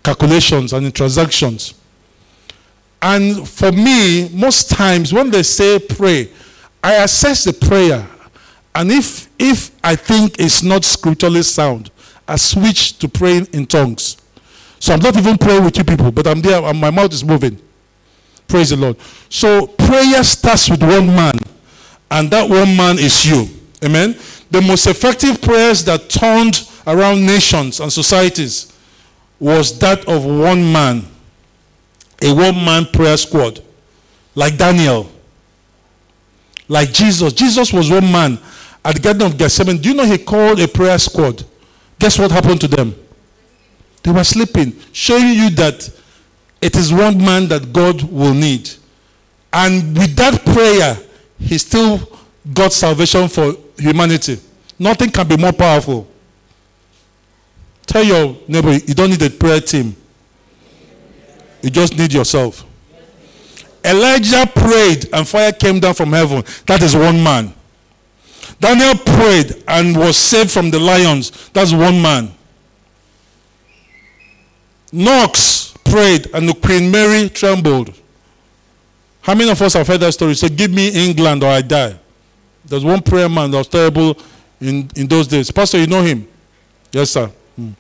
calculations 0.03 0.73
and 0.73 0.93
transactions. 0.95 1.75
And 3.01 3.49
for 3.49 3.71
me, 3.71 4.29
most 4.31 4.71
times 4.71 5.12
when 5.12 5.31
they 5.31 5.43
say 5.43 5.79
pray, 5.79 6.31
I 6.83 6.95
assess 7.05 7.45
the 7.45 7.53
prayer. 7.53 8.09
And 8.75 8.91
if, 8.91 9.29
if 9.39 9.71
I 9.85 9.95
think 9.97 10.39
it's 10.39 10.62
not 10.62 10.85
scripturally 10.85 11.43
sound, 11.43 11.91
I 12.27 12.37
switch 12.37 12.99
to 12.99 13.09
praying 13.09 13.47
in 13.53 13.66
tongues. 13.66 14.16
So 14.81 14.93
I'm 14.93 15.01
not 15.01 15.16
even 15.16 15.39
praying 15.39 15.64
with 15.64 15.77
you 15.77 15.85
people, 15.85 16.11
but 16.11 16.27
I'm 16.27 16.41
there 16.41 16.62
and 16.62 16.81
my 16.81 16.91
mouth 16.91 17.12
is 17.12 17.25
moving. 17.25 17.61
Praise 18.47 18.71
the 18.71 18.77
Lord. 18.77 18.97
So 19.29 19.66
prayer 19.66 20.23
starts 20.25 20.71
with 20.71 20.83
one 20.83 21.07
man, 21.07 21.35
and 22.11 22.31
that 22.31 22.49
one 22.49 22.77
man 22.77 22.99
is 22.99 23.27
you. 23.27 23.47
Amen. 23.85 24.16
The 24.51 24.61
most 24.61 24.87
effective 24.87 25.41
prayers 25.41 25.85
that 25.85 26.09
turned 26.09 26.68
around 26.87 27.24
nations 27.24 27.81
and 27.81 27.93
societies 27.93 28.72
was 29.39 29.79
that 29.79 30.07
of 30.09 30.24
one 30.24 30.72
man, 30.72 31.05
a 32.22 32.35
one 32.35 32.57
man 32.64 32.87
prayer 32.87 33.16
squad, 33.16 33.62
like 34.35 34.57
Daniel, 34.57 35.11
like 36.66 36.93
Jesus. 36.93 37.33
Jesus 37.33 37.72
was 37.72 37.91
one 37.91 38.11
man 38.11 38.39
at 38.85 38.95
the 38.97 39.01
Garden 39.01 39.22
of 39.22 39.39
Gethsemane. 39.39 39.79
Do 39.79 39.91
you 39.91 39.95
know 39.95 40.05
he 40.05 40.18
called 40.18 40.61
a 40.61 40.66
prayer 40.68 40.99
squad? 40.99 41.45
Guess 41.99 42.18
what 42.18 42.31
happened 42.31 42.61
to 42.62 42.68
them? 42.68 42.95
They 44.03 44.11
were 44.11 44.24
sleeping, 44.24 44.74
showing 44.93 45.35
you 45.35 45.51
that 45.51 45.91
it 46.61 46.76
is 46.76 46.93
one 46.93 47.18
man 47.18 47.49
that 47.49 47.72
God 47.72 48.03
will 48.03 48.35
need. 48.35 48.70
And 49.53 49.97
with 49.97 50.14
that 50.16 50.45
prayer, 50.45 50.97
he 51.39 51.59
still 51.59 52.01
got 52.53 52.72
salvation 52.72 53.29
for 53.29 53.55
humanity. 53.79 54.39
Nothing 54.79 55.11
can 55.11 55.26
be 55.26 55.37
more 55.37 55.53
powerful. 55.53 56.07
Tell 57.87 58.05
your 58.05 58.37
neighbor, 58.47 58.72
you 58.72 58.95
don't 58.95 59.11
need 59.11 59.22
a 59.22 59.31
prayer 59.31 59.61
team. 59.61 59.97
You 61.62 61.70
just 61.70 61.97
need 61.97 62.12
yourself. 62.12 62.64
Elijah 63.85 64.47
prayed 64.55 65.09
and 65.12 65.26
fire 65.26 65.53
came 65.53 65.81
down 65.81 65.95
from 65.95 66.12
heaven. 66.12 66.45
That 66.66 66.83
is 66.83 66.95
one 66.95 67.22
man. 67.22 67.55
Daniel 68.61 68.95
prayed 68.97 69.62
and 69.66 69.97
was 69.97 70.16
saved 70.16 70.51
from 70.51 70.70
the 70.70 70.79
lions. 70.79 71.49
That's 71.51 71.72
one 71.72 72.01
man. 72.03 72.33
Knox 74.93 75.74
prayed 75.85 76.29
and 76.35 76.49
the 76.49 76.55
Queen 76.55 76.91
Mary 76.91 77.29
trembled. 77.29 77.95
How 79.22 79.35
many 79.35 79.51
of 79.51 79.61
us 79.61 79.74
have 79.74 79.87
heard 79.87 80.01
that 80.01 80.12
story? 80.12 80.35
Say, 80.35 80.49
give 80.49 80.70
me 80.70 80.89
England 80.89 81.43
or 81.43 81.51
I 81.51 81.61
die. 81.62 81.99
There's 82.69 82.85
one 82.85 83.03
prayer 83.03 83.29
man 83.29 83.51
that 83.51 83.59
was 83.59 83.69
terrible 83.69 84.16
in, 84.61 84.91
in 84.97 85.07
those 85.07 85.27
days. 85.27 85.51
Pastor, 85.51 85.79
you 85.79 85.87
know 85.87 86.03
him? 86.03 86.27
Yes, 86.93 87.11
sir. 87.11 87.31
Hmm. 87.57 87.71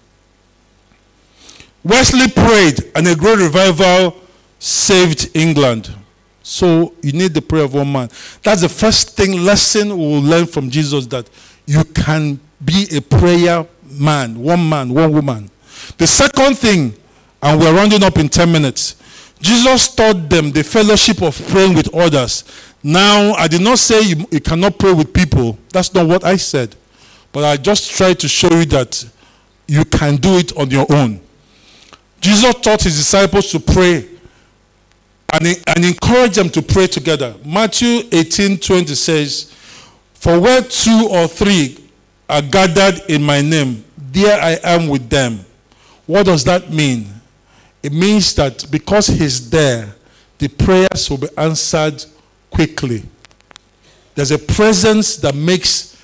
Wesley 1.84 2.28
prayed 2.28 2.92
and 2.94 3.06
a 3.06 3.14
great 3.14 3.38
revival 3.38 4.16
saved 4.58 5.30
England. 5.34 5.94
So 6.42 6.94
you 7.02 7.12
need 7.12 7.34
the 7.34 7.42
prayer 7.42 7.64
of 7.64 7.74
one 7.74 7.92
man. 7.92 8.08
That's 8.42 8.62
the 8.62 8.68
first 8.68 9.16
thing 9.16 9.42
lesson 9.42 9.90
we 9.90 9.96
will 9.96 10.22
learn 10.22 10.46
from 10.46 10.70
Jesus 10.70 11.06
that 11.08 11.28
you 11.66 11.84
can 11.84 12.40
be 12.64 12.86
a 12.96 13.00
prayer 13.02 13.66
man, 13.90 14.38
one 14.40 14.68
man, 14.68 14.92
one 14.92 15.12
woman. 15.12 15.50
The 15.98 16.06
second 16.06 16.56
thing, 16.56 16.94
and 17.42 17.60
we're 17.60 17.74
rounding 17.74 18.02
up 18.02 18.18
in 18.18 18.28
10 18.28 18.50
minutes, 18.50 18.96
Jesus 19.40 19.94
taught 19.94 20.28
them 20.28 20.50
the 20.50 20.64
fellowship 20.64 21.22
of 21.22 21.40
praying 21.48 21.74
with 21.74 21.94
others. 21.94 22.44
Now, 22.82 23.32
I 23.34 23.48
did 23.48 23.60
not 23.60 23.78
say 23.78 24.02
you, 24.02 24.26
you 24.30 24.40
cannot 24.40 24.78
pray 24.78 24.92
with 24.92 25.12
people. 25.12 25.58
That's 25.72 25.92
not 25.94 26.06
what 26.06 26.24
I 26.24 26.36
said. 26.36 26.74
But 27.32 27.44
I 27.44 27.56
just 27.56 27.90
tried 27.90 28.20
to 28.20 28.28
show 28.28 28.50
you 28.50 28.64
that 28.66 29.04
you 29.66 29.84
can 29.84 30.16
do 30.16 30.38
it 30.38 30.56
on 30.56 30.70
your 30.70 30.86
own. 30.90 31.20
Jesus 32.20 32.54
taught 32.56 32.82
his 32.82 32.96
disciples 32.96 33.50
to 33.52 33.60
pray 33.60 34.08
and, 35.32 35.46
and 35.66 35.84
encourage 35.84 36.36
them 36.36 36.48
to 36.50 36.62
pray 36.62 36.86
together. 36.86 37.34
Matthew 37.44 38.02
18 38.10 38.58
20 38.58 38.94
says, 38.94 39.52
For 40.14 40.40
where 40.40 40.62
two 40.62 41.08
or 41.10 41.28
three 41.28 41.78
are 42.28 42.42
gathered 42.42 43.02
in 43.08 43.22
my 43.22 43.40
name, 43.40 43.84
there 43.96 44.40
I 44.40 44.58
am 44.64 44.88
with 44.88 45.08
them. 45.08 45.44
What 46.06 46.26
does 46.26 46.44
that 46.44 46.70
mean? 46.72 47.06
It 47.82 47.92
means 47.92 48.34
that 48.34 48.66
because 48.70 49.06
he's 49.06 49.50
there, 49.50 49.94
the 50.38 50.48
prayers 50.48 51.10
will 51.10 51.18
be 51.18 51.28
answered 51.36 52.04
quickly. 52.58 53.04
There's 54.16 54.32
a 54.32 54.38
presence 54.38 55.14
that 55.18 55.32
makes 55.32 55.96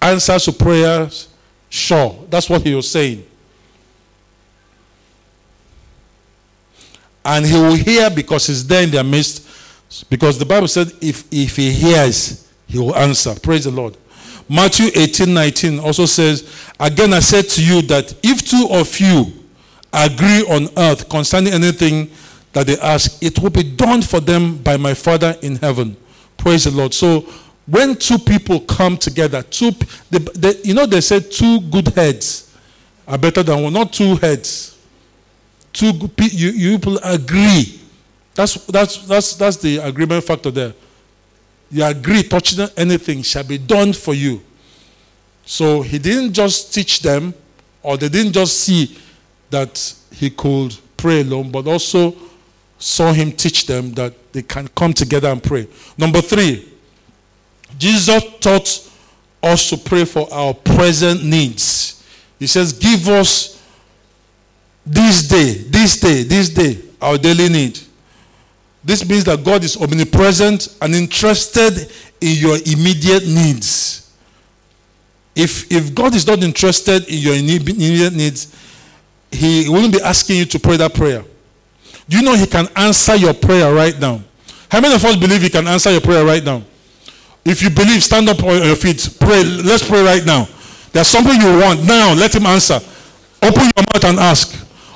answers 0.00 0.44
to 0.46 0.52
prayers 0.52 1.28
sure. 1.70 2.26
That's 2.28 2.50
what 2.50 2.62
he 2.62 2.74
was 2.74 2.90
saying. 2.90 3.24
And 7.24 7.46
he 7.46 7.54
will 7.54 7.76
hear 7.76 8.10
because 8.10 8.48
he's 8.48 8.66
there 8.66 8.82
in 8.82 8.90
their 8.90 9.04
midst. 9.04 9.48
Because 10.10 10.36
the 10.36 10.46
Bible 10.46 10.66
said 10.66 10.90
if, 11.00 11.28
if 11.30 11.54
he 11.54 11.70
hears, 11.70 12.52
he 12.66 12.80
will 12.80 12.96
answer. 12.96 13.36
Praise 13.40 13.62
the 13.62 13.70
Lord. 13.70 13.96
Matthew 14.48 14.90
18 14.96 15.32
19 15.32 15.78
also 15.78 16.06
says, 16.06 16.52
Again 16.80 17.12
I 17.12 17.20
said 17.20 17.44
to 17.50 17.64
you 17.64 17.82
that 17.82 18.12
if 18.24 18.44
two 18.44 18.66
of 18.68 18.98
you 18.98 19.32
agree 19.92 20.42
on 20.50 20.68
earth 20.76 21.08
concerning 21.08 21.52
anything 21.52 22.10
that 22.52 22.66
they 22.66 22.78
ask, 22.78 23.22
it 23.22 23.38
will 23.38 23.50
be 23.50 23.62
done 23.62 24.02
for 24.02 24.20
them 24.20 24.58
by 24.58 24.76
my 24.76 24.94
Father 24.94 25.36
in 25.42 25.56
heaven. 25.56 25.96
Praise 26.36 26.64
the 26.64 26.70
Lord. 26.70 26.92
So 26.92 27.20
when 27.66 27.96
two 27.96 28.18
people 28.18 28.60
come 28.60 28.96
together, 28.96 29.42
two, 29.42 29.70
they, 30.10 30.18
they, 30.18 30.54
you 30.62 30.74
know, 30.74 30.86
they 30.86 31.00
said 31.00 31.30
two 31.30 31.60
good 31.60 31.88
heads 31.88 32.54
are 33.06 33.18
better 33.18 33.42
than 33.42 33.62
one, 33.62 33.72
not 33.72 33.92
two 33.92 34.16
heads. 34.16 34.78
Two 35.72 35.92
good, 35.92 36.32
you, 36.32 36.50
you 36.50 36.78
people 36.78 36.98
agree. 37.02 37.80
That's, 38.34 38.54
that's, 38.66 39.06
that's, 39.06 39.34
that's 39.36 39.56
the 39.58 39.78
agreement 39.78 40.24
factor 40.24 40.50
there 40.50 40.74
you 41.72 41.82
agree 41.84 42.22
touching 42.22 42.68
anything 42.76 43.22
shall 43.22 43.44
be 43.44 43.56
done 43.56 43.94
for 43.94 44.12
you. 44.12 44.42
So 45.46 45.80
he 45.80 45.98
didn't 45.98 46.34
just 46.34 46.72
teach 46.72 47.00
them, 47.00 47.34
or 47.82 47.96
they 47.96 48.10
didn't 48.10 48.32
just 48.32 48.60
see 48.60 48.96
that 49.48 49.94
he 50.12 50.28
could 50.28 50.76
pray 50.98 51.22
alone, 51.22 51.50
but 51.50 51.66
also 51.66 52.14
saw 52.82 53.12
him 53.12 53.30
teach 53.30 53.66
them 53.66 53.92
that 53.92 54.32
they 54.32 54.42
can 54.42 54.66
come 54.68 54.92
together 54.92 55.28
and 55.28 55.40
pray. 55.40 55.68
Number 55.96 56.20
three, 56.20 56.68
Jesus 57.78 58.24
taught 58.40 58.90
us 59.40 59.70
to 59.70 59.76
pray 59.76 60.04
for 60.04 60.26
our 60.32 60.52
present 60.52 61.24
needs. 61.24 62.04
He 62.40 62.48
says, 62.48 62.72
Give 62.72 63.08
us 63.08 63.62
this 64.84 65.28
day, 65.28 65.52
this 65.68 66.00
day, 66.00 66.24
this 66.24 66.48
day, 66.48 66.82
our 67.00 67.16
daily 67.18 67.48
need. 67.48 67.78
This 68.82 69.08
means 69.08 69.24
that 69.26 69.44
God 69.44 69.62
is 69.62 69.76
omnipresent 69.76 70.76
and 70.82 70.92
interested 70.92 71.88
in 72.20 72.36
your 72.36 72.56
immediate 72.66 73.28
needs. 73.28 74.12
If, 75.36 75.70
if 75.70 75.94
God 75.94 76.16
is 76.16 76.26
not 76.26 76.42
interested 76.42 77.08
in 77.08 77.18
your 77.18 77.36
immediate 77.36 78.12
needs, 78.12 78.52
He 79.30 79.68
wouldn't 79.68 79.92
be 79.92 80.02
asking 80.02 80.38
you 80.38 80.46
to 80.46 80.58
pray 80.58 80.76
that 80.78 80.94
prayer. 80.94 81.22
Do 82.08 82.16
you 82.16 82.22
know 82.22 82.34
He 82.34 82.46
can 82.46 82.66
answer 82.76 83.16
your 83.16 83.34
prayer 83.34 83.72
right 83.72 83.98
now? 83.98 84.20
How 84.70 84.80
many 84.80 84.94
of 84.94 85.04
us 85.04 85.16
believe 85.16 85.42
He 85.42 85.50
can 85.50 85.66
answer 85.68 85.90
your 85.90 86.00
prayer 86.00 86.24
right 86.24 86.42
now? 86.42 86.62
If 87.44 87.62
you 87.62 87.70
believe, 87.70 88.02
stand 88.02 88.28
up 88.28 88.42
on 88.42 88.62
your 88.62 88.76
feet. 88.76 89.16
Pray. 89.18 89.44
Let's 89.44 89.86
pray 89.86 90.02
right 90.02 90.24
now. 90.24 90.46
There's 90.92 91.08
something 91.08 91.40
you 91.40 91.58
want. 91.58 91.84
Now, 91.84 92.14
let 92.14 92.34
Him 92.34 92.46
answer. 92.46 92.78
Open 93.42 93.62
your 93.62 93.84
mouth 93.92 94.04
and 94.04 94.18
ask. 94.18 94.54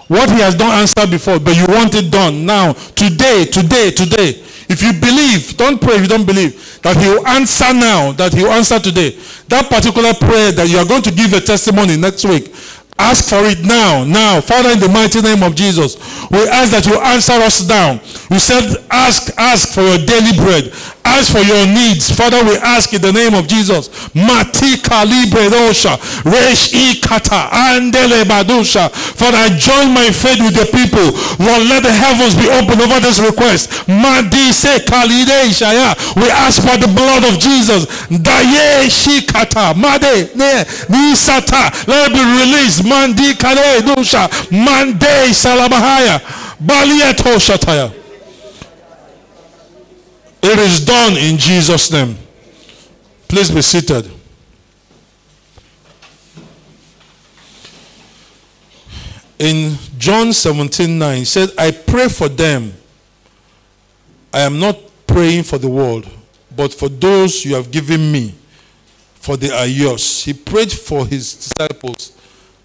What 0.08 0.30
He 0.30 0.38
has 0.38 0.54
done 0.54 0.70
answered 0.70 1.10
before, 1.10 1.40
but 1.40 1.56
you 1.56 1.66
want 1.66 1.94
it 1.94 2.10
done 2.12 2.46
now. 2.46 2.72
Today, 2.72 3.44
today, 3.44 3.90
today. 3.90 4.42
If 4.68 4.82
you 4.82 4.92
believe, 4.92 5.56
don't 5.56 5.80
pray 5.80 5.94
if 5.94 6.02
you 6.02 6.08
don't 6.08 6.26
believe, 6.26 6.80
that 6.82 6.96
He 6.96 7.08
will 7.08 7.26
answer 7.26 7.72
now, 7.72 8.12
that 8.12 8.32
He 8.32 8.42
will 8.42 8.52
answer 8.52 8.78
today. 8.78 9.10
That 9.48 9.70
particular 9.70 10.12
prayer 10.14 10.50
that 10.52 10.68
you 10.68 10.78
are 10.78 10.86
going 10.86 11.02
to 11.02 11.10
give 11.10 11.32
a 11.34 11.40
testimony 11.40 11.96
next 11.96 12.24
week, 12.24 12.52
Ask 12.98 13.28
for 13.28 13.44
it 13.44 13.60
now, 13.64 14.04
now. 14.04 14.40
Father, 14.40 14.70
in 14.70 14.80
the 14.80 14.88
mighty 14.88 15.20
name 15.20 15.42
of 15.42 15.54
Jesus, 15.54 15.96
we 16.30 16.38
ask 16.48 16.72
that 16.72 16.86
you 16.86 16.98
answer 16.98 17.34
us 17.44 17.60
down. 17.60 18.00
You 18.30 18.38
said, 18.40 18.72
ask, 18.90 19.32
ask 19.36 19.74
for 19.74 19.82
your 19.82 19.98
daily 19.98 20.32
bread. 20.36 20.72
Ask 21.06 21.32
for 21.32 21.40
your 21.40 21.66
needs. 21.66 22.10
Father, 22.10 22.42
we 22.44 22.56
ask 22.58 22.92
in 22.92 23.00
the 23.00 23.12
name 23.12 23.34
of 23.34 23.46
Jesus. 23.46 23.88
Mati 24.14 24.76
ikata. 26.72 27.50
Andele. 27.52 28.24
Father, 28.26 29.38
I 29.38 29.48
join 29.56 29.92
my 29.94 30.10
faith 30.10 30.40
with 30.42 30.54
the 30.54 30.66
people. 30.72 31.14
Lord, 31.38 31.62
let 31.68 31.82
the 31.82 31.92
heavens 31.92 32.34
be 32.34 32.48
open 32.50 32.80
over 32.80 33.00
this 33.00 33.18
request. 33.20 33.88
Madi 33.88 34.52
se 34.52 34.80
kalide. 34.80 35.46
We 36.16 36.30
ask 36.30 36.60
for 36.62 36.76
the 36.76 36.88
blood 36.88 37.24
of 37.24 37.38
Jesus. 37.38 37.86
Daye 38.10 38.88
shikata. 38.90 39.74
Let 41.86 42.10
it 42.10 42.12
be 42.12 42.22
released 42.40 42.84
mandi 42.84 43.34
kale 43.34 43.82
baliato 46.60 47.38
shataya. 47.38 48.05
It 50.48 50.60
is 50.60 50.84
done 50.84 51.16
in 51.16 51.38
Jesus' 51.38 51.90
name. 51.90 52.16
Please 53.26 53.50
be 53.50 53.60
seated. 53.62 54.08
In 59.40 59.76
John 59.98 60.32
17 60.32 60.96
9, 61.00 61.18
he 61.18 61.24
said, 61.24 61.48
I 61.58 61.72
pray 61.72 62.08
for 62.08 62.28
them. 62.28 62.72
I 64.32 64.42
am 64.42 64.60
not 64.60 64.78
praying 65.08 65.42
for 65.42 65.58
the 65.58 65.66
world, 65.68 66.08
but 66.54 66.72
for 66.72 66.88
those 66.88 67.44
you 67.44 67.56
have 67.56 67.72
given 67.72 68.12
me, 68.12 68.32
for 69.16 69.36
they 69.36 69.50
are 69.50 69.66
yours. 69.66 70.22
He 70.22 70.32
prayed 70.32 70.70
for 70.70 71.04
his 71.04 71.34
disciples 71.34 72.16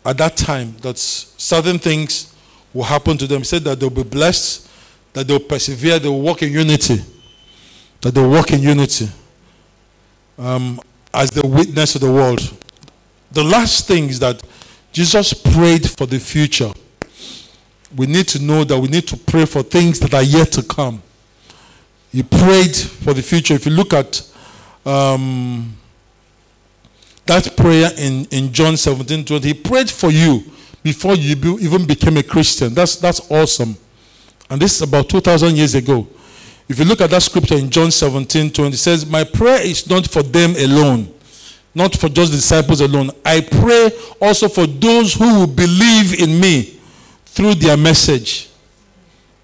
at 0.06 0.20
that 0.20 0.38
time 0.38 0.76
that 0.82 1.00
certain 1.00 1.80
things 1.80 2.36
will 2.76 2.84
happen 2.84 3.18
to 3.18 3.26
them. 3.26 3.40
He 3.40 3.46
said 3.46 3.64
that 3.64 3.80
they'll 3.80 3.90
be 3.90 4.04
blessed, 4.04 4.70
that 5.14 5.28
they'll 5.28 5.40
persevere, 5.40 5.98
they'll 5.98 6.22
walk 6.22 6.44
in 6.44 6.52
unity. 6.52 7.02
That 8.02 8.16
they'll 8.16 8.30
walk 8.30 8.52
in 8.52 8.62
unity 8.62 9.10
um, 10.38 10.80
as 11.14 11.30
the 11.30 11.46
witness 11.48 11.96
of 11.96 12.02
the 12.02 12.12
world. 12.12 12.40
The 13.32 13.44
last 13.44 13.88
thing 13.88 14.10
is 14.10 14.20
that 14.20 14.42
Jesus 14.92 15.34
prayed 15.34 15.90
for 15.90 16.06
the 16.06 16.20
future. 16.20 16.72
We 17.96 18.08
need 18.08 18.28
to 18.30 18.40
know 18.42 18.64
that 18.64 18.80
we 18.80 18.88
need 18.88 19.08
to 19.10 19.18
pray 19.18 19.46
for 19.46 19.64
things 19.64 20.00
that 20.00 20.14
are 20.14 20.24
yet 20.24 20.52
to 20.54 20.64
come. 20.64 21.02
He 22.12 22.24
prayed 22.24 22.76
for 22.76 23.14
the 23.14 23.22
future. 23.22 23.54
If 23.54 23.66
you 23.66 23.72
look 23.72 23.94
at 23.94 24.22
um, 24.86 25.76
that 27.26 27.56
prayer 27.56 27.92
in, 27.98 28.26
in 28.26 28.52
John 28.52 28.78
17 28.78 29.26
20. 29.26 29.48
He 29.48 29.54
prayed 29.54 29.90
for 29.90 30.12
you 30.12 30.44
before 30.84 31.16
you 31.16 31.36
be, 31.36 31.50
even 31.64 31.86
became 31.86 32.18
a 32.18 32.24
Christian. 32.24 32.74
That's, 32.74 32.96
that's 32.96 33.32
awesome. 33.32 33.78
And 34.50 34.62
this 34.62 34.76
is 34.76 34.82
about 34.82 35.10
2,000 35.10 35.56
years 35.56 35.76
ago. 35.76 36.08
If 36.72 36.80
you 36.80 36.86
look 36.86 37.02
at 37.02 37.10
that 37.10 37.22
scripture 37.22 37.56
in 37.56 37.70
John 37.70 37.92
17 37.92 38.50
20, 38.50 38.74
it 38.74 38.78
says, 38.78 39.06
My 39.06 39.26
prayer 39.26 39.62
is 39.62 39.90
not 39.90 40.08
for 40.08 40.24
them 40.24 40.56
alone, 40.56 41.14
not 41.76 41.98
for 41.98 42.08
just 42.08 42.32
disciples 42.32 42.80
alone. 42.80 43.12
I 43.26 43.42
pray 43.42 43.92
also 44.22 44.48
for 44.48 44.66
those 44.66 45.14
who 45.14 45.40
will 45.40 45.48
believe 45.48 46.18
in 46.18 46.40
me 46.40 46.80
through 47.26 47.56
their 47.56 47.76
message. 47.76 48.50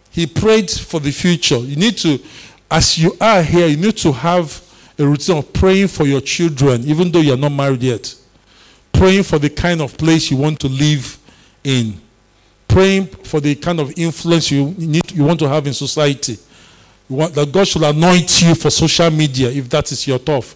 He 0.10 0.26
prayed 0.26 0.72
for 0.72 1.02
the 1.02 1.12
future. 1.12 1.58
You 1.58 1.76
need 1.76 1.98
to, 1.98 2.18
as 2.72 2.98
you 2.98 3.18
are 3.20 3.44
here, 3.44 3.68
you 3.68 3.76
need 3.76 3.98
to 3.98 4.14
have 4.14 4.62
a 4.98 5.06
routine 5.06 5.40
of 5.40 5.52
praying 5.52 5.90
for 5.90 6.06
your 6.06 6.22
children, 6.22 6.84
even 6.86 7.12
though 7.12 7.20
you're 7.20 7.36
not 7.36 7.52
married 7.52 7.84
yet. 7.84 8.16
Praying 8.94 9.24
for 9.24 9.38
the 9.38 9.50
kind 9.50 9.82
of 9.82 9.98
place 9.98 10.32
you 10.32 10.38
want 10.38 10.62
to 10.62 10.70
live 10.70 11.18
in. 11.66 12.00
Praying 12.70 13.08
for 13.08 13.42
the 13.42 13.54
kind 13.56 13.82
of 13.82 13.92
influence 14.00 14.50
you 14.50 14.74
need 14.78 15.12
you 15.12 15.26
want 15.26 15.42
to 15.42 15.50
have 15.50 15.68
in 15.68 15.74
society. 15.74 16.38
Want, 17.10 17.34
that 17.36 17.52
God 17.52 17.68
should 17.68 17.84
anoint 17.84 18.42
you 18.42 18.54
for 18.54 18.70
social 18.70 19.10
media 19.10 19.50
if 19.50 19.70
that 19.70 19.92
is 19.92 20.06
your 20.06 20.20
tough. 20.20 20.56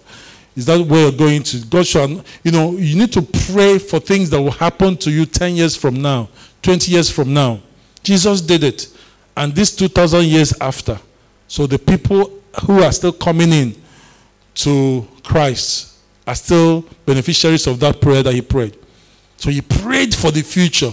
Is 0.56 0.66
that 0.66 0.82
where 0.86 1.04
you're 1.04 1.12
going 1.12 1.44
to? 1.44 1.66
God 1.66 1.88
should, 1.88 2.24
you 2.44 2.52
know, 2.52 2.72
you 2.72 2.98
need 2.98 3.14
to 3.14 3.22
pray 3.22 3.80
for 3.80 4.00
things 4.00 4.30
that 4.32 4.42
will 4.42 4.52
happen 4.52 4.98
to 4.98 5.10
you 5.10 5.26
10 5.26 5.56
years 5.56 5.76
from 5.78 6.02
now, 6.02 6.28
20 6.62 6.92
years 6.92 7.10
from 7.10 7.34
now. 7.34 7.62
Jesus 8.04 8.42
did 8.42 8.64
it. 8.64 8.88
And 9.38 9.56
this 9.56 9.74
2,000 9.76 10.26
years 10.26 10.54
after. 10.60 11.00
So 11.48 11.68
the 11.68 11.80
people 11.80 12.40
who 12.66 12.84
are 12.84 12.92
still 12.92 13.14
coming 13.14 13.52
in 13.52 13.76
to 14.56 15.08
Christ 15.24 16.00
are 16.28 16.36
still 16.36 16.86
beneficiaries 17.06 17.66
of 17.68 17.80
that 17.80 18.02
prayer 18.02 18.24
that 18.24 18.34
he 18.34 18.42
prayed. 18.42 18.78
So 19.38 19.50
he 19.50 19.62
prayed 19.62 20.14
for 20.14 20.32
the 20.32 20.42
future. 20.42 20.92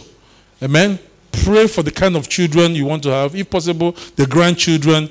Amen. 0.63 0.99
Pray 1.31 1.67
for 1.67 1.83
the 1.83 1.91
kind 1.91 2.17
of 2.17 2.29
children 2.29 2.75
you 2.75 2.87
want 2.87 3.03
to 3.03 3.11
have, 3.11 3.35
if 3.35 3.51
possible, 3.51 3.93
the 4.17 4.27
grandchildren. 4.27 5.11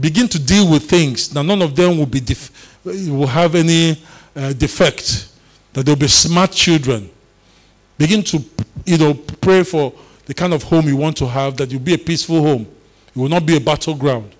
Begin 0.00 0.28
to 0.28 0.38
deal 0.38 0.70
with 0.70 0.88
things. 0.88 1.34
Now, 1.34 1.42
none 1.42 1.60
of 1.62 1.76
them 1.76 1.98
will 1.98 2.06
be 2.06 2.20
def- 2.20 2.80
will 2.84 3.26
have 3.26 3.54
any 3.54 4.00
uh, 4.34 4.52
defect. 4.52 5.28
That 5.72 5.84
they'll 5.84 5.96
be 5.96 6.08
smart 6.08 6.52
children. 6.52 7.10
Begin 7.98 8.22
to, 8.24 8.42
you 8.84 8.98
know, 8.98 9.14
pray 9.14 9.62
for 9.62 9.92
the 10.24 10.34
kind 10.34 10.54
of 10.54 10.62
home 10.62 10.86
you 10.88 10.96
want 10.96 11.16
to 11.18 11.26
have. 11.26 11.56
That 11.56 11.70
you'll 11.70 11.80
be 11.80 11.94
a 11.94 11.98
peaceful 11.98 12.40
home. 12.40 12.66
It 13.08 13.18
will 13.18 13.28
not 13.28 13.44
be 13.44 13.56
a 13.56 13.60
battleground 13.60 14.32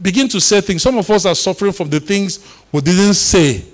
begin 0.00 0.28
to 0.28 0.40
say 0.40 0.60
things. 0.60 0.82
Some 0.82 0.98
of 0.98 1.08
us 1.10 1.26
are 1.26 1.34
suffering 1.34 1.72
from 1.72 1.90
the 1.90 2.00
things 2.00 2.38
we 2.72 2.80
didn't 2.80 3.14
say 3.14 3.64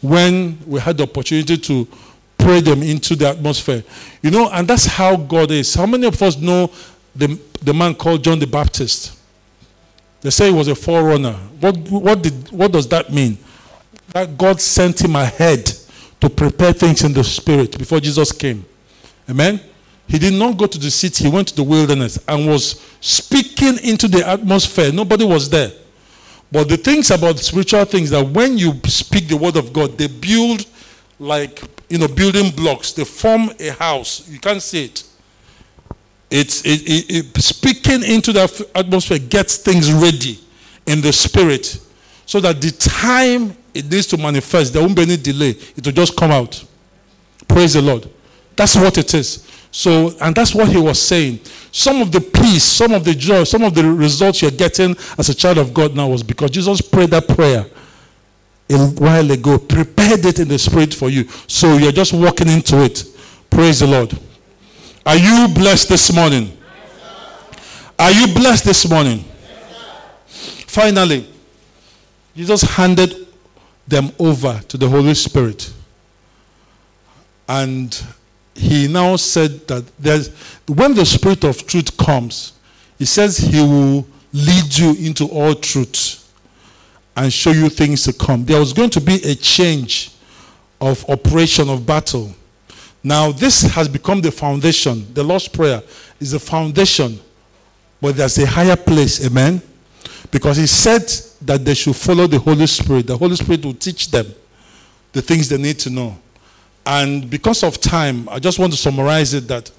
when 0.00 0.58
we 0.66 0.80
had 0.80 0.96
the 0.96 1.04
opportunity 1.04 1.56
to 1.56 1.88
pray 2.36 2.60
them 2.60 2.82
into 2.82 3.14
the 3.14 3.28
atmosphere. 3.28 3.82
You 4.20 4.30
know, 4.30 4.50
and 4.50 4.66
that's 4.66 4.86
how 4.86 5.16
God 5.16 5.50
is. 5.50 5.74
How 5.74 5.86
many 5.86 6.06
of 6.06 6.20
us 6.20 6.36
know 6.36 6.70
the, 7.14 7.38
the 7.62 7.72
man 7.72 7.94
called 7.94 8.24
John 8.24 8.38
the 8.38 8.46
Baptist? 8.46 9.18
They 10.22 10.30
say 10.30 10.46
he 10.46 10.52
was 10.52 10.68
a 10.68 10.74
forerunner. 10.74 11.32
What, 11.60 11.76
what, 11.90 12.22
did, 12.22 12.50
what 12.50 12.72
does 12.72 12.88
that 12.88 13.12
mean? 13.12 13.38
That 14.12 14.38
God 14.38 14.60
sent 14.60 15.04
him 15.04 15.16
ahead 15.16 15.70
to 16.20 16.30
prepare 16.30 16.72
things 16.72 17.02
in 17.02 17.12
the 17.12 17.24
spirit 17.24 17.76
before 17.76 18.00
Jesus 18.00 18.30
came. 18.30 18.64
Amen? 19.28 19.60
He 20.06 20.18
did 20.18 20.34
not 20.34 20.56
go 20.56 20.66
to 20.66 20.78
the 20.78 20.90
city, 20.90 21.24
he 21.24 21.30
went 21.30 21.48
to 21.48 21.56
the 21.56 21.62
wilderness 21.62 22.18
and 22.28 22.46
was 22.46 22.80
speaking 23.00 23.78
into 23.82 24.08
the 24.08 24.26
atmosphere. 24.26 24.92
Nobody 24.92 25.24
was 25.24 25.48
there. 25.50 25.72
But 26.50 26.68
the 26.68 26.76
things 26.76 27.10
about 27.10 27.38
spiritual 27.38 27.84
things 27.86 28.10
that 28.10 28.22
when 28.22 28.58
you 28.58 28.78
speak 28.84 29.28
the 29.28 29.36
word 29.36 29.56
of 29.56 29.72
God, 29.72 29.96
they 29.96 30.06
build 30.06 30.66
like 31.18 31.62
you 31.88 31.98
know 31.98 32.08
building 32.08 32.50
blocks. 32.50 32.92
They 32.92 33.04
form 33.04 33.50
a 33.58 33.70
house. 33.70 34.28
You 34.28 34.38
can't 34.38 34.60
see 34.60 34.84
it. 34.84 35.02
It's 36.34 36.64
it, 36.64 36.80
it, 36.88 37.36
it, 37.36 37.42
speaking 37.42 38.02
into 38.02 38.32
the 38.32 38.70
atmosphere 38.74 39.18
gets 39.18 39.58
things 39.58 39.92
ready 39.92 40.38
in 40.86 41.02
the 41.02 41.12
spirit, 41.12 41.78
so 42.24 42.40
that 42.40 42.58
the 42.58 42.70
time 42.70 43.54
it 43.74 43.90
needs 43.90 44.06
to 44.08 44.16
manifest, 44.16 44.72
there 44.72 44.80
won't 44.82 44.96
be 44.96 45.02
any 45.02 45.18
delay. 45.18 45.50
It 45.50 45.84
will 45.84 45.92
just 45.92 46.16
come 46.16 46.30
out. 46.30 46.64
Praise 47.46 47.74
the 47.74 47.82
Lord. 47.82 48.08
That's 48.56 48.76
what 48.76 48.96
it 48.96 49.12
is. 49.12 49.46
So, 49.70 50.14
and 50.22 50.34
that's 50.34 50.54
what 50.54 50.68
he 50.68 50.78
was 50.78 50.98
saying. 50.98 51.40
Some 51.70 52.00
of 52.00 52.10
the 52.10 52.20
peace, 52.22 52.64
some 52.64 52.92
of 52.92 53.04
the 53.04 53.14
joy, 53.14 53.44
some 53.44 53.62
of 53.62 53.74
the 53.74 53.84
results 53.84 54.40
you're 54.40 54.50
getting 54.50 54.96
as 55.18 55.28
a 55.28 55.34
child 55.34 55.58
of 55.58 55.74
God 55.74 55.94
now 55.94 56.08
was 56.08 56.22
because 56.22 56.50
Jesus 56.50 56.80
prayed 56.80 57.10
that 57.10 57.28
prayer 57.28 57.66
a 58.70 58.86
while 58.98 59.30
ago, 59.30 59.58
prepared 59.58 60.24
it 60.24 60.38
in 60.38 60.48
the 60.48 60.58
spirit 60.58 60.94
for 60.94 61.10
you. 61.10 61.28
So 61.46 61.76
you're 61.76 61.92
just 61.92 62.14
walking 62.14 62.48
into 62.48 62.82
it. 62.82 63.04
Praise 63.50 63.80
the 63.80 63.86
Lord. 63.86 64.18
Are 65.04 65.16
you 65.16 65.48
blessed 65.48 65.88
this 65.88 66.12
morning? 66.14 66.56
Are 67.98 68.10
you 68.10 68.32
blessed 68.34 68.64
this 68.64 68.88
morning? 68.88 69.24
Finally, 70.26 71.26
Jesus 72.36 72.62
handed 72.62 73.26
them 73.86 74.10
over 74.18 74.60
to 74.68 74.76
the 74.76 74.88
Holy 74.88 75.14
Spirit. 75.14 75.72
And 77.48 78.00
he 78.54 78.88
now 78.88 79.16
said 79.16 79.66
that 79.68 79.84
there's, 79.98 80.28
when 80.66 80.94
the 80.94 81.04
Spirit 81.04 81.44
of 81.44 81.66
truth 81.66 81.96
comes, 81.96 82.52
he 82.98 83.04
says 83.04 83.38
he 83.38 83.60
will 83.60 84.06
lead 84.32 84.78
you 84.78 84.94
into 84.94 85.26
all 85.26 85.54
truth 85.54 86.32
and 87.16 87.32
show 87.32 87.50
you 87.50 87.68
things 87.68 88.04
to 88.04 88.12
come. 88.12 88.44
There 88.44 88.58
was 88.58 88.72
going 88.72 88.90
to 88.90 89.00
be 89.00 89.16
a 89.24 89.34
change 89.34 90.12
of 90.80 91.08
operation 91.10 91.68
of 91.68 91.84
battle. 91.84 92.34
Now, 93.04 93.32
this 93.32 93.62
has 93.62 93.88
become 93.88 94.20
the 94.20 94.30
foundation. 94.30 95.12
The 95.12 95.22
Lord's 95.22 95.48
Prayer 95.48 95.82
is 96.20 96.32
the 96.32 96.38
foundation, 96.38 97.18
but 98.00 98.16
there's 98.16 98.38
a 98.38 98.46
higher 98.46 98.76
place. 98.76 99.24
Amen. 99.26 99.60
Because 100.30 100.56
He 100.56 100.66
said 100.66 101.02
that 101.42 101.64
they 101.64 101.74
should 101.74 101.96
follow 101.96 102.26
the 102.26 102.38
Holy 102.38 102.66
Spirit. 102.66 103.08
The 103.08 103.16
Holy 103.16 103.36
Spirit 103.36 103.64
will 103.64 103.74
teach 103.74 104.10
them 104.10 104.26
the 105.12 105.20
things 105.20 105.48
they 105.48 105.58
need 105.58 105.78
to 105.80 105.90
know. 105.90 106.16
And 106.86 107.28
because 107.28 107.62
of 107.62 107.80
time, 107.80 108.28
I 108.28 108.38
just 108.38 108.58
want 108.58 108.72
to 108.72 108.78
summarize 108.78 109.34
it 109.34 109.48
that 109.48 109.70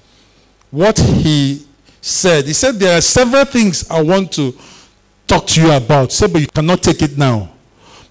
what 0.70 0.98
He 0.98 1.66
said, 2.00 2.44
He 2.44 2.52
said, 2.52 2.74
There 2.74 2.96
are 2.98 3.00
several 3.00 3.44
things 3.46 3.88
I 3.90 4.02
want 4.02 4.32
to 4.32 4.54
talk 5.26 5.46
to 5.48 5.62
you 5.62 5.72
about. 5.72 6.12
Say, 6.12 6.26
but 6.26 6.40
you 6.40 6.46
cannot 6.48 6.82
take 6.82 7.00
it 7.02 7.16
now. 7.16 7.53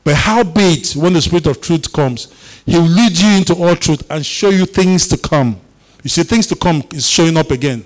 But 0.03 0.15
how 0.15 0.43
be 0.43 0.61
it 0.61 0.95
when 0.95 1.13
the 1.13 1.21
Spirit 1.21 1.47
of 1.47 1.61
truth 1.61 1.91
comes? 1.93 2.33
He 2.65 2.77
will 2.77 2.83
lead 2.83 3.17
you 3.17 3.29
into 3.37 3.55
all 3.55 3.75
truth 3.75 4.03
and 4.09 4.25
show 4.25 4.49
you 4.49 4.65
things 4.65 5.07
to 5.09 5.17
come. 5.17 5.59
You 6.03 6.09
see, 6.09 6.23
things 6.23 6.47
to 6.47 6.55
come 6.55 6.83
is 6.91 7.07
showing 7.07 7.37
up 7.37 7.51
again. 7.51 7.85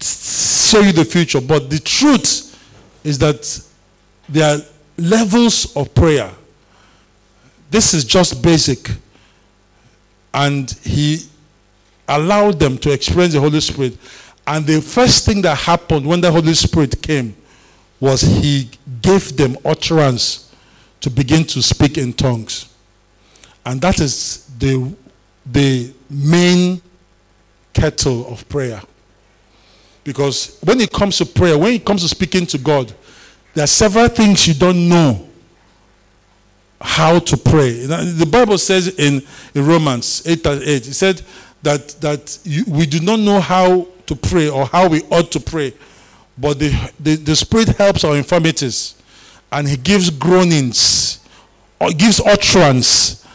Show 0.00 0.80
you 0.80 0.92
the 0.92 1.04
future. 1.04 1.40
But 1.40 1.70
the 1.70 1.78
truth 1.78 2.46
is 3.04 3.18
that 3.18 3.62
there 4.28 4.56
are 4.56 4.62
levels 4.96 5.76
of 5.76 5.94
prayer. 5.94 6.30
This 7.70 7.94
is 7.94 8.04
just 8.04 8.42
basic. 8.42 8.90
And 10.34 10.70
he 10.82 11.20
allowed 12.08 12.58
them 12.58 12.76
to 12.78 12.92
experience 12.92 13.34
the 13.34 13.40
Holy 13.40 13.60
Spirit. 13.60 13.96
And 14.46 14.66
the 14.66 14.80
first 14.80 15.26
thing 15.26 15.42
that 15.42 15.56
happened 15.56 16.06
when 16.06 16.20
the 16.20 16.30
Holy 16.30 16.54
Spirit 16.54 17.00
came 17.00 17.36
was 18.00 18.22
he 18.22 18.68
gave 19.00 19.36
them 19.36 19.56
utterance 19.64 20.49
to 21.00 21.10
begin 21.10 21.44
to 21.44 21.62
speak 21.62 21.98
in 21.98 22.12
tongues. 22.12 22.72
And 23.64 23.80
that 23.80 24.00
is 24.00 24.46
the, 24.58 24.94
the 25.46 25.92
main 26.08 26.80
kettle 27.72 28.26
of 28.32 28.48
prayer. 28.48 28.80
Because 30.04 30.58
when 30.62 30.80
it 30.80 30.92
comes 30.92 31.18
to 31.18 31.26
prayer, 31.26 31.56
when 31.58 31.74
it 31.74 31.84
comes 31.84 32.02
to 32.02 32.08
speaking 32.08 32.46
to 32.46 32.58
God, 32.58 32.92
there 33.54 33.64
are 33.64 33.68
several 33.68 34.08
things 34.08 34.46
you 34.46 34.54
don't 34.54 34.88
know 34.88 35.28
how 36.80 37.18
to 37.18 37.36
pray. 37.36 37.84
The 37.84 38.28
Bible 38.30 38.56
says 38.58 38.88
in, 38.98 39.22
in 39.54 39.66
Romans 39.66 40.26
8 40.26 40.46
and 40.46 40.62
8, 40.62 40.68
it 40.68 40.84
said 40.84 41.22
that, 41.62 41.88
that 42.00 42.38
you, 42.44 42.64
we 42.66 42.86
do 42.86 43.00
not 43.00 43.20
know 43.20 43.40
how 43.40 43.88
to 44.06 44.16
pray 44.16 44.48
or 44.48 44.66
how 44.66 44.88
we 44.88 45.02
ought 45.10 45.30
to 45.32 45.40
pray, 45.40 45.74
but 46.38 46.58
the, 46.58 46.92
the, 46.98 47.16
the 47.16 47.36
Spirit 47.36 47.68
helps 47.76 48.02
our 48.02 48.16
infirmities 48.16 48.99
and 49.52 49.68
He 49.68 49.76
gives 49.76 50.10
groanings, 50.10 51.26
or 51.80 51.90
gives 51.90 52.20
utterance 52.20 53.26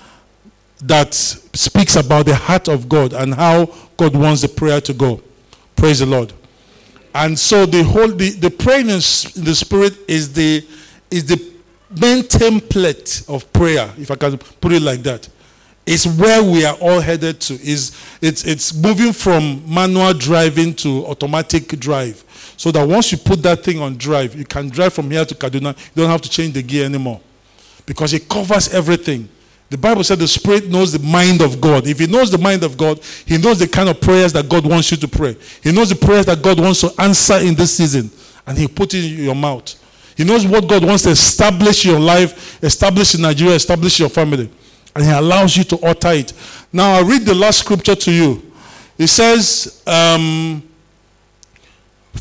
that 0.82 1.13
speaks 1.13 1.95
about 1.95 2.26
the 2.26 2.36
heart 2.36 2.68
of 2.68 2.88
God 2.88 3.13
and 3.13 3.34
how 3.34 3.74
God 3.97 4.16
wants 4.16 4.41
the 4.41 4.49
prayer 4.49 4.82
to 4.82 4.93
go. 4.93 5.22
Praise 5.76 5.99
the 5.99 6.05
Lord. 6.05 6.34
And 7.13 7.39
so 7.39 7.66
the 7.66 7.82
whole 7.84 8.09
the, 8.09 8.32
the 8.32 8.49
praying 8.49 8.89
in 8.89 8.97
the 8.97 9.55
spirit 9.55 9.97
is 10.07 10.34
the 10.34 10.68
is 11.09 11.26
the 11.26 11.53
main 11.89 12.24
template 12.24 13.28
of 13.34 13.51
prayer, 13.53 13.89
if 13.97 14.11
I 14.11 14.16
can 14.16 14.38
put 14.38 14.74
it 14.74 14.82
like 14.82 15.01
that. 15.03 15.30
It's 15.86 16.05
where 16.05 16.43
we 16.43 16.66
are 16.66 16.76
all 16.76 16.99
headed 16.99 17.39
to. 17.41 17.53
Is 17.53 17.95
it's 18.22 18.43
it's 18.43 18.74
moving 18.74 19.13
from 19.13 19.63
manual 19.72 20.13
driving 20.13 20.74
to 20.76 21.05
automatic 21.05 21.68
drive. 21.80 22.24
So 22.58 22.72
that 22.72 22.88
once 22.88 23.12
you 23.12 23.18
put 23.18 23.41
that 23.43 23.64
thing 23.64 23.80
on 23.82 23.97
drive, 23.97 24.36
you 24.36 24.45
can 24.45 24.70
drive 24.70 24.93
from 24.93 25.12
here 25.12 25.26
to 25.26 25.36
Kaduna. 25.36 25.78
You 25.95 26.03
don't 26.03 26.10
have 26.10 26.22
to 26.22 26.30
change 26.30 26.53
the 26.53 26.62
gear 26.64 26.86
anymore. 26.86 27.20
Because 27.86 28.14
it 28.14 28.28
covers 28.30 28.74
everything. 28.74 29.30
The 29.70 29.78
Bible 29.78 30.03
said 30.03 30.20
the 30.20 30.28
Spirit 30.28 30.70
knows 30.70 30.91
the 30.91 30.99
mind 30.99 31.41
of 31.41 31.60
God. 31.60 31.88
If 31.88 31.99
He 31.99 32.08
knows 32.08 32.32
the 32.32 32.38
mind 32.38 32.64
of 32.64 32.78
God, 32.78 32.99
He 33.26 33.38
knows 33.38 33.60
the 33.60 33.68
kind 33.68 33.89
of 33.89 33.99
prayers 33.99 34.32
that 34.34 34.47
God 34.47 34.66
wants 34.66 34.91
you 34.91 34.97
to 34.97 35.08
pray. 35.08 35.36
He 35.64 35.72
knows 35.72 35.89
the 35.89 35.95
prayers 35.95 36.28
that 36.28 36.41
God 36.41 36.60
wants 36.60 36.82
to 36.82 36.91
answer 36.99 37.38
in 37.39 37.56
this 37.56 37.76
season, 37.78 38.12
and 38.45 38.58
He 38.58 38.68
put 38.68 38.93
it 38.93 39.03
in 39.03 39.24
your 39.24 39.36
mouth. 39.36 39.74
He 40.16 40.24
knows 40.24 40.45
what 40.47 40.68
God 40.70 40.86
wants 40.86 41.03
to 41.03 41.10
establish 41.10 41.84
your 41.84 41.99
life, 41.99 42.64
establish 42.64 43.16
in 43.16 43.22
Nigeria, 43.22 43.56
establish 43.56 43.99
your 43.99 44.10
family, 44.10 44.49
and 44.95 45.03
He 45.03 45.12
allows 45.12 45.58
you 45.58 45.64
to 45.66 45.80
utter 45.86 46.12
it. 46.12 46.32
Now, 46.72 46.93
I 46.93 47.01
read 47.01 47.24
the 47.24 47.36
last 47.36 47.60
scripture 47.60 47.95
to 47.95 48.12
you. 48.12 48.51
It 48.97 49.08
says, 49.08 49.84
um, 49.88 50.64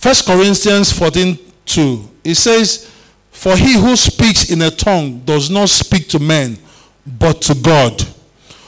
1 0.01 0.14
Corinthians 0.26 0.92
14 0.92 1.38
2. 1.66 2.11
It 2.24 2.34
says, 2.34 2.90
For 3.30 3.57
he 3.57 3.74
who 3.74 3.97
speaks 3.97 4.51
in 4.51 4.62
a 4.62 4.70
tongue 4.70 5.20
does 5.20 5.51
not 5.51 5.68
speak 5.68 6.09
to 6.09 6.18
men 6.18 6.59
but 7.07 7.42
to 7.42 7.55
God. 7.55 8.03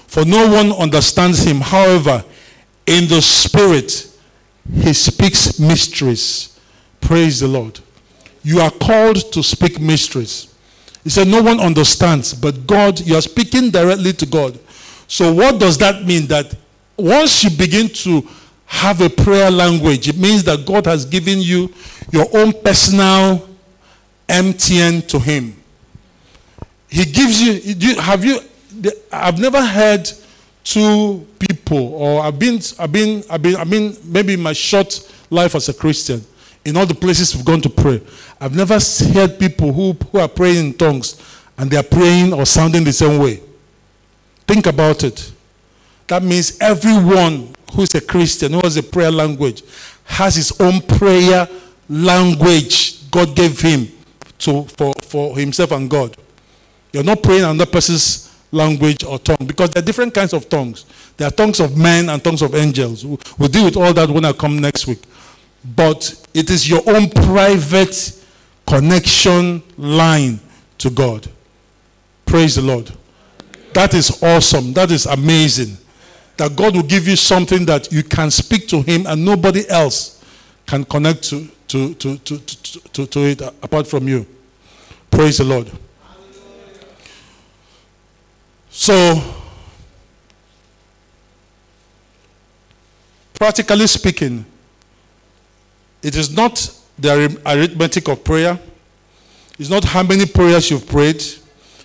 For 0.07 0.25
no 0.25 0.49
one 0.51 0.73
understands 0.73 1.43
him. 1.45 1.61
However, 1.61 2.25
in 2.87 3.09
the 3.09 3.21
spirit, 3.21 4.11
he 4.73 4.93
speaks 4.93 5.59
mysteries. 5.59 6.59
Praise 7.01 7.41
the 7.41 7.49
Lord. 7.49 7.81
You 8.43 8.61
are 8.61 8.71
called 8.71 9.33
to 9.33 9.43
speak 9.43 9.81
mysteries. 9.81 10.55
He 11.05 11.11
said, 11.11 11.29
No 11.29 11.43
one 11.43 11.61
understands, 11.61 12.35
but 12.35 12.67
God, 12.67 13.01
you 13.01 13.17
are 13.17 13.23
speaking 13.23 13.71
directly 13.71 14.13
to 14.15 14.27
God. 14.27 14.59
So, 15.09 15.33
what 15.33 15.61
does 15.61 15.79
that 15.79 16.05
mean? 16.05 16.27
That 16.27 16.55
once 16.97 17.45
you 17.45 17.51
begin 17.51 17.89
to 17.89 18.27
have 18.67 19.01
a 19.01 19.09
prayer 19.09 19.51
language, 19.51 20.09
it 20.09 20.17
means 20.17 20.45
that 20.45 20.67
God 20.67 20.87
has 20.87 21.05
given 21.05 21.41
you 21.41 21.73
your 22.13 22.27
own 22.37 22.53
personal 22.53 23.49
MTN 24.29 25.07
to 25.09 25.19
Him. 25.19 25.57
He 26.89 27.05
gives 27.05 27.41
you, 27.41 27.97
have 28.01 28.25
you, 28.25 28.41
I've 29.13 29.39
never 29.39 29.65
heard 29.65 30.11
two 30.65 31.27
people, 31.39 31.95
or 31.95 32.23
I've 32.23 32.39
been, 32.39 32.61
I've 32.79 32.93
been, 32.93 33.23
I've 33.31 33.43
been, 33.43 33.57
I 33.57 33.65
mean, 33.65 33.97
maybe 34.05 34.35
in 34.35 34.43
my 34.43 34.53
short 34.53 35.13
life 35.31 35.55
as 35.55 35.69
a 35.69 35.75
Christian, 35.75 36.25
in 36.65 36.77
all 36.77 36.87
the 36.87 36.95
places 36.95 37.35
we've 37.35 37.45
gone 37.45 37.61
to 37.61 37.71
pray, 37.71 38.03
I've 38.41 38.55
never 38.55 38.79
heard 39.13 39.39
people 39.39 39.73
who, 39.73 39.93
who 40.11 40.19
are 40.19 40.29
praying 40.29 40.67
in 40.67 40.75
tongues 40.75 41.23
and 41.57 41.71
they 41.71 41.77
are 41.77 41.83
praying 41.83 42.33
or 42.33 42.45
sounding 42.45 42.85
the 42.85 42.93
same 42.93 43.21
way. 43.21 43.41
Think 44.47 44.67
about 44.67 45.05
it. 45.05 45.33
That 46.09 46.23
means 46.23 46.59
everyone 46.61 47.55
who 47.73 47.83
is 47.83 47.95
a 47.95 48.01
Christian, 48.01 48.53
who 48.53 48.61
has 48.61 48.77
a 48.77 48.83
prayer 48.83 49.11
language, 49.11 49.63
has 50.05 50.37
his 50.37 50.61
own 50.61 50.81
prayer 50.81 51.49
language 51.89 53.11
God 53.11 53.35
gave 53.35 53.61
him 53.61 53.89
to, 54.39 54.65
for, 54.65 54.95
for 55.03 55.37
himself 55.37 55.73
and 55.73 55.89
God. 55.89 56.17
You're 56.93 57.05
not 57.05 57.23
praying 57.23 57.45
another 57.45 57.67
person's 57.71 58.35
language 58.53 59.05
or 59.05 59.19
tongue 59.19 59.47
because 59.47 59.71
there 59.71 59.83
are 59.83 59.87
different 59.87 60.15
kinds 60.15 60.33
of 60.33 60.49
tongues. 60.49 60.87
There 61.17 61.27
are 61.27 61.31
tongues 61.31 61.61
of 61.61 61.77
men 61.77 62.09
and 62.09 62.23
tongues 62.23 62.43
of 62.43 62.55
angels. 62.55 63.05
We'll 63.05 63.49
deal 63.49 63.65
with 63.65 63.77
all 63.77 63.93
that 63.93 64.09
when 64.11 64.25
I 64.25 64.33
come 64.33 64.59
next 64.59 64.87
week. 64.87 65.03
But 65.75 66.15
it 66.35 66.51
is 66.51 66.69
your 66.69 66.83
own 66.87 67.09
private 67.11 68.23
connection 68.67 69.63
line 69.77 70.41
to 70.79 70.91
God. 70.91 71.29
Praise 72.25 72.57
the 72.57 72.63
Lord. 72.63 72.93
That 73.73 73.95
is 73.95 74.23
awesome. 74.23 74.73
That 74.73 74.91
is 74.91 75.07
amazing. 75.07 75.77
That 76.37 76.55
God 76.55 76.77
will 76.77 76.83
give 76.83 77.09
you 77.09 77.17
something 77.17 77.65
that 77.67 77.91
you 77.91 78.03
can 78.03 78.31
speak 78.31 78.69
to 78.69 78.83
Him 78.83 79.07
and 79.07 79.25
nobody 79.25 79.69
else 79.69 80.23
can 80.67 80.85
connect 80.85 81.25
to, 81.31 81.49
to, 81.69 81.95
to, 81.95 82.19
to, 82.19 82.39
to, 82.39 82.81
to, 82.81 83.07
to 83.07 83.21
it 83.21 83.41
apart 83.41 83.87
from 83.87 84.09
you. 84.09 84.27
Praise 85.11 85.39
the 85.39 85.45
Lord. 85.45 85.71
So, 88.69 89.23
practically 93.33 93.87
speaking, 93.87 94.45
it 96.03 96.15
is 96.17 96.31
not 96.31 96.71
the 96.99 97.41
arithmetic 97.47 98.09
of 98.09 98.23
prayer. 98.23 98.59
It's 99.59 99.71
not 99.71 99.85
how 99.85 100.03
many 100.03 100.27
prayers 100.27 100.71
you've 100.71 100.87
prayed. 100.87 101.25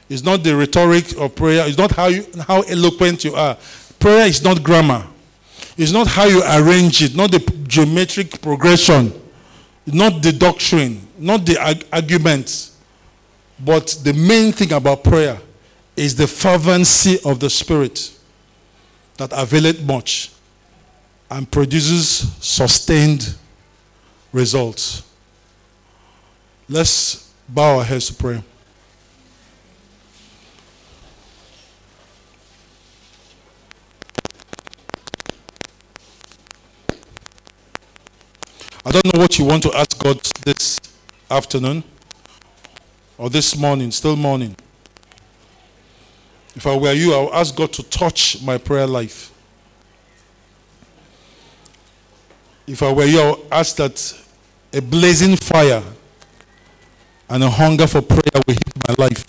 It's 0.10 0.24
not 0.24 0.44
the 0.44 0.56
rhetoric 0.56 1.18
of 1.18 1.36
prayer. 1.36 1.66
It's 1.66 1.78
not 1.78 1.92
how, 1.92 2.08
you, 2.08 2.26
how 2.46 2.62
eloquent 2.64 3.24
you 3.24 3.34
are. 3.34 3.58
Prayer 4.02 4.26
is 4.26 4.44
not 4.44 4.64
grammar. 4.64 5.06
It's 5.78 5.92
not 5.92 6.08
how 6.08 6.26
you 6.26 6.42
arrange 6.44 7.04
it, 7.04 7.16
not 7.16 7.32
the 7.32 7.40
geometric 7.68 8.42
progression, 8.42 9.14
not 9.86 10.22
the 10.24 10.34
doctrine, 10.34 11.08
not 11.18 11.46
the 11.46 11.58
ag- 11.62 11.86
arguments. 11.94 12.78
But 13.64 13.96
the 14.04 14.14
main 14.14 14.52
thing 14.54 14.74
about 14.74 15.04
prayer 15.04 15.40
is 15.96 16.16
the 16.16 16.26
fervency 16.26 17.20
of 17.24 17.40
the 17.40 17.50
Spirit 17.50 18.12
that 19.18 19.30
availeth 19.34 19.84
much 19.86 20.32
and 21.30 21.50
produces 21.50 22.34
sustained 22.44 23.36
results. 24.34 25.04
Let's 26.68 27.32
bow 27.48 27.78
our 27.78 27.84
heads 27.84 28.08
to 28.08 28.16
pray. 28.16 28.44
I 38.86 38.92
don't 38.92 39.14
know 39.14 39.20
what 39.20 39.38
you 39.38 39.46
want 39.46 39.64
to 39.64 39.74
ask 39.76 39.98
God 40.00 40.20
this 40.44 40.80
afternoon 41.30 41.84
or 43.18 43.30
this 43.30 43.56
morning, 43.56 43.92
still 43.92 44.16
morning, 44.16 44.56
if 46.56 46.68
I 46.68 46.76
were 46.76 46.94
you, 46.94 47.14
I 47.14 47.22
would 47.22 47.34
ask 47.34 47.56
God 47.56 47.72
to 47.74 47.84
touch 47.84 48.42
my 48.42 48.58
prayer 48.58 48.86
life. 48.86 49.32
If 52.68 52.84
I 52.84 52.92
were 52.92 53.06
you, 53.06 53.22
I 53.22 53.30
would 53.32 53.40
ask 53.52 53.76
that 53.78 54.22
a 54.74 54.82
blazing 54.82 55.36
fire 55.38 55.84
and 57.30 57.44
a 57.44 57.50
hunger 57.50 57.88
for 57.88 58.02
prayer 58.02 58.42
will 58.46 58.54
hit 58.54 58.88
my 58.88 58.96
life. 58.98 59.26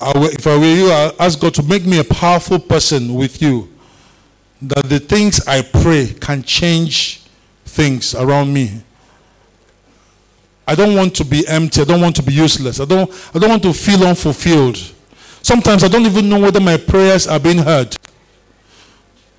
I 0.00 0.16
will, 0.18 0.26
if 0.26 0.46
I 0.46 0.56
were 0.56 0.74
you, 0.74 0.90
I 0.90 1.12
ask 1.18 1.40
God 1.40 1.54
to 1.54 1.62
make 1.62 1.84
me 1.86 1.98
a 1.98 2.04
powerful 2.04 2.58
person 2.58 3.14
with 3.14 3.40
you. 3.40 3.72
That 4.60 4.88
the 4.88 5.00
things 5.00 5.46
I 5.46 5.62
pray 5.62 6.14
can 6.20 6.42
change 6.42 7.22
things 7.78 8.12
around 8.16 8.52
me. 8.52 8.82
I 10.66 10.74
don't 10.74 10.96
want 10.96 11.14
to 11.14 11.24
be 11.24 11.46
empty. 11.46 11.80
I 11.80 11.84
don't 11.84 12.00
want 12.00 12.16
to 12.16 12.24
be 12.24 12.32
useless. 12.32 12.80
I 12.80 12.84
don't, 12.84 13.08
I 13.32 13.38
don't 13.38 13.50
want 13.50 13.62
to 13.62 13.72
feel 13.72 14.04
unfulfilled. 14.04 14.76
Sometimes 15.42 15.84
I 15.84 15.88
don't 15.88 16.04
even 16.04 16.28
know 16.28 16.40
whether 16.40 16.58
my 16.58 16.76
prayers 16.76 17.28
are 17.28 17.38
being 17.38 17.58
heard. 17.58 17.96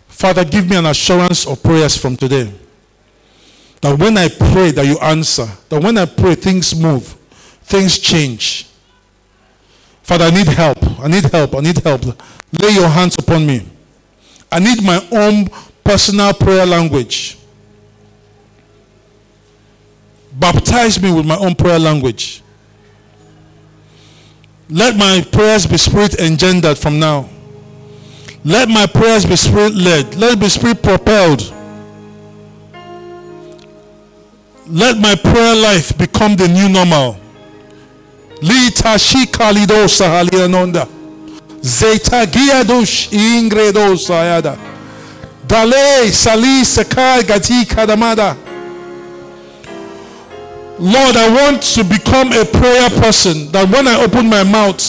Father, 0.08 0.46
give 0.46 0.70
me 0.70 0.78
an 0.78 0.86
assurance 0.86 1.46
of 1.46 1.62
prayers 1.62 1.98
from 1.98 2.16
today. 2.16 2.50
That 3.82 4.00
when 4.00 4.18
I 4.18 4.30
pray, 4.30 4.72
that 4.72 4.86
you 4.86 4.98
answer. 5.00 5.48
That 5.68 5.84
when 5.84 5.98
I 5.98 6.06
pray, 6.06 6.36
things 6.36 6.74
move, 6.74 7.04
things 7.64 8.00
change. 8.00 8.68
Father, 10.02 10.26
I 10.26 10.32
need 10.32 10.48
help. 10.48 10.78
I 11.02 11.10
need 11.10 11.26
help. 11.26 11.56
I 11.56 11.60
need 11.60 11.78
help. 11.80 12.06
Lay 12.62 12.72
your 12.72 12.88
hands 12.88 13.18
upon 13.20 13.46
me. 13.46 13.66
I 14.50 14.60
need 14.60 14.82
my 14.82 15.06
own 15.12 15.50
personal 15.84 16.34
prayer 16.34 16.66
language. 16.66 17.39
Baptize 20.40 21.02
me 21.02 21.12
with 21.12 21.26
my 21.26 21.36
own 21.38 21.54
prayer 21.54 21.78
language. 21.78 22.42
Let 24.70 24.96
my 24.96 25.22
prayers 25.32 25.68
be 25.68 25.78
spirit 25.78 26.20
engendered 26.20 26.78
from 26.78 27.00
now. 27.00 27.28
Let 28.46 28.70
my 28.70 28.86
prayers 28.86 29.26
be 29.26 29.36
spirit 29.36 29.76
led. 29.76 30.16
Let 30.16 30.34
it 30.34 30.40
be 30.40 30.48
spirit 30.48 30.82
propelled. 30.82 31.42
Let 34.68 34.98
my 34.98 35.16
prayer 35.16 35.56
life 35.56 35.98
become 35.98 36.36
the 36.36 36.48
new 36.48 36.70
normal. 36.70 37.18
Lita 38.42 38.98
shikalido 38.98 39.88
sahalianonda. 39.90 40.88
Zeta 41.62 42.26
giadosh 42.26 43.10
ingredo 43.12 43.98
sayada. 43.98 44.58
Dale 45.46 46.12
sali 46.12 46.64
sakai 46.64 47.24
gati 47.24 47.66
kadamada. 47.66 48.38
Lord, 50.80 51.16
I 51.18 51.28
want 51.30 51.62
to 51.76 51.84
become 51.84 52.32
a 52.32 52.46
prayer 52.46 52.90
person 53.02 53.52
that 53.52 53.68
when 53.70 53.88
I 53.88 54.02
open 54.02 54.30
my 54.30 54.44
mouth, 54.44 54.80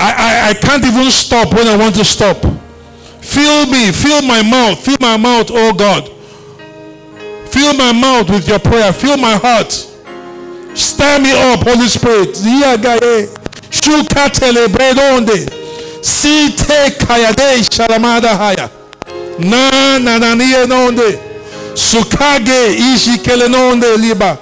I, 0.00 0.10
I, 0.10 0.48
I 0.50 0.54
can't 0.54 0.84
even 0.84 1.10
stop 1.10 1.54
when 1.54 1.68
I 1.68 1.76
want 1.76 1.94
to 1.96 2.04
stop. 2.04 2.36
Fill 3.22 3.66
me, 3.66 3.92
fill 3.92 4.22
my 4.22 4.42
mouth, 4.42 4.78
fill 4.84 4.96
my 5.00 5.16
mouth, 5.16 5.46
oh 5.50 5.72
God. 5.72 6.08
Fill 7.48 7.74
my 7.74 7.92
mouth 7.92 8.28
with 8.30 8.48
your 8.48 8.58
prayer, 8.58 8.92
fill 8.92 9.16
my 9.16 9.36
heart. 9.36 9.70
Stir 10.74 11.20
me 11.20 11.30
up, 11.52 11.60
Holy 11.62 11.86
Spirit. 11.86 12.34
Na. 19.38 19.70
Sukage 21.74 22.76
ishi 22.94 23.18
kele 23.18 23.48
liba. 23.96 24.38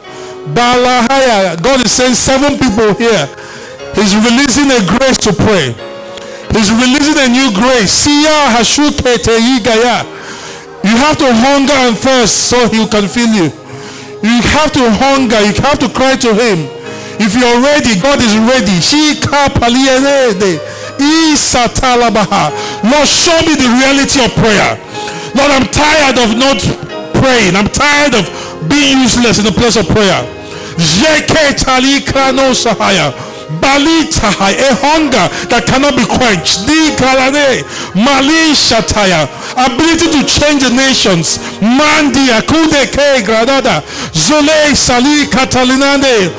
Balahaya. 0.55 1.61
God 1.63 1.85
is 1.85 1.93
saying 1.93 2.15
seven 2.15 2.59
people 2.59 2.95
here. 2.95 3.29
He's 3.95 4.15
releasing 4.15 4.71
a 4.71 4.81
grace 4.87 5.19
to 5.27 5.33
pray. 5.33 5.75
He's 6.55 6.71
releasing 6.71 7.19
a 7.19 7.29
new 7.29 7.51
grace. 7.55 8.07
You 8.07 8.27
have 10.97 11.17
to 11.19 11.29
hunger 11.31 11.79
and 11.87 11.97
thirst 11.97 12.49
so 12.51 12.69
he 12.69 12.87
can 12.87 13.07
fill 13.07 13.31
you. 13.31 13.53
You 14.23 14.43
have 14.57 14.73
to 14.73 14.85
hunger. 14.99 15.41
You 15.41 15.53
have 15.63 15.79
to 15.81 15.89
cry 15.89 16.17
to 16.17 16.35
him. 16.35 16.67
If 17.21 17.37
you're 17.37 17.61
ready, 17.61 18.01
God 18.01 18.19
is 18.21 18.35
ready. 18.37 18.81
Shika 18.81 19.53
palienede. 19.61 20.59
Isatalabaha. 20.99 22.51
Lord, 22.85 23.09
show 23.09 23.37
me 23.45 23.55
the 23.57 23.69
reality 23.69 24.25
of 24.25 24.33
prayer. 24.37 24.79
Lord, 25.37 25.51
I'm 25.53 25.69
tired 25.69 26.19
of 26.19 26.37
not 26.37 26.59
praying. 27.21 27.57
I'm 27.57 27.69
tired 27.69 28.15
of 28.15 28.25
being 28.69 29.01
useless 29.01 29.39
in 29.39 29.45
the 29.45 29.53
place 29.53 29.77
of 29.77 29.87
prayer. 29.89 30.39
Balitahai, 33.51 34.55
a 34.55 34.70
hunger 34.78 35.26
that 35.51 35.66
cannot 35.66 35.97
be 35.99 36.07
quenched. 36.07 36.66
Di 36.70 36.95
galane, 36.95 37.66
mali 37.99 38.55
shataya, 38.55 39.26
ability 39.59 40.07
to 40.07 40.22
change 40.22 40.62
the 40.62 40.70
nations. 40.70 41.43
Mandi 41.59 42.31
akude 42.31 42.87
ke 42.95 43.26
gradada, 43.26 43.83
zole 44.14 44.70
sali 44.76 45.26
katalinande. 45.26 46.31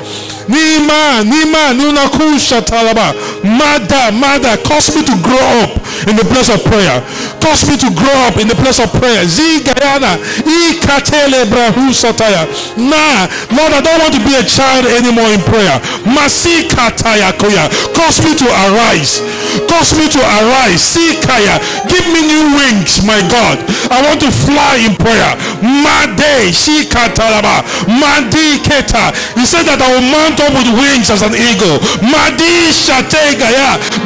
Nima, 0.52 1.24
Nima, 1.24 1.72
Nunakusha 1.74 2.62
Talaba. 2.62 3.16
Mada, 3.44 4.12
Mada, 4.12 4.58
cause 4.68 4.94
me 4.96 5.02
to 5.04 5.16
grow 5.24 5.40
up 5.64 5.72
in 6.08 6.16
the 6.20 6.26
place 6.28 6.50
of 6.52 6.60
prayer. 6.68 7.00
Cause 7.40 7.64
me 7.68 7.78
to 7.78 7.90
grow 7.96 8.20
up 8.28 8.38
in 8.38 8.48
the 8.48 8.56
place 8.60 8.80
of 8.84 8.92
prayer. 9.00 9.24
Zi 9.26 9.64
Gayana, 9.64 10.20
Ikatele 10.44 11.48
Brahu 11.48 11.90
Sataya. 11.96 12.44
Nah, 12.78 13.32
Lord, 13.56 13.74
I 13.74 13.82
don't 13.82 14.00
want 14.04 14.14
to 14.14 14.22
be 14.28 14.36
a 14.36 14.44
child 14.44 14.86
anymore 14.92 15.32
in 15.32 15.40
prayer. 15.48 15.80
Masika 16.04 16.92
Taya 17.00 17.32
Koya. 17.40 17.72
Cause 17.96 18.20
me 18.20 18.36
to 18.36 18.48
arise. 18.68 19.24
Cause 19.72 19.96
me 19.96 20.12
to 20.12 20.20
arise. 20.20 20.84
Sikaya. 20.84 21.58
Give 21.88 22.04
me 22.12 22.28
new 22.28 22.60
wings, 22.60 23.02
my 23.08 23.20
God. 23.32 23.58
I 23.88 24.04
want 24.04 24.20
to 24.22 24.30
fly 24.32 24.84
in 24.84 24.96
prayer. 25.00 25.32
Made, 25.64 26.52
Shika 26.52 27.08
Talaba. 27.16 27.64
Madi 27.88 28.60
Keta. 28.62 29.16
He 29.38 29.46
said 29.46 29.64
that 29.70 29.80
I 29.82 29.88
will 29.96 30.06
mount 30.06 30.41
up 30.42 30.54
with 30.58 30.70
wings 30.78 31.10
as 31.14 31.22
an 31.22 31.34
eagle. 31.38 31.78
Madi. 32.02 32.52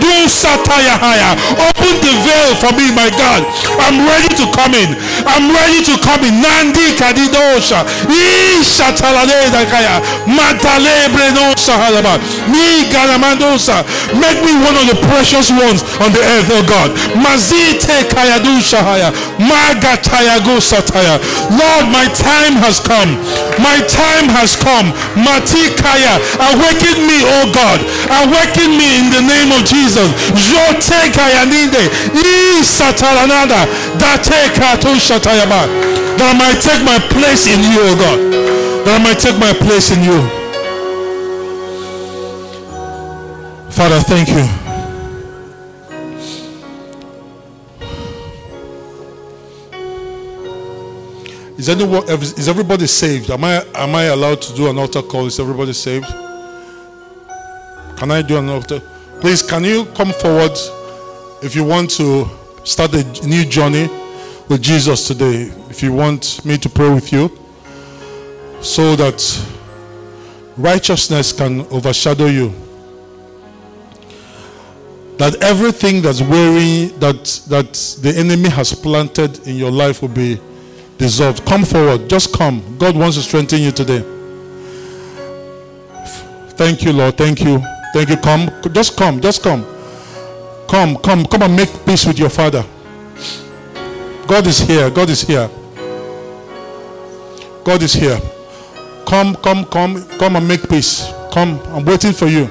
Do 0.02 0.14
Sataya 0.28 0.98
Haya. 1.00 1.34
Open 1.58 1.94
the 2.02 2.14
veil 2.26 2.52
for 2.60 2.72
me, 2.76 2.92
my 2.94 3.10
God. 3.14 3.42
I'm 3.82 4.04
ready 4.04 4.30
to 4.42 4.46
come 4.54 4.74
in. 4.74 4.98
I'm 5.26 5.50
ready 5.50 5.82
to 5.90 5.96
come 6.02 6.22
in. 6.26 6.42
Nandi 6.42 6.94
Kadidosha. 6.98 7.86
Ishatalale 8.10 9.50
Dakaya. 9.54 10.02
Matale 10.28 11.10
Brenosa 11.14 11.78
Halaba. 11.78 12.20
Ni 12.50 12.86
Galamandosa. 12.92 13.86
Make 14.18 14.42
me 14.44 14.54
one 14.62 14.76
of 14.76 14.86
the 14.92 14.98
precious 15.08 15.50
ones 15.52 15.82
on 16.02 16.12
the 16.12 16.22
earth, 16.38 16.50
oh 16.52 16.64
God. 16.68 16.92
Mazite 17.18 18.06
Kayadu 18.12 18.60
Shahaya. 18.62 19.14
Magatayago 19.40 20.60
Sataya. 20.60 21.18
Lord, 21.54 21.86
my 21.94 22.06
time 22.14 22.58
has 22.62 22.80
come. 22.80 23.18
My 23.62 23.80
time 23.88 24.28
has 24.30 24.56
come. 24.56 24.92
Matikaya. 25.16 26.15
Awaken 26.52 26.98
me, 27.08 27.24
oh 27.40 27.48
God. 27.52 27.80
Awaken 28.24 28.76
me 28.78 28.88
in 29.00 29.08
the 29.12 29.22
name 29.22 29.52
of 29.56 29.64
Jesus. 29.68 30.10
That 36.16 36.32
I 36.32 36.38
might 36.38 36.62
take 36.62 36.82
my 36.84 37.00
place 37.12 37.48
in 37.48 37.60
you, 37.60 37.80
oh 37.82 37.96
God. 38.00 38.20
That 38.86 39.00
I 39.00 39.04
might 39.04 39.20
take 39.20 39.38
my 39.38 39.54
place 39.54 39.92
in 39.92 40.04
you. 40.04 40.20
Father, 43.72 44.00
thank 44.00 44.30
you. 44.30 44.65
Is 51.66 51.70
anyone 51.70 52.08
is 52.08 52.48
everybody 52.48 52.86
saved? 52.86 53.32
Am 53.32 53.44
I 53.44 53.66
am 53.74 53.96
I 53.96 54.04
allowed 54.04 54.40
to 54.44 54.54
do 54.54 54.70
an 54.70 54.78
altar 54.78 55.02
call? 55.02 55.26
Is 55.26 55.40
everybody 55.40 55.74
saved? 55.74 56.06
Can 57.98 58.12
I 58.12 58.22
do 58.22 58.38
an 58.38 58.50
altar? 58.50 58.80
Please 59.20 59.42
can 59.42 59.64
you 59.64 59.86
come 59.96 60.14
forward 60.14 60.52
if 61.42 61.56
you 61.56 61.64
want 61.64 61.90
to 61.98 62.30
start 62.64 62.94
a 62.94 63.04
new 63.26 63.44
journey 63.46 63.90
with 64.48 64.62
Jesus 64.62 65.08
today? 65.08 65.52
If 65.72 65.82
you 65.82 65.92
want 65.92 66.46
me 66.46 66.60
to 66.60 66.70
pray 66.70 66.94
with 66.94 67.12
you 67.12 67.36
so 68.62 68.96
that 68.98 69.20
righteousness 70.58 71.34
can 71.34 71.62
overshadow 71.72 72.28
you. 72.28 72.54
That 75.18 75.42
everything 75.42 76.04
that's 76.04 76.22
wearing 76.22 77.00
that 77.00 77.24
that 77.48 77.74
the 78.04 78.14
enemy 78.16 78.50
has 78.50 78.72
planted 78.72 79.48
in 79.48 79.56
your 79.56 79.72
life 79.72 80.04
will 80.04 80.10
be 80.10 80.40
dissolved. 80.98 81.46
Come 81.46 81.64
forward. 81.64 82.10
Just 82.10 82.34
come. 82.34 82.78
God 82.78 82.96
wants 82.96 83.18
to 83.18 83.24
strengthen 83.24 83.62
you 83.62 83.72
today. 83.72 84.04
Thank 86.58 86.84
you, 86.84 86.94
Lord. 86.94 87.18
Thank 87.18 87.42
you. 87.42 87.62
Thank 87.94 88.10
you. 88.10 88.18
Come. 88.18 88.50
Just 88.72 88.98
come. 88.98 89.22
Just 89.22 89.44
come. 89.44 89.66
Come. 90.68 90.98
Come. 90.98 91.26
Come 91.26 91.42
and 91.44 91.56
make 91.56 91.86
peace 91.86 92.06
with 92.06 92.20
your 92.20 92.30
Father. 92.30 92.66
God 94.28 94.48
is 94.48 94.60
here. 94.60 94.90
God 94.90 95.10
is 95.10 95.22
here. 95.22 95.50
God 97.64 97.82
is 97.82 97.94
here. 97.94 98.20
Come, 99.08 99.36
come, 99.36 99.66
come, 99.66 100.08
come 100.20 100.36
and 100.36 100.48
make 100.48 100.68
peace. 100.70 101.12
Come, 101.32 101.60
I'm 101.68 101.86
waiting 101.86 102.12
for 102.14 102.28
you. 102.28 102.48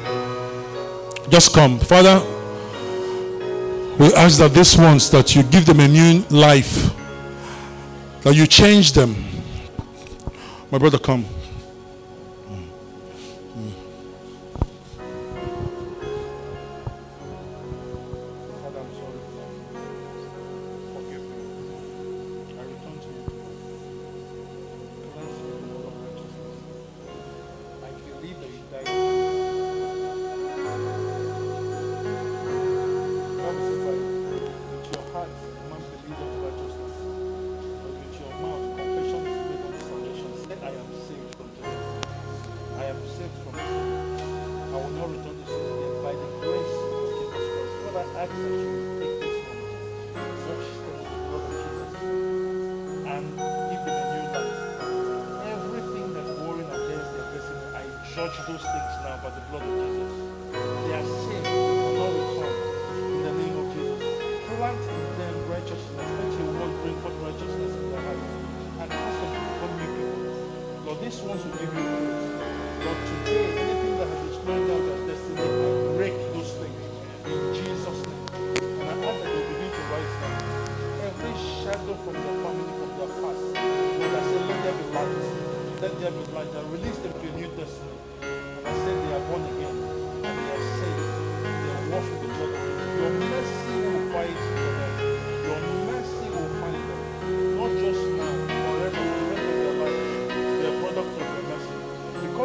Just 1.29 1.55
come. 1.55 1.79
Father, 1.79 2.19
we 3.99 4.13
ask 4.15 4.39
that 4.39 4.53
these 4.55 4.77
ones 4.77 5.11
that 5.11 5.35
you 5.37 5.43
give 5.45 5.67
them 5.67 5.81
a 5.81 5.89
new 5.89 6.25
life, 6.31 6.91
that 8.25 8.35
you 8.35 8.47
change 8.47 8.93
them. 8.93 9.15
My 10.71 10.79
brother, 10.79 10.99
come. 10.99 11.27
judge 58.15 58.39
those 58.47 58.63
things 58.63 58.95
now 59.03 59.19
by 59.27 59.31
the 59.35 59.43
blood 59.51 59.67
of 59.67 59.75
Jesus. 59.75 60.15
They 60.55 60.95
are 60.95 61.03
saved 61.03 61.51
and 61.51 61.95
not 61.99 62.15
return 62.15 62.55
in 63.11 63.21
the 63.27 63.33
name 63.43 63.57
of 63.59 63.67
Jesus. 63.75 64.03
Plant 64.55 64.83
in 64.87 65.03
them 65.19 65.35
righteousness. 65.51 66.09
Let 66.15 66.31
your 66.39 66.51
word 66.55 66.75
bring 66.87 66.97
forth 67.03 67.19
righteousness 67.27 67.75
in 67.75 67.91
their 67.91 68.03
hearts. 68.07 68.31
And 68.79 68.87
cast 68.87 69.19
them 69.19 69.35
upon 69.51 69.71
new 69.83 69.91
people. 69.99 70.23
Lord, 70.87 70.99
this 71.03 71.19
ones 71.27 71.43
will 71.43 71.59
give 71.59 71.75
you 71.75 71.87
praise. 71.91 72.31
Lord, 72.87 73.01
today, 73.03 73.47
anything 73.51 73.95
that 73.99 74.07
has 74.07 74.21
been 74.23 74.35
slowing 74.47 74.67
down 74.71 74.83
their 74.87 75.01
destiny, 75.11 75.43
I 75.43 75.97
break 75.99 76.15
those 76.39 76.53
things 76.55 76.83
in 77.27 77.41
Jesus' 77.51 77.99
name. 78.07 78.27
And 78.79 78.87
I 78.95 78.97
ask 79.11 79.19
that 79.27 79.33
you 79.35 79.43
begin 79.43 79.71
to 79.75 79.83
rise 79.91 80.15
now. 80.23 80.39
Every 81.03 81.35
shadow 81.67 81.95
from 82.07 82.15
their 82.15 82.37
family, 82.47 82.75
from 82.79 82.91
their 82.95 83.11
past, 83.11 83.43
Lord, 83.59 84.15
I 84.15 84.23
say, 84.23 84.39
let 84.47 84.59
there 84.63 84.77
be 84.79 84.87
light. 84.95 85.19
Let 85.83 85.93
there 85.99 86.15
be 86.15 86.23
light. 86.31 86.51
I 86.55 86.63
release 86.71 86.94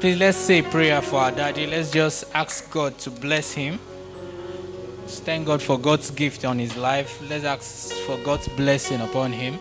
Please 0.00 0.18
let's 0.18 0.38
say 0.38 0.62
prayer 0.62 1.02
for 1.02 1.16
our 1.20 1.30
daddy. 1.30 1.66
Let's 1.66 1.90
just 1.90 2.24
ask 2.32 2.70
God 2.70 2.96
to 3.00 3.10
bless 3.10 3.52
him. 3.52 3.78
Let's 5.02 5.20
thank 5.20 5.46
God 5.46 5.60
for 5.60 5.78
God's 5.78 6.10
gift 6.10 6.46
on 6.46 6.58
his 6.58 6.74
life. 6.74 7.20
Let's 7.28 7.44
ask 7.44 7.92
for 8.06 8.16
God's 8.24 8.48
blessing 8.48 9.02
upon 9.02 9.30
him. 9.30 9.58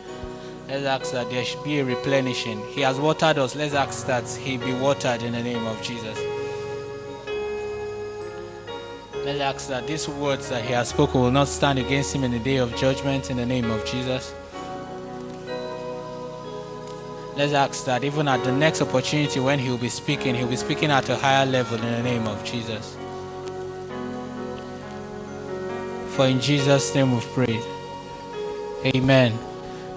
Let's 0.69 0.85
ask 0.85 1.11
that 1.11 1.29
there 1.29 1.43
should 1.43 1.61
be 1.65 1.79
a 1.79 1.83
replenishing. 1.83 2.65
He 2.67 2.79
has 2.81 3.01
watered 3.01 3.37
us. 3.37 3.53
Let's 3.53 3.73
ask 3.73 4.07
that 4.07 4.29
He 4.29 4.55
be 4.55 4.71
watered 4.75 5.23
in 5.23 5.33
the 5.33 5.43
name 5.43 5.65
of 5.65 5.81
Jesus. 5.81 6.17
Let's 9.25 9.41
ask 9.41 9.67
that 9.67 9.87
these 9.87 10.07
words 10.07 10.47
that 10.49 10.63
He 10.63 10.71
has 10.71 10.87
spoken 10.87 11.19
will 11.19 11.31
not 11.31 11.49
stand 11.49 11.79
against 11.79 12.15
Him 12.15 12.23
in 12.23 12.31
the 12.31 12.39
day 12.39 12.57
of 12.57 12.73
judgment 12.77 13.29
in 13.29 13.35
the 13.35 13.45
name 13.45 13.69
of 13.69 13.83
Jesus. 13.83 14.33
Let's 17.39 17.53
ask 17.53 17.85
that 17.85 18.03
even 18.03 18.27
at 18.27 18.43
the 18.43 18.51
next 18.51 18.81
opportunity 18.81 19.39
when 19.39 19.59
He 19.59 19.69
will 19.69 19.77
be 19.77 19.87
speaking, 19.87 20.35
He 20.35 20.43
will 20.43 20.49
be 20.49 20.57
speaking 20.57 20.91
at 20.91 21.07
a 21.07 21.15
higher 21.15 21.45
level 21.45 21.77
in 21.77 21.89
the 21.89 22.03
name 22.03 22.27
of 22.27 22.43
Jesus. 22.43 22.97
For 26.17 26.25
in 26.25 26.41
Jesus' 26.41 26.93
name 26.93 27.13
we've 27.13 27.23
prayed. 27.27 27.63
Amen. 28.93 29.39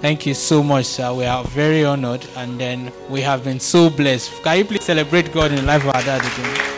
Thank 0.01 0.25
you 0.25 0.35
so 0.35 0.63
much, 0.63 0.87
sir. 0.87 1.13
We 1.13 1.25
are 1.25 1.43
very 1.43 1.85
honored 1.85 2.25
and 2.37 2.61
then 2.61 2.93
we 3.09 3.23
have 3.23 3.43
been 3.43 3.59
so 3.59 3.91
blessed. 3.91 4.41
Can 4.45 4.59
you 4.59 4.65
please 4.65 4.85
celebrate 4.85 5.33
God 5.33 5.51
in 5.51 5.57
the 5.57 5.63
life 5.63 5.83
of 5.83 5.97
our 5.97 6.03
dad 6.03 6.21
again? 6.21 6.72